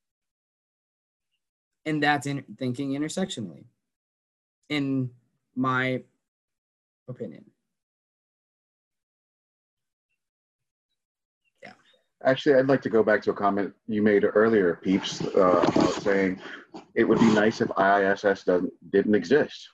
and 1.84 2.02
that's 2.02 2.26
in 2.26 2.44
thinking 2.58 2.90
intersectionally 2.90 3.64
in 4.68 5.10
my 5.54 6.02
opinion. 7.08 7.44
Actually, 12.26 12.56
I'd 12.56 12.66
like 12.66 12.82
to 12.82 12.90
go 12.90 13.04
back 13.04 13.22
to 13.22 13.30
a 13.30 13.34
comment 13.34 13.72
you 13.86 14.02
made 14.02 14.24
earlier, 14.24 14.80
Peeps, 14.82 15.22
uh, 15.24 15.64
about 15.68 15.92
saying 15.94 16.40
it 16.94 17.04
would 17.04 17.20
be 17.20 17.32
nice 17.32 17.60
if 17.60 17.68
IISS 17.68 18.44
doesn't 18.44 18.72
didn't 18.90 19.14
exist. 19.14 19.68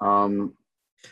Um, 0.00 0.54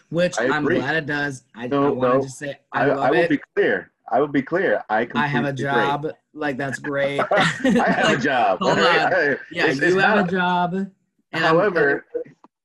Which 0.08 0.40
I'm 0.40 0.64
glad 0.64 0.96
it 0.96 1.06
does. 1.06 1.44
I, 1.54 1.66
no, 1.66 1.88
I 1.88 1.90
wanted 1.90 2.14
no, 2.14 2.22
to 2.22 2.28
say 2.30 2.58
I, 2.72 2.84
I, 2.84 2.88
I 2.88 3.10
will 3.10 3.18
it. 3.18 3.30
be 3.30 3.40
clear. 3.54 3.92
I 4.10 4.20
will 4.20 4.28
be 4.28 4.40
clear. 4.40 4.82
I 4.88 5.06
I 5.14 5.26
have 5.26 5.44
a 5.44 5.52
job. 5.52 6.06
Like 6.32 6.56
that's 6.56 6.78
great. 6.78 7.20
I 7.30 7.40
have 7.42 8.04
like, 8.06 8.18
a 8.18 8.20
job. 8.20 8.58
Hold 8.60 8.78
on. 8.78 8.84
Yeah, 8.84 9.36
it's, 9.66 9.80
you 9.80 9.86
it's 9.86 9.96
have 9.96 10.16
not, 10.16 10.28
a 10.28 10.30
job. 10.30 10.90
however, 11.32 12.06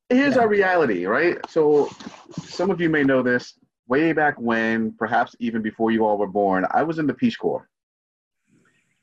here's 0.10 0.36
yeah. 0.36 0.42
our 0.42 0.48
reality, 0.48 1.06
right? 1.06 1.38
So 1.50 1.90
some 2.44 2.72
of 2.72 2.80
you 2.80 2.90
may 2.90 3.04
know 3.04 3.22
this. 3.22 3.56
Way 3.88 4.14
back 4.14 4.40
when, 4.40 4.94
perhaps 4.94 5.36
even 5.40 5.62
before 5.62 5.92
you 5.92 6.06
all 6.06 6.18
were 6.18 6.28
born, 6.28 6.66
I 6.72 6.84
was 6.84 7.00
in 7.00 7.08
the 7.08 7.14
Peace 7.14 7.36
Corps. 7.36 7.68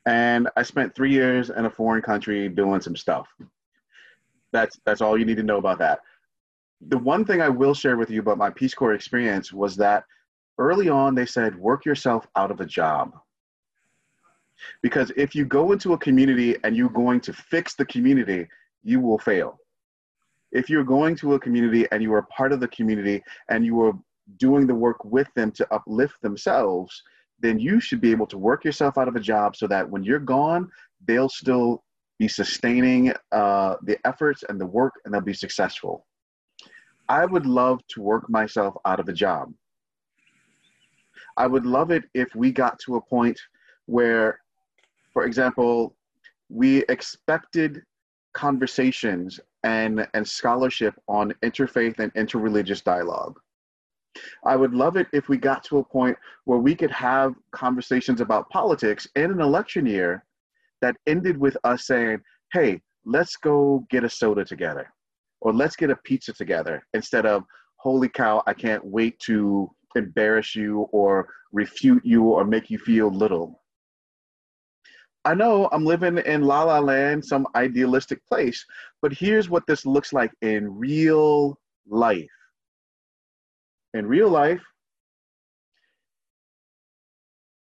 And 0.07 0.48
I 0.57 0.62
spent 0.62 0.94
three 0.94 1.12
years 1.12 1.51
in 1.51 1.66
a 1.66 1.70
foreign 1.70 2.03
country 2.03 2.48
doing 2.48 2.80
some 2.80 2.96
stuff. 2.96 3.28
That's 4.53 4.78
that's 4.84 5.01
all 5.01 5.18
you 5.18 5.24
need 5.24 5.36
to 5.36 5.42
know 5.42 5.59
about 5.59 5.78
that. 5.78 6.01
The 6.88 6.98
one 6.98 7.24
thing 7.24 7.40
I 7.40 7.48
will 7.48 7.74
share 7.74 7.96
with 7.96 8.11
you 8.11 8.20
about 8.20 8.38
my 8.38 8.51
Peace 8.51 8.74
Corps 8.74 8.94
experience 8.94 9.53
was 9.53 9.76
that 9.76 10.05
early 10.59 10.88
on 10.88 11.14
they 11.14 11.26
said 11.26 11.55
work 11.57 11.84
yourself 11.84 12.26
out 12.36 12.51
of 12.51 12.61
a 12.61 12.66
job. 12.66 13.14
Because 14.82 15.11
if 15.16 15.34
you 15.34 15.44
go 15.44 15.72
into 15.72 15.92
a 15.92 15.98
community 15.98 16.57
and 16.64 16.76
you're 16.76 16.90
going 16.90 17.20
to 17.22 17.32
fix 17.32 17.74
the 17.74 17.84
community, 17.84 18.46
you 18.82 19.01
will 19.01 19.18
fail 19.18 19.61
if 20.53 20.68
you're 20.68 20.84
going 20.84 21.14
to 21.16 21.34
a 21.34 21.40
community 21.40 21.86
and 21.92 22.03
you 22.03 22.12
are 22.12 22.22
part 22.22 22.53
of 22.53 22.61
the 22.61 22.68
community 22.68 23.22
and 23.48 23.64
you 23.64 23.80
are 23.82 23.92
doing 24.38 24.66
the 24.66 24.74
work 24.74 25.05
with 25.05 25.28
them 25.34 25.51
to 25.53 25.66
uplift 25.72 26.20
themselves, 26.22 27.03
then 27.41 27.59
you 27.59 27.80
should 27.80 28.01
be 28.01 28.11
able 28.11 28.26
to 28.26 28.38
work 28.38 28.64
yourself 28.64 28.99
out 28.99 29.09
of 29.09 29.16
a 29.16 29.20
job 29.20 29.57
so 29.57 29.66
that 29.66 29.88
when 29.88 30.03
you're 30.03 30.18
gone, 30.18 30.70
they'll 31.07 31.28
still 31.28 31.82
be 32.18 32.28
sustaining 32.28 33.12
uh, 33.32 33.76
the 33.82 33.99
efforts 34.07 34.45
and 34.49 34.61
the 34.61 34.66
work 34.66 34.93
and 35.05 35.14
they'll 35.14 35.20
be 35.20 35.34
successful. 35.34 36.07
I 37.09 37.24
would 37.24 37.47
love 37.47 37.80
to 37.88 38.03
work 38.03 38.28
myself 38.28 38.74
out 38.84 39.01
of 39.01 39.09
a 39.09 39.12
job. 39.12 39.53
I 41.36 41.47
would 41.47 41.64
love 41.64 41.91
it 41.91 42.05
if 42.14 42.34
we 42.34 42.53
got 42.53 42.78
to 42.80 42.97
a 42.97 43.01
point 43.01 43.41
where, 43.86 44.38
for 45.12 45.24
example, 45.24 45.97
we 46.49 46.84
expected 46.84 47.82
conversations 48.34 49.41
and, 49.64 50.07
and 50.14 50.26
scholarship 50.28 50.95
on 51.09 51.32
interfaith 51.43 51.99
and 51.99 52.12
interreligious 52.14 52.84
dialogue. 52.84 53.41
I 54.44 54.56
would 54.56 54.74
love 54.74 54.96
it 54.96 55.06
if 55.12 55.28
we 55.28 55.36
got 55.36 55.64
to 55.64 55.78
a 55.78 55.84
point 55.84 56.16
where 56.44 56.58
we 56.58 56.74
could 56.74 56.90
have 56.90 57.34
conversations 57.52 58.20
about 58.20 58.48
politics 58.50 59.06
in 59.16 59.30
an 59.30 59.40
election 59.40 59.86
year 59.86 60.24
that 60.82 60.96
ended 61.06 61.36
with 61.36 61.56
us 61.64 61.86
saying, 61.86 62.20
hey, 62.52 62.80
let's 63.04 63.36
go 63.36 63.84
get 63.90 64.04
a 64.04 64.08
soda 64.08 64.44
together 64.44 64.92
or 65.40 65.52
let's 65.52 65.76
get 65.76 65.90
a 65.90 65.96
pizza 65.96 66.32
together 66.32 66.82
instead 66.94 67.26
of, 67.26 67.44
holy 67.76 68.08
cow, 68.08 68.42
I 68.46 68.54
can't 68.54 68.84
wait 68.84 69.18
to 69.20 69.70
embarrass 69.96 70.54
you 70.54 70.80
or 70.92 71.28
refute 71.52 72.04
you 72.04 72.24
or 72.24 72.44
make 72.44 72.70
you 72.70 72.78
feel 72.78 73.10
little. 73.10 73.62
I 75.24 75.34
know 75.34 75.68
I'm 75.70 75.84
living 75.84 76.18
in 76.18 76.42
La 76.42 76.62
La 76.62 76.78
Land, 76.78 77.24
some 77.24 77.46
idealistic 77.54 78.24
place, 78.26 78.64
but 79.02 79.12
here's 79.12 79.50
what 79.50 79.66
this 79.66 79.84
looks 79.84 80.12
like 80.12 80.32
in 80.40 80.78
real 80.78 81.58
life. 81.86 82.30
In 83.95 84.07
real 84.07 84.28
life, 84.28 84.62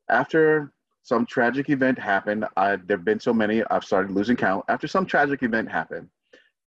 after 0.10 0.72
some 1.04 1.26
tragic 1.26 1.70
event 1.70 1.98
happened, 1.98 2.46
there 2.56 2.80
have 2.90 3.06
been 3.06 3.20
so 3.20 3.34
many, 3.34 3.64
I've 3.72 3.84
started 3.84 4.12
losing 4.12 4.36
count. 4.36 4.64
After 4.70 4.88
some 4.88 5.06
tragic 5.06 5.42
event 5.44 5.72
happened, 5.72 6.08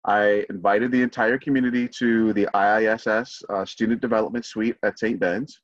I 0.05 0.45
invited 0.49 0.91
the 0.91 1.01
entire 1.01 1.38
community 1.38 1.88
to 1.99 2.32
the 2.34 2.47
IISS 2.53 3.43
uh, 3.49 3.66
Student 3.66 4.01
Development 4.01 4.45
Suite 4.45 4.78
at 4.84 4.97
St. 4.97 5.20
Ben's. 5.20 5.60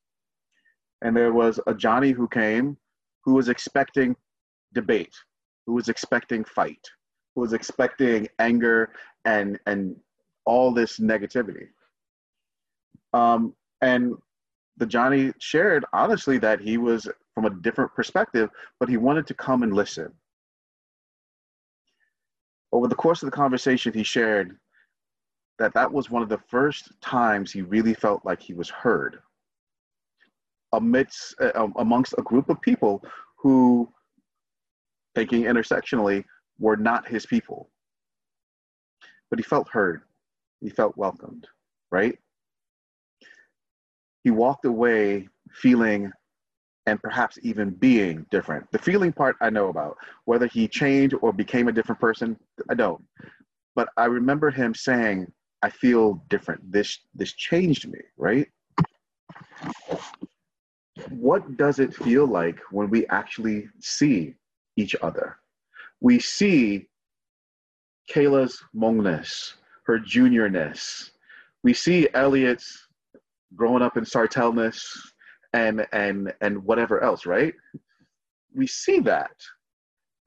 And 1.01 1.15
there 1.15 1.31
was 1.31 1.59
a 1.67 1.73
Johnny 1.73 2.11
who 2.11 2.27
came 2.27 2.77
who 3.23 3.33
was 3.33 3.49
expecting 3.49 4.15
debate, 4.73 5.13
who 5.65 5.73
was 5.73 5.89
expecting 5.89 6.43
fight, 6.43 6.85
who 7.33 7.41
was 7.41 7.53
expecting 7.53 8.27
anger 8.39 8.91
and 9.23 9.59
and 9.65 9.95
all 10.45 10.71
this 10.71 10.99
negativity. 10.99 11.67
Um, 13.13 13.53
and 13.81 14.13
the 14.77 14.85
Johnny 14.85 15.31
shared 15.39 15.85
honestly 15.93 16.37
that 16.39 16.59
he 16.59 16.77
was 16.77 17.07
from 17.33 17.45
a 17.45 17.49
different 17.61 17.93
perspective, 17.93 18.49
but 18.79 18.89
he 18.89 18.97
wanted 18.97 19.27
to 19.27 19.33
come 19.33 19.63
and 19.63 19.73
listen. 19.73 20.11
Over 22.71 22.87
the 22.87 22.95
course 22.95 23.23
of 23.23 23.27
the 23.27 23.35
conversation, 23.35 23.93
he 23.93 24.03
shared 24.03 24.57
that 25.59 25.73
that 25.73 25.91
was 25.91 26.09
one 26.09 26.21
of 26.21 26.29
the 26.29 26.41
first 26.49 26.91
times 26.99 27.51
he 27.51 27.61
really 27.61 27.93
felt 27.93 28.25
like 28.25 28.41
he 28.41 28.53
was 28.53 28.69
heard 28.69 29.19
amidst 30.73 31.39
uh, 31.39 31.67
amongst 31.77 32.13
a 32.17 32.21
group 32.21 32.49
of 32.49 32.59
people 32.61 33.01
who 33.37 33.89
thinking 35.15 35.43
intersectionally, 35.43 36.23
were 36.59 36.75
not 36.75 37.07
his 37.07 37.25
people. 37.25 37.69
But 39.29 39.39
he 39.39 39.43
felt 39.43 39.69
heard, 39.69 40.01
he 40.61 40.69
felt 40.69 40.95
welcomed, 40.97 41.47
right? 41.91 42.19
He 44.25 44.31
walked 44.31 44.65
away 44.65 45.29
feeling, 45.51 46.11
and 46.87 46.99
perhaps 46.99 47.37
even 47.43 47.69
being 47.69 48.25
different. 48.31 48.65
The 48.71 48.79
feeling 48.79 49.13
part 49.13 49.35
I 49.39 49.51
know 49.51 49.69
about. 49.69 49.97
Whether 50.25 50.47
he 50.47 50.67
changed 50.67 51.15
or 51.21 51.31
became 51.31 51.67
a 51.67 51.71
different 51.71 52.01
person, 52.01 52.35
I 52.67 52.73
don't. 52.73 53.03
But 53.75 53.89
I 53.97 54.05
remember 54.05 54.49
him 54.49 54.73
saying, 54.73 55.31
I 55.61 55.69
feel 55.69 56.23
different. 56.27 56.71
This 56.71 57.01
this 57.13 57.33
changed 57.33 57.87
me, 57.87 57.99
right? 58.17 58.47
What 61.09 61.55
does 61.55 61.77
it 61.77 61.95
feel 61.95 62.25
like 62.25 62.59
when 62.71 62.89
we 62.89 63.05
actually 63.07 63.69
see 63.79 64.33
each 64.75 64.95
other? 65.03 65.37
We 66.01 66.19
see 66.19 66.87
Kayla's 68.11 68.59
Hmongness, 68.75 69.53
her 69.83 69.99
juniorness. 69.99 71.11
We 71.61 71.75
see 71.75 72.07
Elliot's 72.15 72.84
growing 73.55 73.81
up 73.81 73.97
in 73.97 74.03
Sartellness 74.03 74.85
and 75.53 75.87
and 75.93 76.33
and 76.41 76.63
whatever 76.63 77.01
else, 77.01 77.25
right? 77.25 77.53
We 78.53 78.67
see 78.67 78.99
that. 79.01 79.31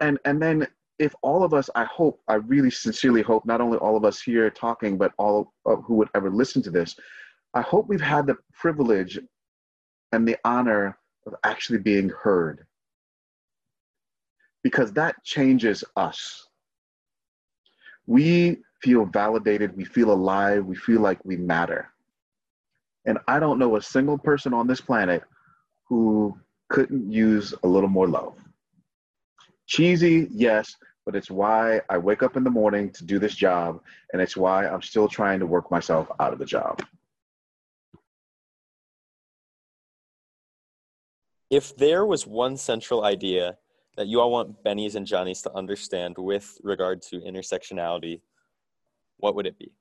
And 0.01 0.19
and 0.25 0.41
then 0.41 0.67
if 0.99 1.15
all 1.23 1.45
of 1.45 1.55
us, 1.55 1.71
I 1.75 1.85
hope, 1.85 2.21
I 2.29 2.35
really 2.35 2.71
sincerely 2.71 3.23
hope, 3.23 3.47
not 3.47 3.61
only 3.61 3.79
all 3.79 3.97
of 3.97 4.05
us 4.05 4.21
here 4.21 4.51
talking, 4.51 4.99
but 4.99 5.13
all 5.17 5.53
of 5.65 5.85
who 5.85 5.95
would 5.95 6.09
ever 6.15 6.31
listen 6.31 6.61
to 6.63 6.71
this, 6.71 6.97
I 7.55 7.61
hope 7.61 7.89
we've 7.89 8.01
had 8.01 8.27
the 8.27 8.37
privilege 8.53 9.19
and 10.13 10.27
the 10.27 10.37
honor 10.45 10.99
of 11.27 11.35
actually 11.45 11.79
being 11.79 12.09
heard. 12.09 12.67
Because 14.65 14.93
that 14.95 15.23
changes 15.25 15.85
us. 15.97 16.49
We 18.07 18.59
feel 18.83 19.05
validated, 19.05 19.77
we 19.77 19.85
feel 19.85 20.11
alive, 20.11 20.65
we 20.65 20.75
feel 20.75 21.01
like 21.01 21.25
we 21.25 21.37
matter. 21.37 21.91
And 23.05 23.19
I 23.27 23.39
don't 23.39 23.59
know 23.59 23.77
a 23.77 23.83
single 23.83 24.19
person 24.19 24.53
on 24.53 24.67
this 24.67 24.81
planet 24.81 25.23
who 25.89 26.39
couldn't 26.69 27.11
use 27.11 27.55
a 27.63 27.67
little 27.67 27.89
more 27.89 28.09
love. 28.09 28.35
Cheesy, 29.67 30.29
yes, 30.31 30.75
but 31.07 31.17
it's 31.17 31.31
why 31.31 31.81
I 31.89 31.97
wake 31.97 32.23
up 32.23 32.37
in 32.37 32.45
the 32.45 32.51
morning 32.51 32.91
to 32.93 33.05
do 33.05 33.19
this 33.19 33.35
job, 33.35 33.81
and 34.13 34.21
it's 34.21 34.37
why 34.37 34.67
I'm 34.67 34.83
still 34.83 35.09
trying 35.09 35.41
to 35.41 35.47
work 35.47 35.71
myself 35.71 36.09
out 36.21 36.33
of 36.33 36.39
the 36.39 36.45
job. 36.45 36.83
If 41.51 41.75
there 41.77 42.05
was 42.05 42.27
one 42.27 42.59
central 42.59 43.05
idea 43.05 43.57
that 43.97 44.07
you 44.07 44.21
all 44.21 44.31
want 44.31 44.63
Bennies 44.63 44.97
and 44.97 45.07
Johnnies 45.07 45.41
to 45.43 45.53
understand 45.55 46.17
with 46.19 46.59
regard 46.63 47.01
to 47.03 47.21
intersectionality, 47.21 48.21
what 49.17 49.35
would 49.35 49.47
it 49.47 49.59
be? 49.59 49.73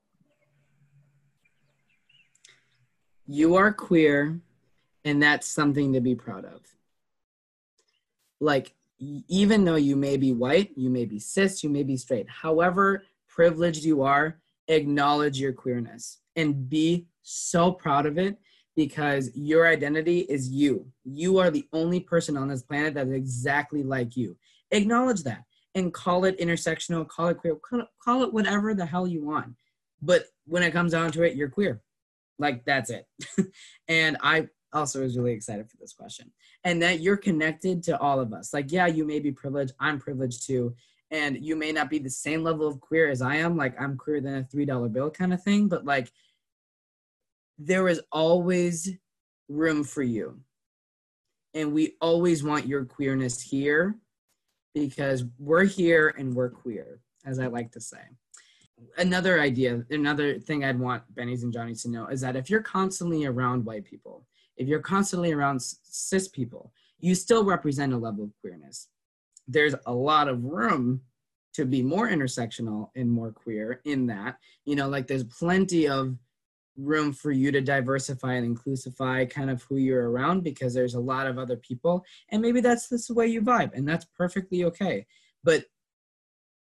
You 3.27 3.55
are 3.55 3.73
queer, 3.73 4.39
and 5.03 5.21
that's 5.21 5.47
something 5.47 5.93
to 5.93 6.01
be 6.01 6.15
proud 6.15 6.45
of. 6.45 6.61
Like, 8.39 8.73
even 8.99 9.65
though 9.65 9.75
you 9.75 9.95
may 9.95 10.17
be 10.17 10.31
white, 10.31 10.71
you 10.75 10.89
may 10.89 11.05
be 11.05 11.19
cis, 11.19 11.63
you 11.63 11.69
may 11.69 11.83
be 11.83 11.97
straight, 11.97 12.27
however 12.29 13.03
privileged 13.27 13.83
you 13.83 14.01
are, 14.01 14.39
acknowledge 14.67 15.39
your 15.39 15.53
queerness 15.53 16.19
and 16.35 16.69
be 16.69 17.05
so 17.21 17.71
proud 17.71 18.05
of 18.05 18.17
it 18.17 18.37
because 18.75 19.29
your 19.35 19.67
identity 19.67 20.19
is 20.21 20.49
you. 20.49 20.87
You 21.03 21.37
are 21.39 21.51
the 21.51 21.67
only 21.73 21.99
person 21.99 22.37
on 22.37 22.47
this 22.47 22.61
planet 22.61 22.93
that 22.93 23.07
is 23.07 23.13
exactly 23.13 23.83
like 23.83 24.15
you. 24.15 24.37
Acknowledge 24.71 25.23
that 25.23 25.43
and 25.75 25.93
call 25.93 26.25
it 26.25 26.39
intersectional, 26.39 27.07
call 27.07 27.27
it 27.27 27.37
queer, 27.37 27.57
call 28.03 28.23
it 28.23 28.33
whatever 28.33 28.73
the 28.73 28.85
hell 28.85 29.07
you 29.07 29.23
want. 29.23 29.55
But 30.01 30.25
when 30.45 30.63
it 30.63 30.71
comes 30.71 30.91
down 30.93 31.11
to 31.11 31.23
it, 31.23 31.35
you're 31.35 31.49
queer. 31.49 31.81
Like 32.39 32.65
that's 32.65 32.89
it. 32.89 33.07
and 33.87 34.17
I 34.21 34.47
also 34.73 35.01
was 35.01 35.17
really 35.17 35.33
excited 35.33 35.69
for 35.69 35.77
this 35.77 35.93
question. 35.93 36.31
And 36.63 36.81
that 36.81 36.99
you're 36.99 37.17
connected 37.17 37.83
to 37.83 37.99
all 37.99 38.19
of 38.19 38.33
us. 38.33 38.53
Like, 38.53 38.71
yeah, 38.71 38.87
you 38.87 39.05
may 39.05 39.19
be 39.19 39.31
privileged. 39.31 39.73
I'm 39.79 39.99
privileged 39.99 40.45
too. 40.45 40.75
And 41.09 41.43
you 41.43 41.55
may 41.55 41.71
not 41.71 41.89
be 41.89 41.99
the 41.99 42.09
same 42.09 42.43
level 42.43 42.67
of 42.67 42.81
queer 42.81 43.09
as 43.09 43.21
I 43.21 43.37
am. 43.37 43.55
Like, 43.55 43.79
I'm 43.81 43.97
queer 43.97 44.19
than 44.19 44.35
a 44.35 44.43
$3 44.43 44.91
bill 44.91 45.09
kind 45.09 45.33
of 45.33 45.41
thing. 45.41 45.67
But 45.67 45.85
like, 45.85 46.11
there 47.57 47.87
is 47.87 48.01
always 48.11 48.91
room 49.47 49.83
for 49.83 50.03
you. 50.03 50.41
And 51.53 51.73
we 51.73 51.95
always 52.01 52.43
want 52.43 52.67
your 52.67 52.85
queerness 52.85 53.41
here 53.41 53.95
because 54.75 55.23
we're 55.39 55.63
here 55.63 56.13
and 56.17 56.35
we're 56.35 56.49
queer, 56.49 56.99
as 57.25 57.39
I 57.39 57.47
like 57.47 57.71
to 57.71 57.81
say. 57.81 57.97
Another 58.97 59.39
idea, 59.41 59.83
another 59.89 60.39
thing 60.39 60.63
I'd 60.63 60.79
want 60.79 61.03
Bennies 61.15 61.43
and 61.43 61.53
Johnnies 61.53 61.83
to 61.83 61.89
know 61.89 62.07
is 62.07 62.21
that 62.21 62.35
if 62.35 62.49
you're 62.49 62.61
constantly 62.61 63.25
around 63.25 63.65
white 63.65 63.85
people, 63.85 64.25
if 64.55 64.67
you're 64.67 64.79
constantly 64.79 65.31
around 65.31 65.61
cis 65.61 66.27
people, 66.27 66.71
you 66.99 67.15
still 67.15 67.43
represent 67.43 67.93
a 67.93 67.97
level 67.97 68.23
of 68.23 68.31
queerness. 68.41 68.89
There's 69.47 69.75
a 69.85 69.93
lot 69.93 70.27
of 70.27 70.43
room 70.43 71.01
to 71.53 71.65
be 71.65 71.81
more 71.81 72.09
intersectional 72.09 72.89
and 72.95 73.09
more 73.09 73.31
queer 73.31 73.81
in 73.85 74.05
that, 74.07 74.37
you 74.65 74.75
know, 74.75 74.89
like 74.89 75.07
there's 75.07 75.23
plenty 75.23 75.87
of 75.87 76.15
room 76.77 77.11
for 77.11 77.31
you 77.31 77.51
to 77.51 77.61
diversify 77.61 78.33
and 78.33 78.55
inclusify 78.55 79.29
kind 79.29 79.49
of 79.49 79.63
who 79.63 79.77
you're 79.77 80.11
around 80.11 80.43
because 80.43 80.73
there's 80.73 80.93
a 80.93 80.99
lot 80.99 81.25
of 81.25 81.39
other 81.39 81.57
people 81.57 82.05
and 82.29 82.41
maybe 82.41 82.61
that's 82.61 82.87
the 82.87 83.13
way 83.13 83.25
you 83.25 83.41
vibe 83.41 83.73
and 83.73 83.87
that's 83.87 84.05
perfectly 84.05 84.63
okay 84.63 85.05
but 85.43 85.65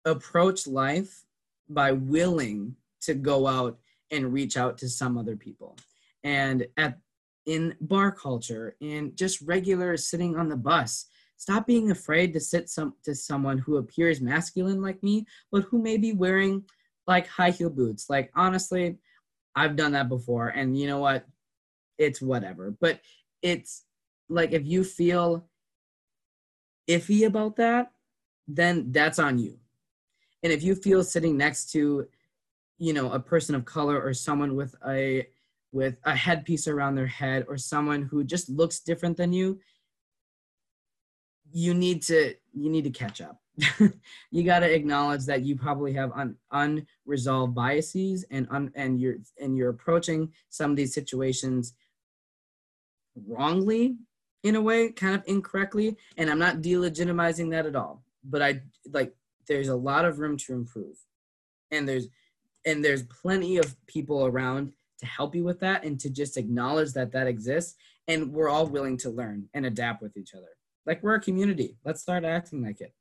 approach 0.06 0.68
life 0.68 1.26
by 1.70 1.92
willing 1.92 2.76
to 3.02 3.14
go 3.14 3.48
out 3.48 3.78
and 4.12 4.34
reach 4.34 4.58
out 4.58 4.78
to 4.78 4.90
some 4.90 5.18
other 5.18 5.36
people 5.36 5.78
and 6.24 6.68
at 6.78 6.98
in 7.46 7.76
bar 7.82 8.12
culture 8.12 8.76
in 8.80 9.12
just 9.16 9.42
regular 9.42 9.96
sitting 9.98 10.36
on 10.36 10.50
the 10.50 10.56
bus 10.56 11.06
stop 11.38 11.68
being 11.68 11.92
afraid 11.92 12.34
to 12.34 12.40
sit 12.40 12.70
some 12.70 12.94
to 13.04 13.14
someone 13.14 13.58
who 13.58 13.78
appears 13.78 14.22
masculine 14.22 14.82
like 14.82 15.02
me 15.04 15.26
but 15.52 15.64
who 15.64 15.82
may 15.82 15.98
be 15.98 16.14
wearing 16.14 16.64
like 17.08 17.28
high 17.28 17.52
heel 17.52 17.70
boots 17.70 18.10
like 18.10 18.32
honestly 18.36 18.98
I've 19.56 19.76
done 19.76 19.94
that 19.94 20.10
before, 20.10 20.50
and 20.50 20.78
you 20.78 20.88
know 20.88 21.00
what? 21.00 21.26
It's 21.98 22.22
whatever. 22.22 22.76
But 22.80 23.00
it's 23.42 23.86
like 24.28 24.52
if 24.52 24.66
you 24.66 24.84
feel 24.84 25.48
iffy 26.90 27.26
about 27.26 27.56
that, 27.56 27.92
then 28.48 28.92
that's 28.92 29.18
on 29.18 29.40
you. 29.40 29.60
And 30.46 30.54
if 30.54 30.62
you 30.62 30.76
feel 30.76 31.04
sitting 31.04 31.36
next 31.38 31.72
to, 31.72 32.08
you 32.78 32.94
know, 32.94 33.12
a 33.12 33.20
person 33.20 33.56
of 33.56 33.66
color 33.66 34.00
or 34.00 34.14
someone 34.14 34.56
with 34.56 34.76
a 34.88 35.28
with 35.72 35.98
a 36.04 36.16
headpiece 36.16 36.68
around 36.68 36.94
their 36.94 37.08
head 37.08 37.46
or 37.50 37.58
someone 37.58 38.04
who 38.04 38.24
just 38.24 38.48
looks 38.48 38.80
different 38.80 39.18
than 39.18 39.34
you, 39.34 39.60
you 41.52 41.74
need 41.74 42.04
to 42.04 42.36
you 42.54 42.70
need 42.70 42.84
to 42.84 42.92
catch 42.92 43.22
up. 43.22 43.42
You 44.30 44.44
got 44.44 44.60
to 44.60 44.72
acknowledge 44.72 45.26
that 45.26 45.42
you 45.42 45.56
probably 45.56 45.94
have 45.94 46.12
un, 46.12 46.36
unresolved 46.52 47.56
biases 47.56 48.24
and 48.30 48.46
un, 48.52 48.72
and 48.76 49.02
you're 49.02 49.16
and 49.42 49.58
you're 49.58 49.72
approaching 49.72 50.32
some 50.50 50.70
of 50.70 50.78
these 50.78 50.94
situations 50.94 51.74
wrongly 53.28 53.96
in 54.44 54.56
a 54.56 54.62
way 54.62 54.92
kind 54.92 55.16
of 55.16 55.24
incorrectly. 55.26 55.98
And 56.18 56.30
i'm 56.30 56.38
not 56.38 56.58
delegitimizing 56.58 57.50
that 57.50 57.66
at 57.66 57.76
all 57.76 58.04
but 58.24 58.44
i 58.44 58.62
like 58.92 59.16
there's 59.48 59.70
a 59.70 59.76
lot 59.76 60.06
of 60.06 60.20
room 60.20 60.38
to 60.38 60.54
improve 60.54 60.98
and 61.72 61.88
there's 61.88 62.08
and 62.66 62.84
there's 62.84 63.04
plenty 63.04 63.58
of 63.58 63.76
people 63.86 64.26
around 64.26 64.74
to 65.00 65.06
help 65.06 65.36
you 65.36 65.44
with 65.44 65.60
that 65.60 65.84
and 65.84 66.00
to 66.00 66.10
just 66.10 66.38
acknowledge 66.38 66.94
that 66.94 67.12
that 67.12 67.28
exists 67.28 67.76
and 68.08 68.32
we're 68.32 68.50
all 68.50 68.66
willing 68.66 68.98
to 68.98 69.10
learn 69.10 69.48
and 69.54 69.66
adapt 69.66 70.02
with 70.02 70.16
each 70.18 70.34
other 70.34 70.50
like 70.86 71.02
we're 71.04 71.16
a 71.16 71.22
community 71.22 71.78
let's 71.86 72.02
start 72.02 72.24
acting 72.24 72.64
like 72.64 72.82
it 72.82 72.94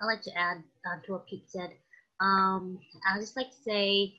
I'd 0.00 0.06
like 0.06 0.22
to 0.22 0.36
add 0.36 0.62
uh, 0.86 1.00
to 1.04 1.12
what 1.12 1.26
Pete 1.26 1.48
said. 1.48 1.70
Um, 2.20 2.78
I 3.06 3.18
just 3.18 3.36
like 3.36 3.50
to 3.50 3.62
say 3.62 4.14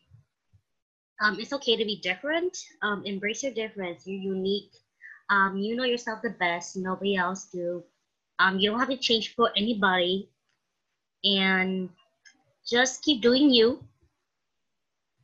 um, 1.21 1.39
it's 1.39 1.53
okay 1.53 1.75
to 1.75 1.85
be 1.85 1.99
different. 2.01 2.57
Um, 2.81 3.03
embrace 3.05 3.43
your 3.43 3.53
difference. 3.53 4.05
You're 4.05 4.21
unique. 4.21 4.71
Um, 5.29 5.57
you 5.57 5.75
know 5.75 5.83
yourself 5.83 6.19
the 6.21 6.31
best. 6.39 6.75
Nobody 6.75 7.15
else 7.15 7.45
do. 7.45 7.83
Um, 8.39 8.59
you 8.59 8.69
don't 8.69 8.79
have 8.79 8.89
to 8.89 8.97
change 8.97 9.35
for 9.35 9.51
anybody. 9.55 10.29
And 11.23 11.89
just 12.67 13.03
keep 13.03 13.21
doing 13.21 13.49
you. 13.49 13.83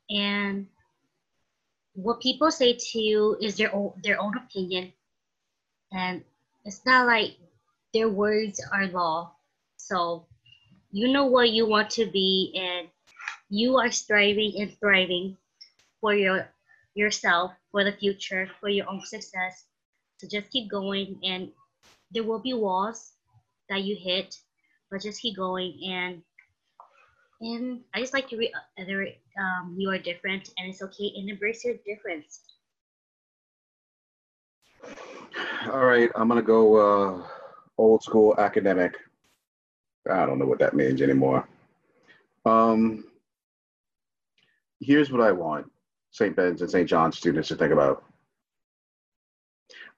And 0.10 0.68
what 1.94 2.22
people 2.22 2.52
say 2.52 2.74
to 2.74 3.00
you 3.00 3.38
is 3.42 3.58
their 3.58 3.74
own, 3.74 3.94
their 4.04 4.22
own 4.22 4.38
opinion. 4.38 4.94
And 5.92 6.24
it's 6.66 6.86
not 6.86 7.08
like 7.08 7.38
their 7.94 8.10
words 8.10 8.62
are 8.72 8.88
law. 8.88 9.34
So 9.78 10.28
you 10.92 11.08
know 11.12 11.26
what 11.26 11.52
you 11.52 11.68
want 11.68 11.90
to 11.92 12.06
be 12.06 12.54
and 12.56 12.88
you 13.50 13.78
are 13.78 13.92
striving 13.92 14.54
and 14.60 14.78
thriving 14.80 15.38
for 16.02 16.14
your 16.14 16.48
yourself 16.96 17.52
for 17.72 17.84
the 17.84 17.92
future 17.92 18.50
for 18.60 18.70
your 18.70 18.90
own 18.90 19.02
success 19.06 19.66
so 20.18 20.28
just 20.28 20.50
keep 20.50 20.70
going 20.70 21.20
and 21.24 21.52
there 22.12 22.24
will 22.24 22.40
be 22.40 22.54
walls 22.54 23.14
that 23.70 23.84
you 23.84 23.96
hit 23.96 24.36
but 24.92 25.02
just 25.02 25.22
keep 25.22 25.36
going 25.36 25.78
and 25.86 26.22
and 27.42 27.82
i 27.94 28.00
just 28.00 28.14
like 28.14 28.28
to 28.28 28.38
reiterate 28.38 29.20
um, 29.40 29.76
you 29.78 29.90
are 29.90 29.98
different 29.98 30.50
and 30.58 30.70
it's 30.70 30.82
okay 30.82 31.14
and 31.18 31.30
embrace 31.30 31.64
your 31.64 31.76
difference 31.86 32.42
all 35.72 35.86
right, 35.86 36.10
I'm 36.16 36.28
gonna 36.28 36.42
go 36.42 36.76
uh, 36.78 37.28
old 37.78 38.04
school 38.04 38.36
academic. 38.38 38.96
I 40.10 40.26
don't 40.26 40.40
know 40.40 40.46
what 40.46 40.60
that 40.60 40.74
means 40.74 41.02
anymore. 41.02 41.48
Um, 42.46 43.04
here's 44.80 45.12
what 45.12 45.22
I 45.22 45.32
want 45.32 45.70
St. 46.12 46.36
Ben's 46.36 46.62
and 46.62 46.72
St. 46.72 46.88
John's 46.88 47.18
students 47.18 47.50
to 47.50 47.56
think 47.56 47.74
about. 47.74 48.04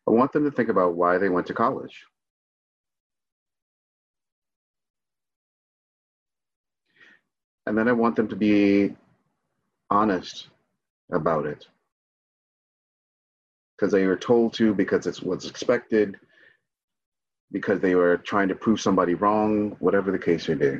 I 0.08 0.12
want 0.12 0.32
them 0.34 0.44
to 0.46 0.52
think 0.52 0.70
about 0.70 0.96
why 0.96 1.18
they 1.18 1.30
went 1.30 1.46
to 1.48 1.54
college. 1.54 2.04
And 7.70 7.78
then 7.78 7.88
I 7.88 7.92
want 7.92 8.16
them 8.16 8.28
to 8.30 8.36
be 8.36 8.96
honest 9.92 10.48
about 11.12 11.46
it. 11.46 11.68
Because 13.78 13.92
they 13.92 14.08
were 14.08 14.16
told 14.16 14.54
to, 14.56 14.74
because 14.74 15.06
it's 15.06 15.22
what's 15.22 15.48
expected, 15.48 16.16
because 17.52 17.80
they 17.80 17.94
were 17.94 18.18
trying 18.18 18.48
to 18.48 18.56
prove 18.56 18.82
somebody 18.82 19.14
wrong, 19.14 19.76
whatever 19.78 20.12
the 20.12 20.18
case 20.18 20.50
may 20.50 20.56
be. 20.56 20.80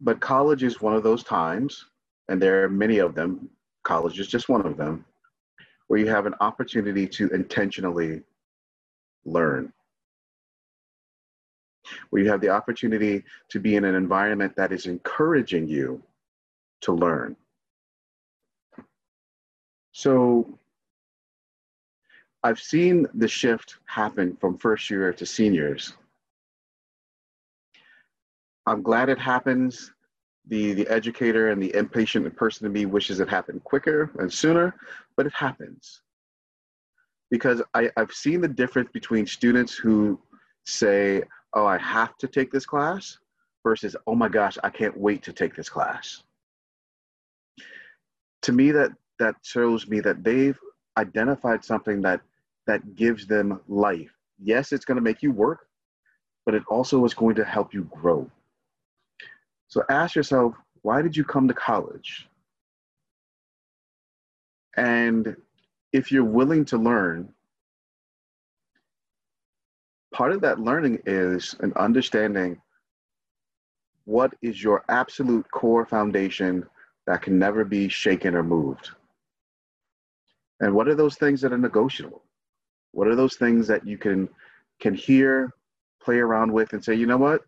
But 0.00 0.20
college 0.20 0.62
is 0.62 0.80
one 0.80 0.94
of 0.94 1.02
those 1.02 1.22
times, 1.22 1.84
and 2.30 2.40
there 2.40 2.64
are 2.64 2.70
many 2.70 2.96
of 2.96 3.14
them, 3.14 3.50
college 3.84 4.18
is 4.18 4.28
just 4.28 4.48
one 4.48 4.64
of 4.64 4.78
them, 4.78 5.04
where 5.88 6.00
you 6.00 6.06
have 6.06 6.24
an 6.24 6.34
opportunity 6.40 7.06
to 7.06 7.28
intentionally 7.28 8.22
learn. 9.26 9.70
Where 12.10 12.22
you 12.22 12.30
have 12.30 12.40
the 12.40 12.50
opportunity 12.50 13.24
to 13.50 13.60
be 13.60 13.76
in 13.76 13.84
an 13.84 13.94
environment 13.94 14.54
that 14.56 14.72
is 14.72 14.86
encouraging 14.86 15.68
you 15.68 16.02
to 16.82 16.92
learn. 16.92 17.36
So 19.92 20.58
I've 22.44 22.60
seen 22.60 23.06
the 23.14 23.26
shift 23.26 23.78
happen 23.86 24.36
from 24.40 24.58
first 24.58 24.88
year 24.90 25.12
to 25.12 25.26
seniors. 25.26 25.94
I'm 28.66 28.82
glad 28.82 29.08
it 29.08 29.18
happens. 29.18 29.92
The, 30.46 30.72
the 30.72 30.88
educator 30.88 31.50
and 31.50 31.62
the 31.62 31.74
impatient 31.74 32.34
person 32.36 32.66
in 32.66 32.72
me 32.72 32.86
wishes 32.86 33.20
it 33.20 33.28
happened 33.28 33.64
quicker 33.64 34.10
and 34.18 34.32
sooner, 34.32 34.74
but 35.16 35.26
it 35.26 35.32
happens. 35.34 36.02
Because 37.30 37.60
I, 37.74 37.90
I've 37.96 38.12
seen 38.12 38.40
the 38.40 38.48
difference 38.48 38.88
between 38.92 39.26
students 39.26 39.74
who 39.74 40.18
say, 40.64 41.22
oh, 41.54 41.66
I 41.66 41.78
have 41.78 42.16
to 42.18 42.28
take 42.28 42.50
this 42.50 42.66
class 42.66 43.18
versus, 43.64 43.96
oh 44.06 44.14
my 44.14 44.28
gosh, 44.28 44.58
I 44.62 44.70
can't 44.70 44.96
wait 44.96 45.22
to 45.24 45.32
take 45.32 45.54
this 45.54 45.68
class. 45.68 46.22
To 48.42 48.52
me, 48.52 48.70
that, 48.72 48.90
that 49.18 49.34
shows 49.42 49.88
me 49.88 50.00
that 50.00 50.22
they've 50.22 50.58
identified 50.96 51.64
something 51.64 52.02
that 52.02 52.20
that 52.68 52.94
gives 52.94 53.26
them 53.26 53.60
life. 53.66 54.12
Yes, 54.38 54.72
it's 54.72 54.84
going 54.84 54.96
to 54.96 55.02
make 55.02 55.22
you 55.22 55.32
work, 55.32 55.66
but 56.44 56.54
it 56.54 56.62
also 56.68 57.04
is 57.04 57.14
going 57.14 57.34
to 57.36 57.44
help 57.44 57.72
you 57.72 57.84
grow. 57.84 58.30
So 59.68 59.82
ask 59.88 60.14
yourself, 60.14 60.54
why 60.82 61.02
did 61.02 61.16
you 61.16 61.24
come 61.24 61.48
to 61.48 61.54
college? 61.54 62.28
And 64.76 65.34
if 65.92 66.12
you're 66.12 66.24
willing 66.24 66.66
to 66.66 66.76
learn, 66.76 67.32
part 70.12 70.32
of 70.32 70.40
that 70.40 70.60
learning 70.60 71.00
is 71.06 71.54
an 71.60 71.72
understanding 71.76 72.60
what 74.04 74.32
is 74.40 74.62
your 74.62 74.84
absolute 74.88 75.48
core 75.50 75.84
foundation 75.84 76.64
that 77.06 77.22
can 77.22 77.38
never 77.38 77.64
be 77.64 77.88
shaken 77.88 78.34
or 78.34 78.42
moved. 78.42 78.90
And 80.60 80.74
what 80.74 80.88
are 80.88 80.94
those 80.94 81.16
things 81.16 81.40
that 81.42 81.52
are 81.52 81.58
negotiable? 81.58 82.22
What 82.92 83.06
are 83.06 83.14
those 83.14 83.36
things 83.36 83.66
that 83.68 83.86
you 83.86 83.98
can 83.98 84.28
can 84.80 84.94
hear, 84.94 85.52
play 86.02 86.18
around 86.18 86.52
with, 86.52 86.72
and 86.72 86.82
say, 86.82 86.94
you 86.94 87.06
know 87.06 87.16
what, 87.16 87.42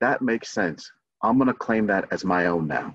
that 0.00 0.22
makes 0.22 0.50
sense. 0.50 0.90
I'm 1.22 1.36
going 1.36 1.48
to 1.48 1.54
claim 1.54 1.86
that 1.88 2.06
as 2.10 2.24
my 2.24 2.46
own 2.46 2.66
now. 2.66 2.94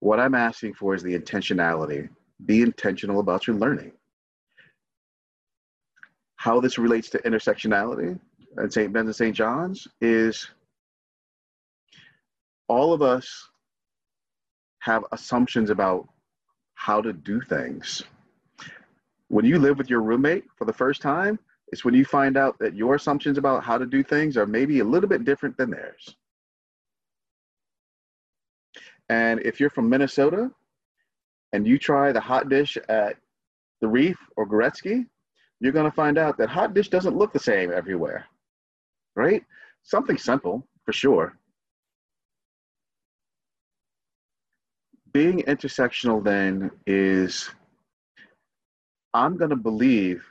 What 0.00 0.20
I'm 0.20 0.34
asking 0.34 0.74
for 0.74 0.94
is 0.94 1.02
the 1.02 1.18
intentionality. 1.18 2.08
Be 2.44 2.60
intentional 2.62 3.20
about 3.20 3.46
your 3.46 3.56
learning. 3.56 3.92
How 6.46 6.60
this 6.60 6.78
relates 6.78 7.10
to 7.10 7.18
intersectionality 7.18 8.18
at 8.62 8.72
St. 8.72 8.92
Ben's 8.92 9.08
and 9.08 9.16
St. 9.16 9.36
John's 9.36 9.88
is 10.00 10.48
all 12.68 12.92
of 12.92 13.02
us 13.02 13.48
have 14.78 15.04
assumptions 15.12 15.70
about 15.70 16.08
how 16.74 17.02
to 17.02 17.12
do 17.12 17.40
things 17.40 18.04
when 19.28 19.44
you 19.44 19.58
live 19.58 19.78
with 19.78 19.90
your 19.90 20.02
roommate 20.02 20.44
for 20.56 20.64
the 20.64 20.72
first 20.72 21.02
time, 21.02 21.38
it's 21.72 21.84
when 21.84 21.94
you 21.94 22.04
find 22.04 22.36
out 22.36 22.58
that 22.60 22.74
your 22.74 22.94
assumptions 22.94 23.38
about 23.38 23.64
how 23.64 23.76
to 23.76 23.86
do 23.86 24.02
things 24.02 24.36
are 24.36 24.46
maybe 24.46 24.78
a 24.78 24.84
little 24.84 25.08
bit 25.08 25.24
different 25.24 25.56
than 25.56 25.70
theirs. 25.70 26.14
And 29.08 29.40
if 29.40 29.58
you're 29.58 29.70
from 29.70 29.88
Minnesota 29.88 30.50
and 31.52 31.66
you 31.66 31.78
try 31.78 32.12
the 32.12 32.20
hot 32.20 32.48
dish 32.48 32.78
at 32.88 33.16
the 33.80 33.88
Reef 33.88 34.16
or 34.36 34.46
Gorecki, 34.46 35.06
you're 35.60 35.72
going 35.72 35.90
to 35.90 35.94
find 35.94 36.18
out 36.18 36.36
that 36.38 36.48
hot 36.48 36.74
dish 36.74 36.88
doesn't 36.88 37.16
look 37.16 37.32
the 37.32 37.38
same 37.38 37.72
everywhere, 37.72 38.26
right? 39.14 39.42
Something 39.82 40.18
simple 40.18 40.66
for 40.84 40.92
sure. 40.92 41.36
Being 45.12 45.42
intersectional 45.42 46.22
then 46.22 46.70
is 46.86 47.48
I'm 49.14 49.36
going 49.38 49.50
to 49.50 49.56
believe 49.56 50.24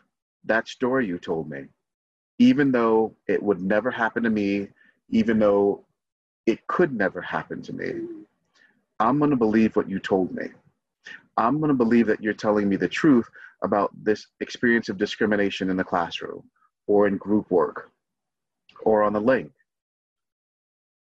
that 0.45 0.67
story 0.67 1.07
you 1.07 1.17
told 1.17 1.49
me, 1.49 1.65
even 2.37 2.71
though 2.71 3.15
it 3.27 3.41
would 3.41 3.61
never 3.61 3.89
happen 3.89 4.21
to 4.23 4.29
me, 4.29 4.67
even 5.09 5.39
though 5.39 5.83
it 6.45 6.65
could 6.67 6.93
never 6.93 7.21
happen 7.21 7.61
to 7.63 7.73
me. 7.73 7.93
I'm 8.99 9.17
going 9.17 9.31
to 9.31 9.37
believe 9.37 9.75
what 9.75 9.89
you 9.89 9.99
told 9.99 10.31
me. 10.33 10.49
I'm 11.37 11.57
going 11.59 11.69
to 11.69 11.75
believe 11.75 12.07
that 12.07 12.21
you're 12.21 12.33
telling 12.33 12.69
me 12.69 12.75
the 12.75 12.87
truth 12.87 13.27
about 13.65 13.91
this 14.01 14.27
experience 14.39 14.89
of 14.89 14.97
discrimination 14.97 15.69
in 15.69 15.77
the 15.77 15.83
classroom 15.83 16.43
or 16.87 17.07
in 17.07 17.17
group 17.17 17.51
work 17.51 17.91
or 18.83 19.03
on 19.03 19.13
the 19.13 19.21
link. 19.21 19.51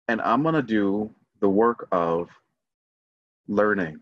And 0.07 0.21
I'm 0.21 0.43
going 0.43 0.55
to 0.55 0.61
do 0.61 1.11
the 1.39 1.49
work 1.49 1.87
of 1.91 2.29
learning. 3.47 3.99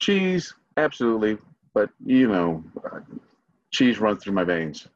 Cheese, 0.00 0.54
Absolutely, 0.78 1.36
but 1.74 1.90
you 2.06 2.28
know, 2.28 2.62
cheese 3.72 3.98
runs 3.98 4.22
through 4.22 4.34
my 4.34 4.44
veins. 4.44 4.86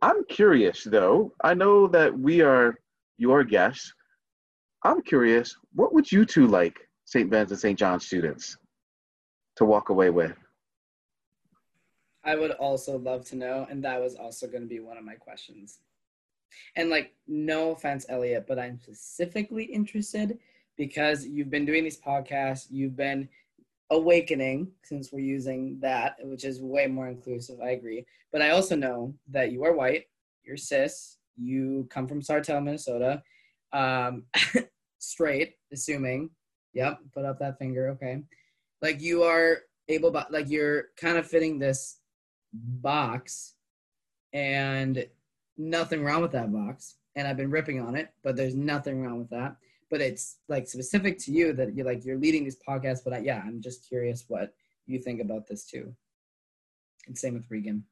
I'm 0.00 0.24
curious 0.24 0.82
though. 0.84 1.34
I 1.44 1.52
know 1.52 1.88
that 1.88 2.18
we 2.18 2.40
are 2.40 2.74
your 3.18 3.44
guests. 3.44 3.92
I'm 4.82 5.02
curious, 5.02 5.54
what 5.74 5.92
would 5.92 6.10
you 6.10 6.24
two 6.24 6.46
like 6.46 6.78
St. 7.04 7.28
Ben's 7.28 7.50
and 7.50 7.60
St. 7.60 7.78
John 7.78 8.00
students 8.00 8.56
to 9.58 9.64
walk 9.64 9.90
away 9.90 10.10
with? 10.10 10.34
I 12.24 12.34
would 12.34 12.52
also 12.52 12.98
love 12.98 13.24
to 13.26 13.36
know, 13.36 13.66
and 13.70 13.84
that 13.84 14.00
was 14.00 14.14
also 14.16 14.46
going 14.46 14.62
to 14.62 14.68
be 14.68 14.80
one 14.80 14.96
of 14.96 15.04
my 15.04 15.14
questions. 15.14 15.78
And 16.76 16.90
like, 16.90 17.14
no 17.26 17.72
offense, 17.72 18.06
Elliot, 18.08 18.46
but 18.48 18.58
I'm 18.58 18.78
specifically 18.78 19.64
interested 19.64 20.38
because 20.76 21.26
you've 21.26 21.50
been 21.50 21.66
doing 21.66 21.84
these 21.84 22.00
podcasts, 22.00 22.66
you've 22.70 22.96
been 22.96 23.28
awakening 23.90 24.70
since 24.82 25.12
we're 25.12 25.20
using 25.20 25.78
that 25.80 26.16
which 26.22 26.44
is 26.44 26.60
way 26.60 26.86
more 26.86 27.08
inclusive 27.08 27.58
i 27.62 27.70
agree 27.70 28.04
but 28.32 28.42
i 28.42 28.50
also 28.50 28.76
know 28.76 29.14
that 29.30 29.50
you 29.50 29.64
are 29.64 29.74
white 29.74 30.04
you're 30.44 30.58
cis 30.58 31.16
you 31.36 31.88
come 31.90 32.06
from 32.06 32.20
sartell 32.20 32.62
minnesota 32.62 33.22
um, 33.72 34.24
straight 34.98 35.54
assuming 35.72 36.28
yep 36.74 36.98
put 37.14 37.24
up 37.24 37.38
that 37.38 37.58
finger 37.58 37.88
okay 37.88 38.22
like 38.82 39.00
you 39.00 39.22
are 39.22 39.58
able 39.88 40.10
but 40.10 40.30
like 40.32 40.48
you're 40.48 40.86
kind 40.96 41.18
of 41.18 41.26
fitting 41.26 41.58
this 41.58 41.98
box 42.52 43.54
and 44.32 45.06
nothing 45.56 46.04
wrong 46.04 46.22
with 46.22 46.32
that 46.32 46.52
box 46.52 46.96
and 47.16 47.26
i've 47.26 47.36
been 47.36 47.50
ripping 47.50 47.80
on 47.80 47.94
it 47.94 48.12
but 48.22 48.36
there's 48.36 48.54
nothing 48.54 49.02
wrong 49.02 49.18
with 49.18 49.30
that 49.30 49.56
but 49.90 50.00
it's 50.00 50.38
like 50.48 50.68
specific 50.68 51.18
to 51.20 51.32
you 51.32 51.52
that 51.54 51.74
you're 51.74 51.86
like 51.86 52.04
you're 52.04 52.18
leading 52.18 52.44
these 52.44 52.58
podcasts. 52.66 53.02
But 53.04 53.14
I, 53.14 53.18
yeah, 53.18 53.42
I'm 53.44 53.60
just 53.60 53.88
curious 53.88 54.24
what 54.28 54.54
you 54.86 54.98
think 54.98 55.20
about 55.20 55.46
this 55.46 55.64
too. 55.64 55.94
And 57.06 57.16
same 57.16 57.34
with 57.34 57.44
Regan. 57.48 57.84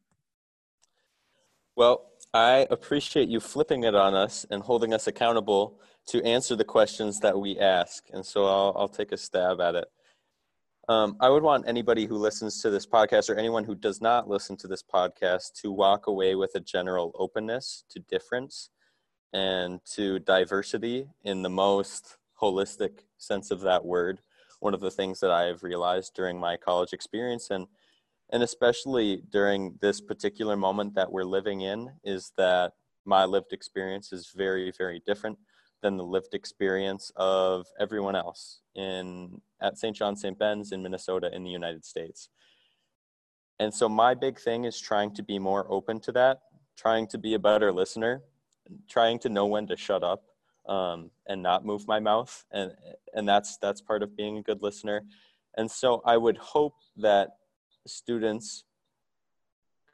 Well, 1.74 2.06
I 2.32 2.66
appreciate 2.70 3.28
you 3.28 3.40
flipping 3.40 3.84
it 3.84 3.94
on 3.94 4.14
us 4.14 4.46
and 4.50 4.62
holding 4.62 4.94
us 4.94 5.06
accountable 5.06 5.78
to 6.08 6.22
answer 6.24 6.56
the 6.56 6.64
questions 6.64 7.20
that 7.20 7.38
we 7.38 7.58
ask. 7.58 8.04
And 8.12 8.24
so 8.24 8.46
I'll, 8.46 8.74
I'll 8.76 8.88
take 8.88 9.12
a 9.12 9.16
stab 9.16 9.60
at 9.60 9.74
it. 9.74 9.88
Um, 10.88 11.16
I 11.18 11.28
would 11.28 11.42
want 11.42 11.66
anybody 11.66 12.06
who 12.06 12.16
listens 12.16 12.62
to 12.62 12.70
this 12.70 12.86
podcast 12.86 13.28
or 13.28 13.34
anyone 13.34 13.64
who 13.64 13.74
does 13.74 14.00
not 14.00 14.28
listen 14.28 14.56
to 14.58 14.68
this 14.68 14.84
podcast 14.84 15.54
to 15.62 15.72
walk 15.72 16.06
away 16.06 16.36
with 16.36 16.54
a 16.54 16.60
general 16.60 17.10
openness 17.18 17.82
to 17.90 17.98
difference 17.98 18.70
and 19.32 19.80
to 19.94 20.20
diversity 20.20 21.08
in 21.24 21.42
the 21.42 21.50
most 21.50 22.18
holistic 22.40 23.00
sense 23.18 23.50
of 23.50 23.60
that 23.62 23.84
word, 23.84 24.20
one 24.60 24.74
of 24.74 24.80
the 24.80 24.90
things 24.90 25.18
that 25.18 25.32
I've 25.32 25.64
realized 25.64 26.14
during 26.14 26.38
my 26.38 26.56
college 26.56 26.92
experience 26.92 27.50
and 27.50 27.66
and 28.30 28.42
especially 28.42 29.22
during 29.30 29.78
this 29.80 30.00
particular 30.00 30.56
moment 30.56 30.94
that 30.94 31.10
we're 31.10 31.22
living 31.22 31.60
in 31.60 31.92
is 32.02 32.32
that 32.36 32.72
my 33.04 33.24
lived 33.24 33.52
experience 33.52 34.12
is 34.12 34.32
very 34.34 34.72
very 34.76 35.00
different 35.06 35.38
than 35.82 35.96
the 35.96 36.04
lived 36.04 36.34
experience 36.34 37.12
of 37.16 37.66
everyone 37.78 38.16
else 38.16 38.60
in 38.74 39.40
at 39.60 39.78
St. 39.78 39.96
John 39.96 40.16
St. 40.16 40.38
Ben's 40.38 40.72
in 40.72 40.82
Minnesota 40.82 41.30
in 41.34 41.44
the 41.44 41.50
United 41.50 41.84
States. 41.84 42.28
And 43.58 43.72
so 43.72 43.88
my 43.88 44.14
big 44.14 44.38
thing 44.38 44.64
is 44.64 44.78
trying 44.78 45.14
to 45.14 45.22
be 45.22 45.38
more 45.38 45.66
open 45.70 46.00
to 46.00 46.12
that, 46.12 46.40
trying 46.76 47.06
to 47.08 47.18
be 47.18 47.34
a 47.34 47.38
better 47.38 47.72
listener, 47.72 48.22
trying 48.88 49.18
to 49.20 49.28
know 49.28 49.46
when 49.46 49.66
to 49.68 49.76
shut 49.76 50.02
up 50.02 50.24
um, 50.68 51.10
and 51.26 51.42
not 51.42 51.64
move 51.64 51.86
my 51.86 52.00
mouth, 52.00 52.44
and 52.50 52.72
and 53.14 53.28
that's 53.28 53.56
that's 53.58 53.80
part 53.80 54.02
of 54.02 54.16
being 54.16 54.38
a 54.38 54.42
good 54.42 54.62
listener. 54.62 55.02
And 55.56 55.70
so 55.70 56.02
I 56.04 56.16
would 56.16 56.36
hope 56.36 56.74
that 56.98 57.30
students, 57.86 58.64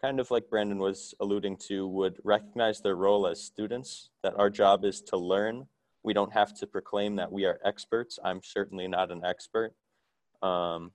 kind 0.03 0.19
of 0.19 0.31
like 0.31 0.51
Brandyn 0.51 0.79
was 0.79 1.15
alluding 1.21 1.57
to, 1.69 1.87
would 1.87 2.19
recognize 2.25 2.81
their 2.81 2.97
role 2.97 3.27
as 3.27 3.41
students. 3.41 4.11
That 4.23 4.35
our 4.37 4.51
job 4.51 4.85
is 4.85 5.01
to 5.03 5.17
learn. 5.17 5.67
We 6.03 6.13
don't 6.13 6.33
have 6.33 6.53
to 6.55 6.67
proclaim 6.67 7.17
that 7.17 7.31
we 7.31 7.45
are 7.45 7.61
experts. 7.65 8.19
I'm 8.25 8.43
certainly 8.43 8.89
not 8.89 9.13
an 9.13 9.25
expert. 9.25 9.75
Um, 10.43 10.91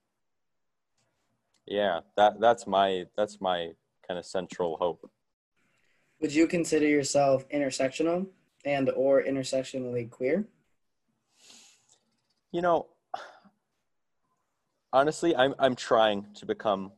yeah, 1.66 2.02
that 2.18 2.40
that's 2.42 2.68
my 2.68 3.06
that's 3.16 3.40
my 3.40 3.72
kind 4.06 4.18
of 4.18 4.26
central 4.26 4.78
hope. 4.78 5.10
Would 6.20 6.34
you 6.34 6.48
consider 6.48 6.88
yourself 6.88 7.48
intersectional 7.50 8.28
and 8.66 8.90
or 8.90 9.24
intersectionally 9.24 10.10
queer? 10.10 10.46
You 12.52 12.62
know, 12.62 12.88
honestly, 14.92 15.34
I'm 15.34 15.56
I'm 15.60 15.76
trying 15.76 16.26
to 16.36 16.46
become 16.46 16.92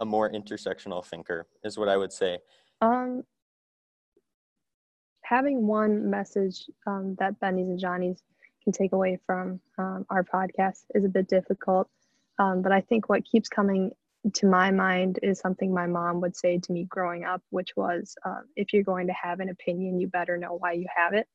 a 0.00 0.04
more 0.04 0.30
intersectional 0.30 1.04
thinker. 1.04 1.46
Is 1.64 1.78
what 1.78 1.88
I 1.88 1.96
would 1.96 2.12
say. 2.12 2.38
Um, 2.80 3.22
having 5.22 5.66
one 5.66 6.08
message 6.10 6.66
um, 6.86 7.16
that 7.18 7.38
Benny's 7.40 7.68
and 7.68 7.78
Johnny's 7.78 8.22
can 8.62 8.72
take 8.72 8.92
away 8.92 9.18
from 9.26 9.60
um, 9.78 10.06
our 10.10 10.24
podcast 10.24 10.84
is 10.94 11.04
a 11.04 11.08
bit 11.08 11.28
difficult. 11.28 11.88
Um, 12.38 12.62
but 12.62 12.72
I 12.72 12.80
think 12.80 13.08
what 13.08 13.24
keeps 13.24 13.48
coming 13.48 13.92
to 14.34 14.46
my 14.46 14.70
mind 14.70 15.20
is 15.22 15.38
something 15.38 15.72
my 15.72 15.86
mom 15.86 16.20
would 16.20 16.36
say 16.36 16.58
to 16.58 16.72
me 16.72 16.84
growing 16.84 17.24
up, 17.24 17.42
which 17.50 17.70
was, 17.76 18.16
uh, 18.24 18.40
if 18.56 18.72
you're 18.72 18.82
going 18.82 19.06
to 19.06 19.12
have 19.12 19.40
an 19.40 19.48
opinion, 19.48 20.00
you 20.00 20.08
better 20.08 20.36
know 20.36 20.56
why 20.58 20.72
you 20.72 20.86
have 20.94 21.14
it. 21.14 21.28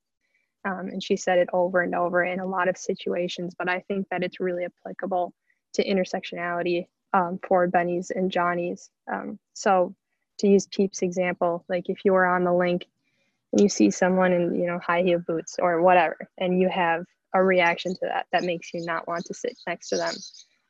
Um, 0.66 0.89
and 0.91 1.03
she 1.03 1.16
said 1.16 1.39
it 1.39 1.49
over 1.53 1.82
and 1.82 1.95
over 1.95 2.24
in 2.24 2.39
a 2.39 2.45
lot 2.45 2.68
of 2.68 2.78
situations, 2.78 3.55
but 3.57 3.70
I 3.70 3.80
think 3.88 4.07
that 4.12 4.24
it's 4.24 4.39
really 4.39 4.66
applicable 4.66 5.34
to 5.74 5.88
intersectionality 5.88 6.88
um, 7.14 7.39
for 7.47 7.68
Benny's 7.68 8.12
and 8.12 8.32
Johnny's. 8.32 8.89
Um, 9.12 9.39
so 9.53 9.95
to 10.39 10.47
use 10.47 10.68
Peep's 10.68 11.01
example, 11.01 11.66
like 11.70 11.89
if 11.89 12.05
you 12.05 12.16
are 12.16 12.26
on 12.26 12.43
the 12.43 12.53
link 12.53 12.86
and 13.51 13.62
you 13.62 13.70
see 13.70 13.91
someone 13.91 14.32
in, 14.32 14.55
you 14.55 14.68
know, 14.68 14.80
high 14.80 15.03
heel 15.03 15.20
boots 15.20 15.57
or 15.59 15.82
whatever, 15.82 16.30
and 16.38 16.59
you 16.59 16.70
have 16.70 17.03
a 17.34 17.43
reaction 17.43 17.93
to 17.93 18.01
that, 18.01 18.26
that 18.32 18.43
makes 18.43 18.74
you 18.74 18.84
not 18.86 19.07
want 19.07 19.26
to 19.26 19.34
sit 19.34 19.57
next 19.68 19.89
to 19.89 19.97
them 19.97 20.14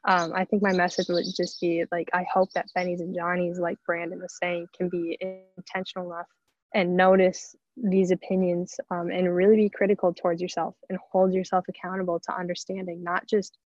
um, 0.04 0.34
I 0.34 0.46
think 0.46 0.64
my 0.64 0.74
message 0.74 1.08
would 1.10 1.26
just 1.36 1.62
be 1.62 1.86
like, 1.92 2.10
I 2.14 2.26
hope 2.32 2.52
that 2.54 2.68
Benny's 2.74 3.02
and 3.02 3.16
Johnny's, 3.16 3.60
like 3.60 3.78
Brandyn 3.88 4.22
was 4.22 4.36
saying, 4.42 4.68
can 4.76 4.90
be 4.90 5.18
intentional 5.58 6.12
enough 6.12 6.26
and 6.74 6.98
notice 6.98 7.56
these 7.78 8.12
opinions 8.12 8.80
um, 8.90 9.12
and 9.12 9.34
really 9.34 9.56
be 9.56 9.70
critical 9.70 10.14
towards 10.14 10.42
yourself 10.42 10.76
and 10.90 10.98
hold 11.12 11.34
yourself 11.34 11.66
accountable 11.68 12.20
to 12.20 12.36
understanding 12.36 13.04
not 13.04 13.28
just 13.28 13.58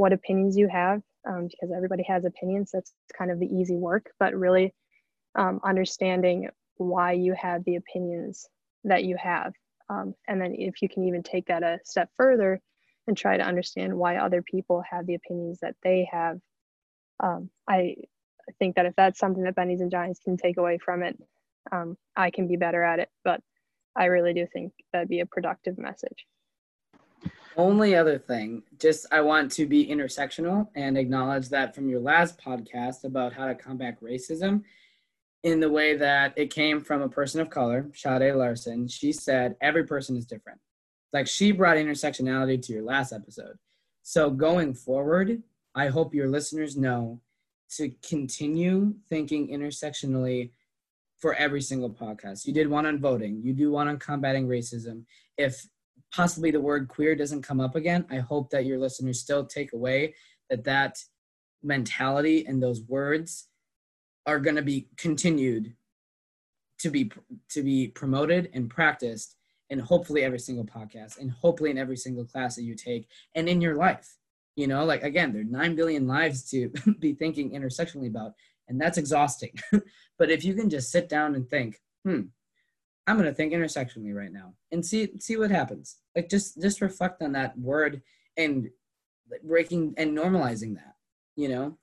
what 0.00 0.14
opinions 0.14 0.56
you 0.56 0.66
have, 0.66 1.02
um, 1.28 1.46
because 1.46 1.70
everybody 1.76 2.02
has 2.04 2.24
opinions. 2.24 2.70
That's 2.72 2.94
kind 3.16 3.30
of 3.30 3.38
the 3.38 3.54
easy 3.54 3.76
work, 3.76 4.10
but 4.18 4.34
really 4.34 4.72
um, 5.34 5.60
understanding 5.62 6.48
why 6.78 7.12
you 7.12 7.34
have 7.34 7.62
the 7.64 7.76
opinions 7.76 8.48
that 8.84 9.04
you 9.04 9.18
have. 9.18 9.52
Um, 9.90 10.14
and 10.26 10.40
then 10.40 10.54
if 10.56 10.80
you 10.80 10.88
can 10.88 11.04
even 11.04 11.22
take 11.22 11.48
that 11.48 11.62
a 11.62 11.80
step 11.84 12.08
further 12.16 12.62
and 13.06 13.14
try 13.14 13.36
to 13.36 13.42
understand 13.42 13.94
why 13.94 14.16
other 14.16 14.40
people 14.40 14.82
have 14.90 15.06
the 15.06 15.16
opinions 15.16 15.58
that 15.60 15.76
they 15.82 16.08
have. 16.10 16.38
Um, 17.22 17.50
I, 17.68 17.96
think 18.58 18.74
that 18.74 18.86
if 18.86 18.96
that's 18.96 19.20
something 19.20 19.44
that 19.44 19.54
Benny's 19.54 19.80
and 19.80 19.92
Johnny's 19.92 20.18
can 20.18 20.36
take 20.36 20.56
away 20.56 20.78
from 20.84 21.04
it, 21.04 21.16
um, 21.70 21.96
I 22.16 22.30
can 22.30 22.48
be 22.48 22.56
better 22.56 22.82
at 22.82 22.98
it. 22.98 23.08
But 23.22 23.40
I 23.94 24.06
really 24.06 24.34
do 24.34 24.44
think 24.52 24.72
that'd 24.92 25.08
be 25.08 25.20
a 25.20 25.26
productive 25.26 25.78
message. 25.78 26.26
Only 27.60 27.94
other 27.94 28.16
thing, 28.16 28.62
just 28.78 29.04
I 29.12 29.20
want 29.20 29.52
to 29.52 29.66
be 29.66 29.86
intersectional 29.86 30.68
and 30.74 30.96
acknowledge 30.96 31.50
that 31.50 31.74
from 31.74 31.90
your 31.90 32.00
last 32.00 32.40
podcast 32.40 33.04
about 33.04 33.34
how 33.34 33.48
to 33.48 33.54
combat 33.54 34.00
racism 34.00 34.62
in 35.42 35.60
the 35.60 35.68
way 35.68 35.94
that 35.94 36.32
it 36.38 36.48
came 36.54 36.80
from 36.80 37.02
a 37.02 37.08
person 37.10 37.38
of 37.38 37.50
color, 37.50 37.90
Sade 37.92 38.34
Larson. 38.34 38.88
She 38.88 39.12
said 39.12 39.56
every 39.60 39.84
person 39.84 40.16
is 40.16 40.24
different. 40.24 40.58
Like 41.12 41.26
she 41.26 41.52
brought 41.52 41.76
intersectionality 41.76 42.62
to 42.62 42.72
your 42.72 42.82
last 42.82 43.12
episode. 43.12 43.58
So 44.02 44.30
going 44.30 44.72
forward, 44.72 45.42
I 45.74 45.88
hope 45.88 46.14
your 46.14 46.28
listeners 46.28 46.78
know 46.78 47.20
to 47.76 47.90
continue 48.02 48.94
thinking 49.10 49.48
intersectionally 49.48 50.52
for 51.18 51.34
every 51.34 51.60
single 51.60 51.90
podcast. 51.90 52.46
You 52.46 52.54
did 52.54 52.70
one 52.70 52.86
on 52.86 53.00
voting, 53.00 53.42
you 53.44 53.52
do 53.52 53.70
one 53.70 53.86
on 53.86 53.98
combating 53.98 54.48
racism. 54.48 55.04
If 55.36 55.66
possibly 56.12 56.50
the 56.50 56.60
word 56.60 56.88
queer 56.88 57.14
doesn't 57.14 57.42
come 57.42 57.60
up 57.60 57.76
again, 57.76 58.04
I 58.10 58.18
hope 58.18 58.50
that 58.50 58.66
your 58.66 58.78
listeners 58.78 59.20
still 59.20 59.44
take 59.44 59.72
away 59.72 60.14
that 60.48 60.64
that 60.64 60.98
mentality 61.62 62.44
and 62.46 62.62
those 62.62 62.82
words 62.82 63.48
are 64.26 64.38
going 64.38 64.56
to 64.56 64.62
be 64.62 64.88
continued 64.96 65.74
to 66.78 66.90
be 66.90 67.10
to 67.50 67.62
be 67.62 67.88
promoted 67.88 68.50
and 68.54 68.70
practiced 68.70 69.36
in 69.68 69.78
hopefully 69.78 70.22
every 70.22 70.38
single 70.38 70.64
podcast 70.64 71.18
and 71.18 71.30
hopefully 71.30 71.70
in 71.70 71.78
every 71.78 71.96
single 71.96 72.24
class 72.24 72.56
that 72.56 72.62
you 72.62 72.74
take 72.74 73.06
and 73.34 73.48
in 73.48 73.60
your 73.60 73.76
life. 73.76 74.16
You 74.56 74.66
know 74.66 74.84
like 74.84 75.02
again 75.02 75.32
there 75.32 75.42
are 75.42 75.44
9 75.44 75.76
billion 75.76 76.06
lives 76.06 76.48
to 76.50 76.72
be 76.98 77.12
thinking 77.12 77.50
intersectionally 77.50 78.08
about 78.08 78.32
and 78.68 78.80
that's 78.80 78.98
exhausting. 78.98 79.52
But 80.18 80.30
if 80.30 80.44
you 80.44 80.52
can 80.52 80.68
just 80.68 80.92
sit 80.92 81.08
down 81.08 81.34
and 81.34 81.48
think 81.48 81.80
hmm 82.04 82.22
i'm 83.06 83.20
to 83.22 83.32
think 83.32 83.52
intersectionally 83.52 84.14
right 84.14 84.32
now 84.32 84.52
and 84.72 84.84
see 84.84 85.10
see 85.18 85.36
what 85.36 85.50
happens 85.50 85.98
like 86.16 86.28
just 86.28 86.60
just 86.60 86.80
reflect 86.80 87.22
on 87.22 87.32
that 87.32 87.58
word 87.58 88.02
and 88.36 88.68
breaking 89.44 89.94
and 89.96 90.16
normalizing 90.16 90.74
that 90.74 90.94
you 91.36 91.48
know 91.48 91.76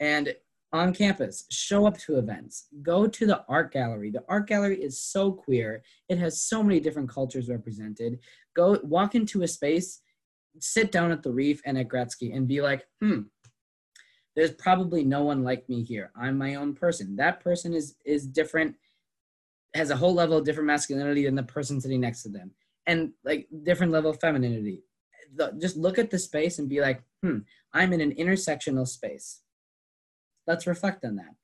and 0.00 0.34
on 0.72 0.94
campus, 0.94 1.46
show 1.50 1.86
up 1.86 1.98
to 1.98 2.18
events, 2.18 2.68
go 2.82 3.06
to 3.06 3.26
the 3.26 3.44
art 3.48 3.72
gallery. 3.72 4.10
The 4.10 4.24
art 4.28 4.46
gallery 4.46 4.80
is 4.80 5.00
so 5.00 5.32
queer. 5.32 5.82
It 6.08 6.18
has 6.18 6.42
so 6.42 6.62
many 6.62 6.78
different 6.78 7.08
cultures 7.08 7.48
represented. 7.48 8.20
Go 8.54 8.78
walk 8.84 9.14
into 9.14 9.42
a 9.42 9.48
space, 9.48 10.00
sit 10.60 10.92
down 10.92 11.10
at 11.10 11.22
the 11.22 11.32
reef 11.32 11.60
and 11.64 11.76
at 11.76 11.88
Gorecki 11.88 12.34
and 12.34 12.46
be 12.46 12.60
like, 12.60 12.86
hmm, 13.00 13.22
there's 14.36 14.52
probably 14.52 15.02
no 15.02 15.24
one 15.24 15.42
like 15.42 15.68
me 15.68 15.82
here. 15.82 16.12
I'm 16.14 16.38
my 16.38 16.54
own 16.54 16.74
person. 16.74 17.16
That 17.16 17.40
person 17.40 17.74
is 17.74 17.96
is 18.04 18.26
different, 18.26 18.76
has 19.74 19.90
a 19.90 19.96
whole 19.96 20.14
level 20.14 20.36
of 20.36 20.44
different 20.44 20.66
masculinity 20.66 21.24
than 21.24 21.34
the 21.34 21.42
person 21.42 21.80
sitting 21.80 22.00
next 22.00 22.22
to 22.22 22.28
them. 22.28 22.50
And 22.86 23.12
like 23.24 23.48
different 23.62 23.92
level 23.92 24.10
of 24.10 24.20
femininity. 24.20 24.82
The, 25.36 25.52
just 25.60 25.76
look 25.76 25.98
at 25.98 26.10
the 26.10 26.18
space 26.18 26.58
and 26.58 26.68
be 26.68 26.80
like, 26.80 27.02
hmm, 27.22 27.38
I'm 27.72 27.92
in 27.92 28.00
an 28.00 28.14
intersectional 28.14 28.88
space 28.88 29.42
let's 30.50 30.66
reflect 30.66 31.04
on 31.04 31.16
that. 31.16 31.34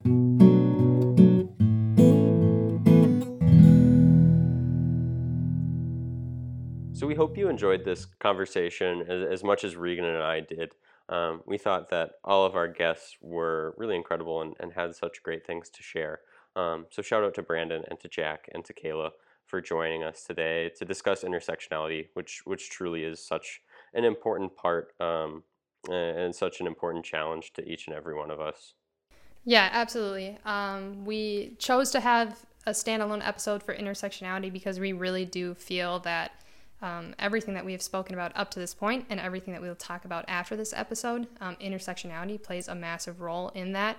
So 6.98 7.06
we 7.06 7.14
hope 7.14 7.36
you 7.38 7.48
enjoyed 7.48 7.84
this 7.84 8.06
conversation 8.06 9.02
as, 9.02 9.22
as 9.30 9.44
much 9.44 9.62
as 9.62 9.76
Regan 9.76 10.06
and 10.06 10.22
I 10.22 10.40
did. 10.40 10.72
Um, 11.08 11.42
we 11.46 11.56
thought 11.56 11.90
that 11.90 12.12
all 12.24 12.44
of 12.44 12.56
our 12.56 12.66
guests 12.66 13.16
were 13.20 13.74
really 13.76 13.94
incredible 13.94 14.42
and, 14.42 14.54
and 14.58 14.72
had 14.72 14.94
such 14.96 15.22
great 15.22 15.46
things 15.46 15.68
to 15.70 15.82
share. 15.82 16.20
Um, 16.56 16.86
so 16.90 17.02
shout 17.02 17.22
out 17.22 17.34
to 17.34 17.42
Brandyn 17.42 17.84
and 17.88 18.00
to 18.00 18.08
Jack 18.08 18.48
and 18.52 18.64
to 18.64 18.72
Kayla 18.72 19.10
for 19.44 19.60
joining 19.60 20.02
us 20.02 20.24
today 20.24 20.70
to 20.78 20.84
discuss 20.84 21.22
intersectionality, 21.22 22.08
which 22.14 22.42
which 22.44 22.70
truly 22.70 23.04
is 23.04 23.24
such 23.24 23.60
an 23.94 24.04
important 24.04 24.56
part 24.56 24.92
um, 25.00 25.44
and 25.88 26.34
such 26.34 26.60
an 26.60 26.66
important 26.66 27.04
challenge 27.04 27.52
to 27.52 27.68
each 27.68 27.86
and 27.86 27.94
every 27.94 28.14
one 28.14 28.30
of 28.30 28.40
us. 28.40 28.74
Yeah, 29.44 29.68
absolutely. 29.70 30.38
Um, 30.44 31.04
we 31.04 31.54
chose 31.58 31.92
to 31.92 32.00
have 32.00 32.44
a 32.66 32.72
standalone 32.72 33.24
episode 33.24 33.62
for 33.62 33.76
intersectionality 33.76 34.52
because 34.52 34.80
we 34.80 34.92
really 34.92 35.24
do 35.24 35.54
feel 35.54 36.00
that 36.00 36.32
um, 36.82 37.14
everything 37.18 37.54
that 37.54 37.64
we 37.64 37.72
have 37.72 37.80
spoken 37.80 38.14
about 38.14 38.32
up 38.34 38.50
to 38.50 38.58
this 38.58 38.74
point 38.74 39.06
and 39.08 39.20
everything 39.20 39.54
that 39.54 39.62
we 39.62 39.68
will 39.68 39.76
talk 39.76 40.04
about 40.04 40.24
after 40.26 40.56
this 40.56 40.72
episode, 40.74 41.28
um, 41.40 41.56
intersectionality 41.56 42.42
plays 42.42 42.66
a 42.66 42.74
massive 42.74 43.20
role 43.20 43.50
in 43.50 43.72
that. 43.72 43.96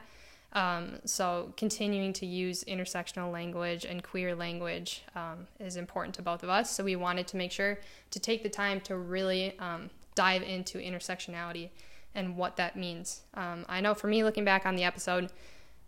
Um, 0.58 0.97
so, 1.05 1.53
continuing 1.55 2.14
to 2.14 2.26
use 2.26 2.64
intersectional 2.64 3.32
language 3.32 3.86
and 3.86 4.03
queer 4.03 4.34
language 4.34 5.03
um, 5.16 5.45
is 5.60 5.76
important 5.76 6.16
to 6.16 6.24
both 6.24 6.41
of 6.41 6.49
us. 6.49 6.76
So, 6.76 6.84
we 6.84 6.95
wanted 6.95 7.28
to 7.28 7.38
make 7.38 7.51
sure 7.51 7.78
to 8.10 8.20
take 8.20 8.41
the 8.41 8.49
time 8.49 8.82
to 8.82 8.97
really 8.97 9.58
um, 9.60 9.91
dive 10.16 10.41
into 10.41 10.80
intersectionality 10.80 11.70
and 12.16 12.36
what 12.36 12.55
that 12.55 12.76
means. 12.76 13.22
Um, 13.36 13.66
I 13.70 13.82
know 13.82 13.93
for 13.93 14.08
me, 14.08 14.24
looking 14.24 14.45
back 14.45 14.66
on 14.66 14.76
the 14.76 14.84
episode, 14.84 15.30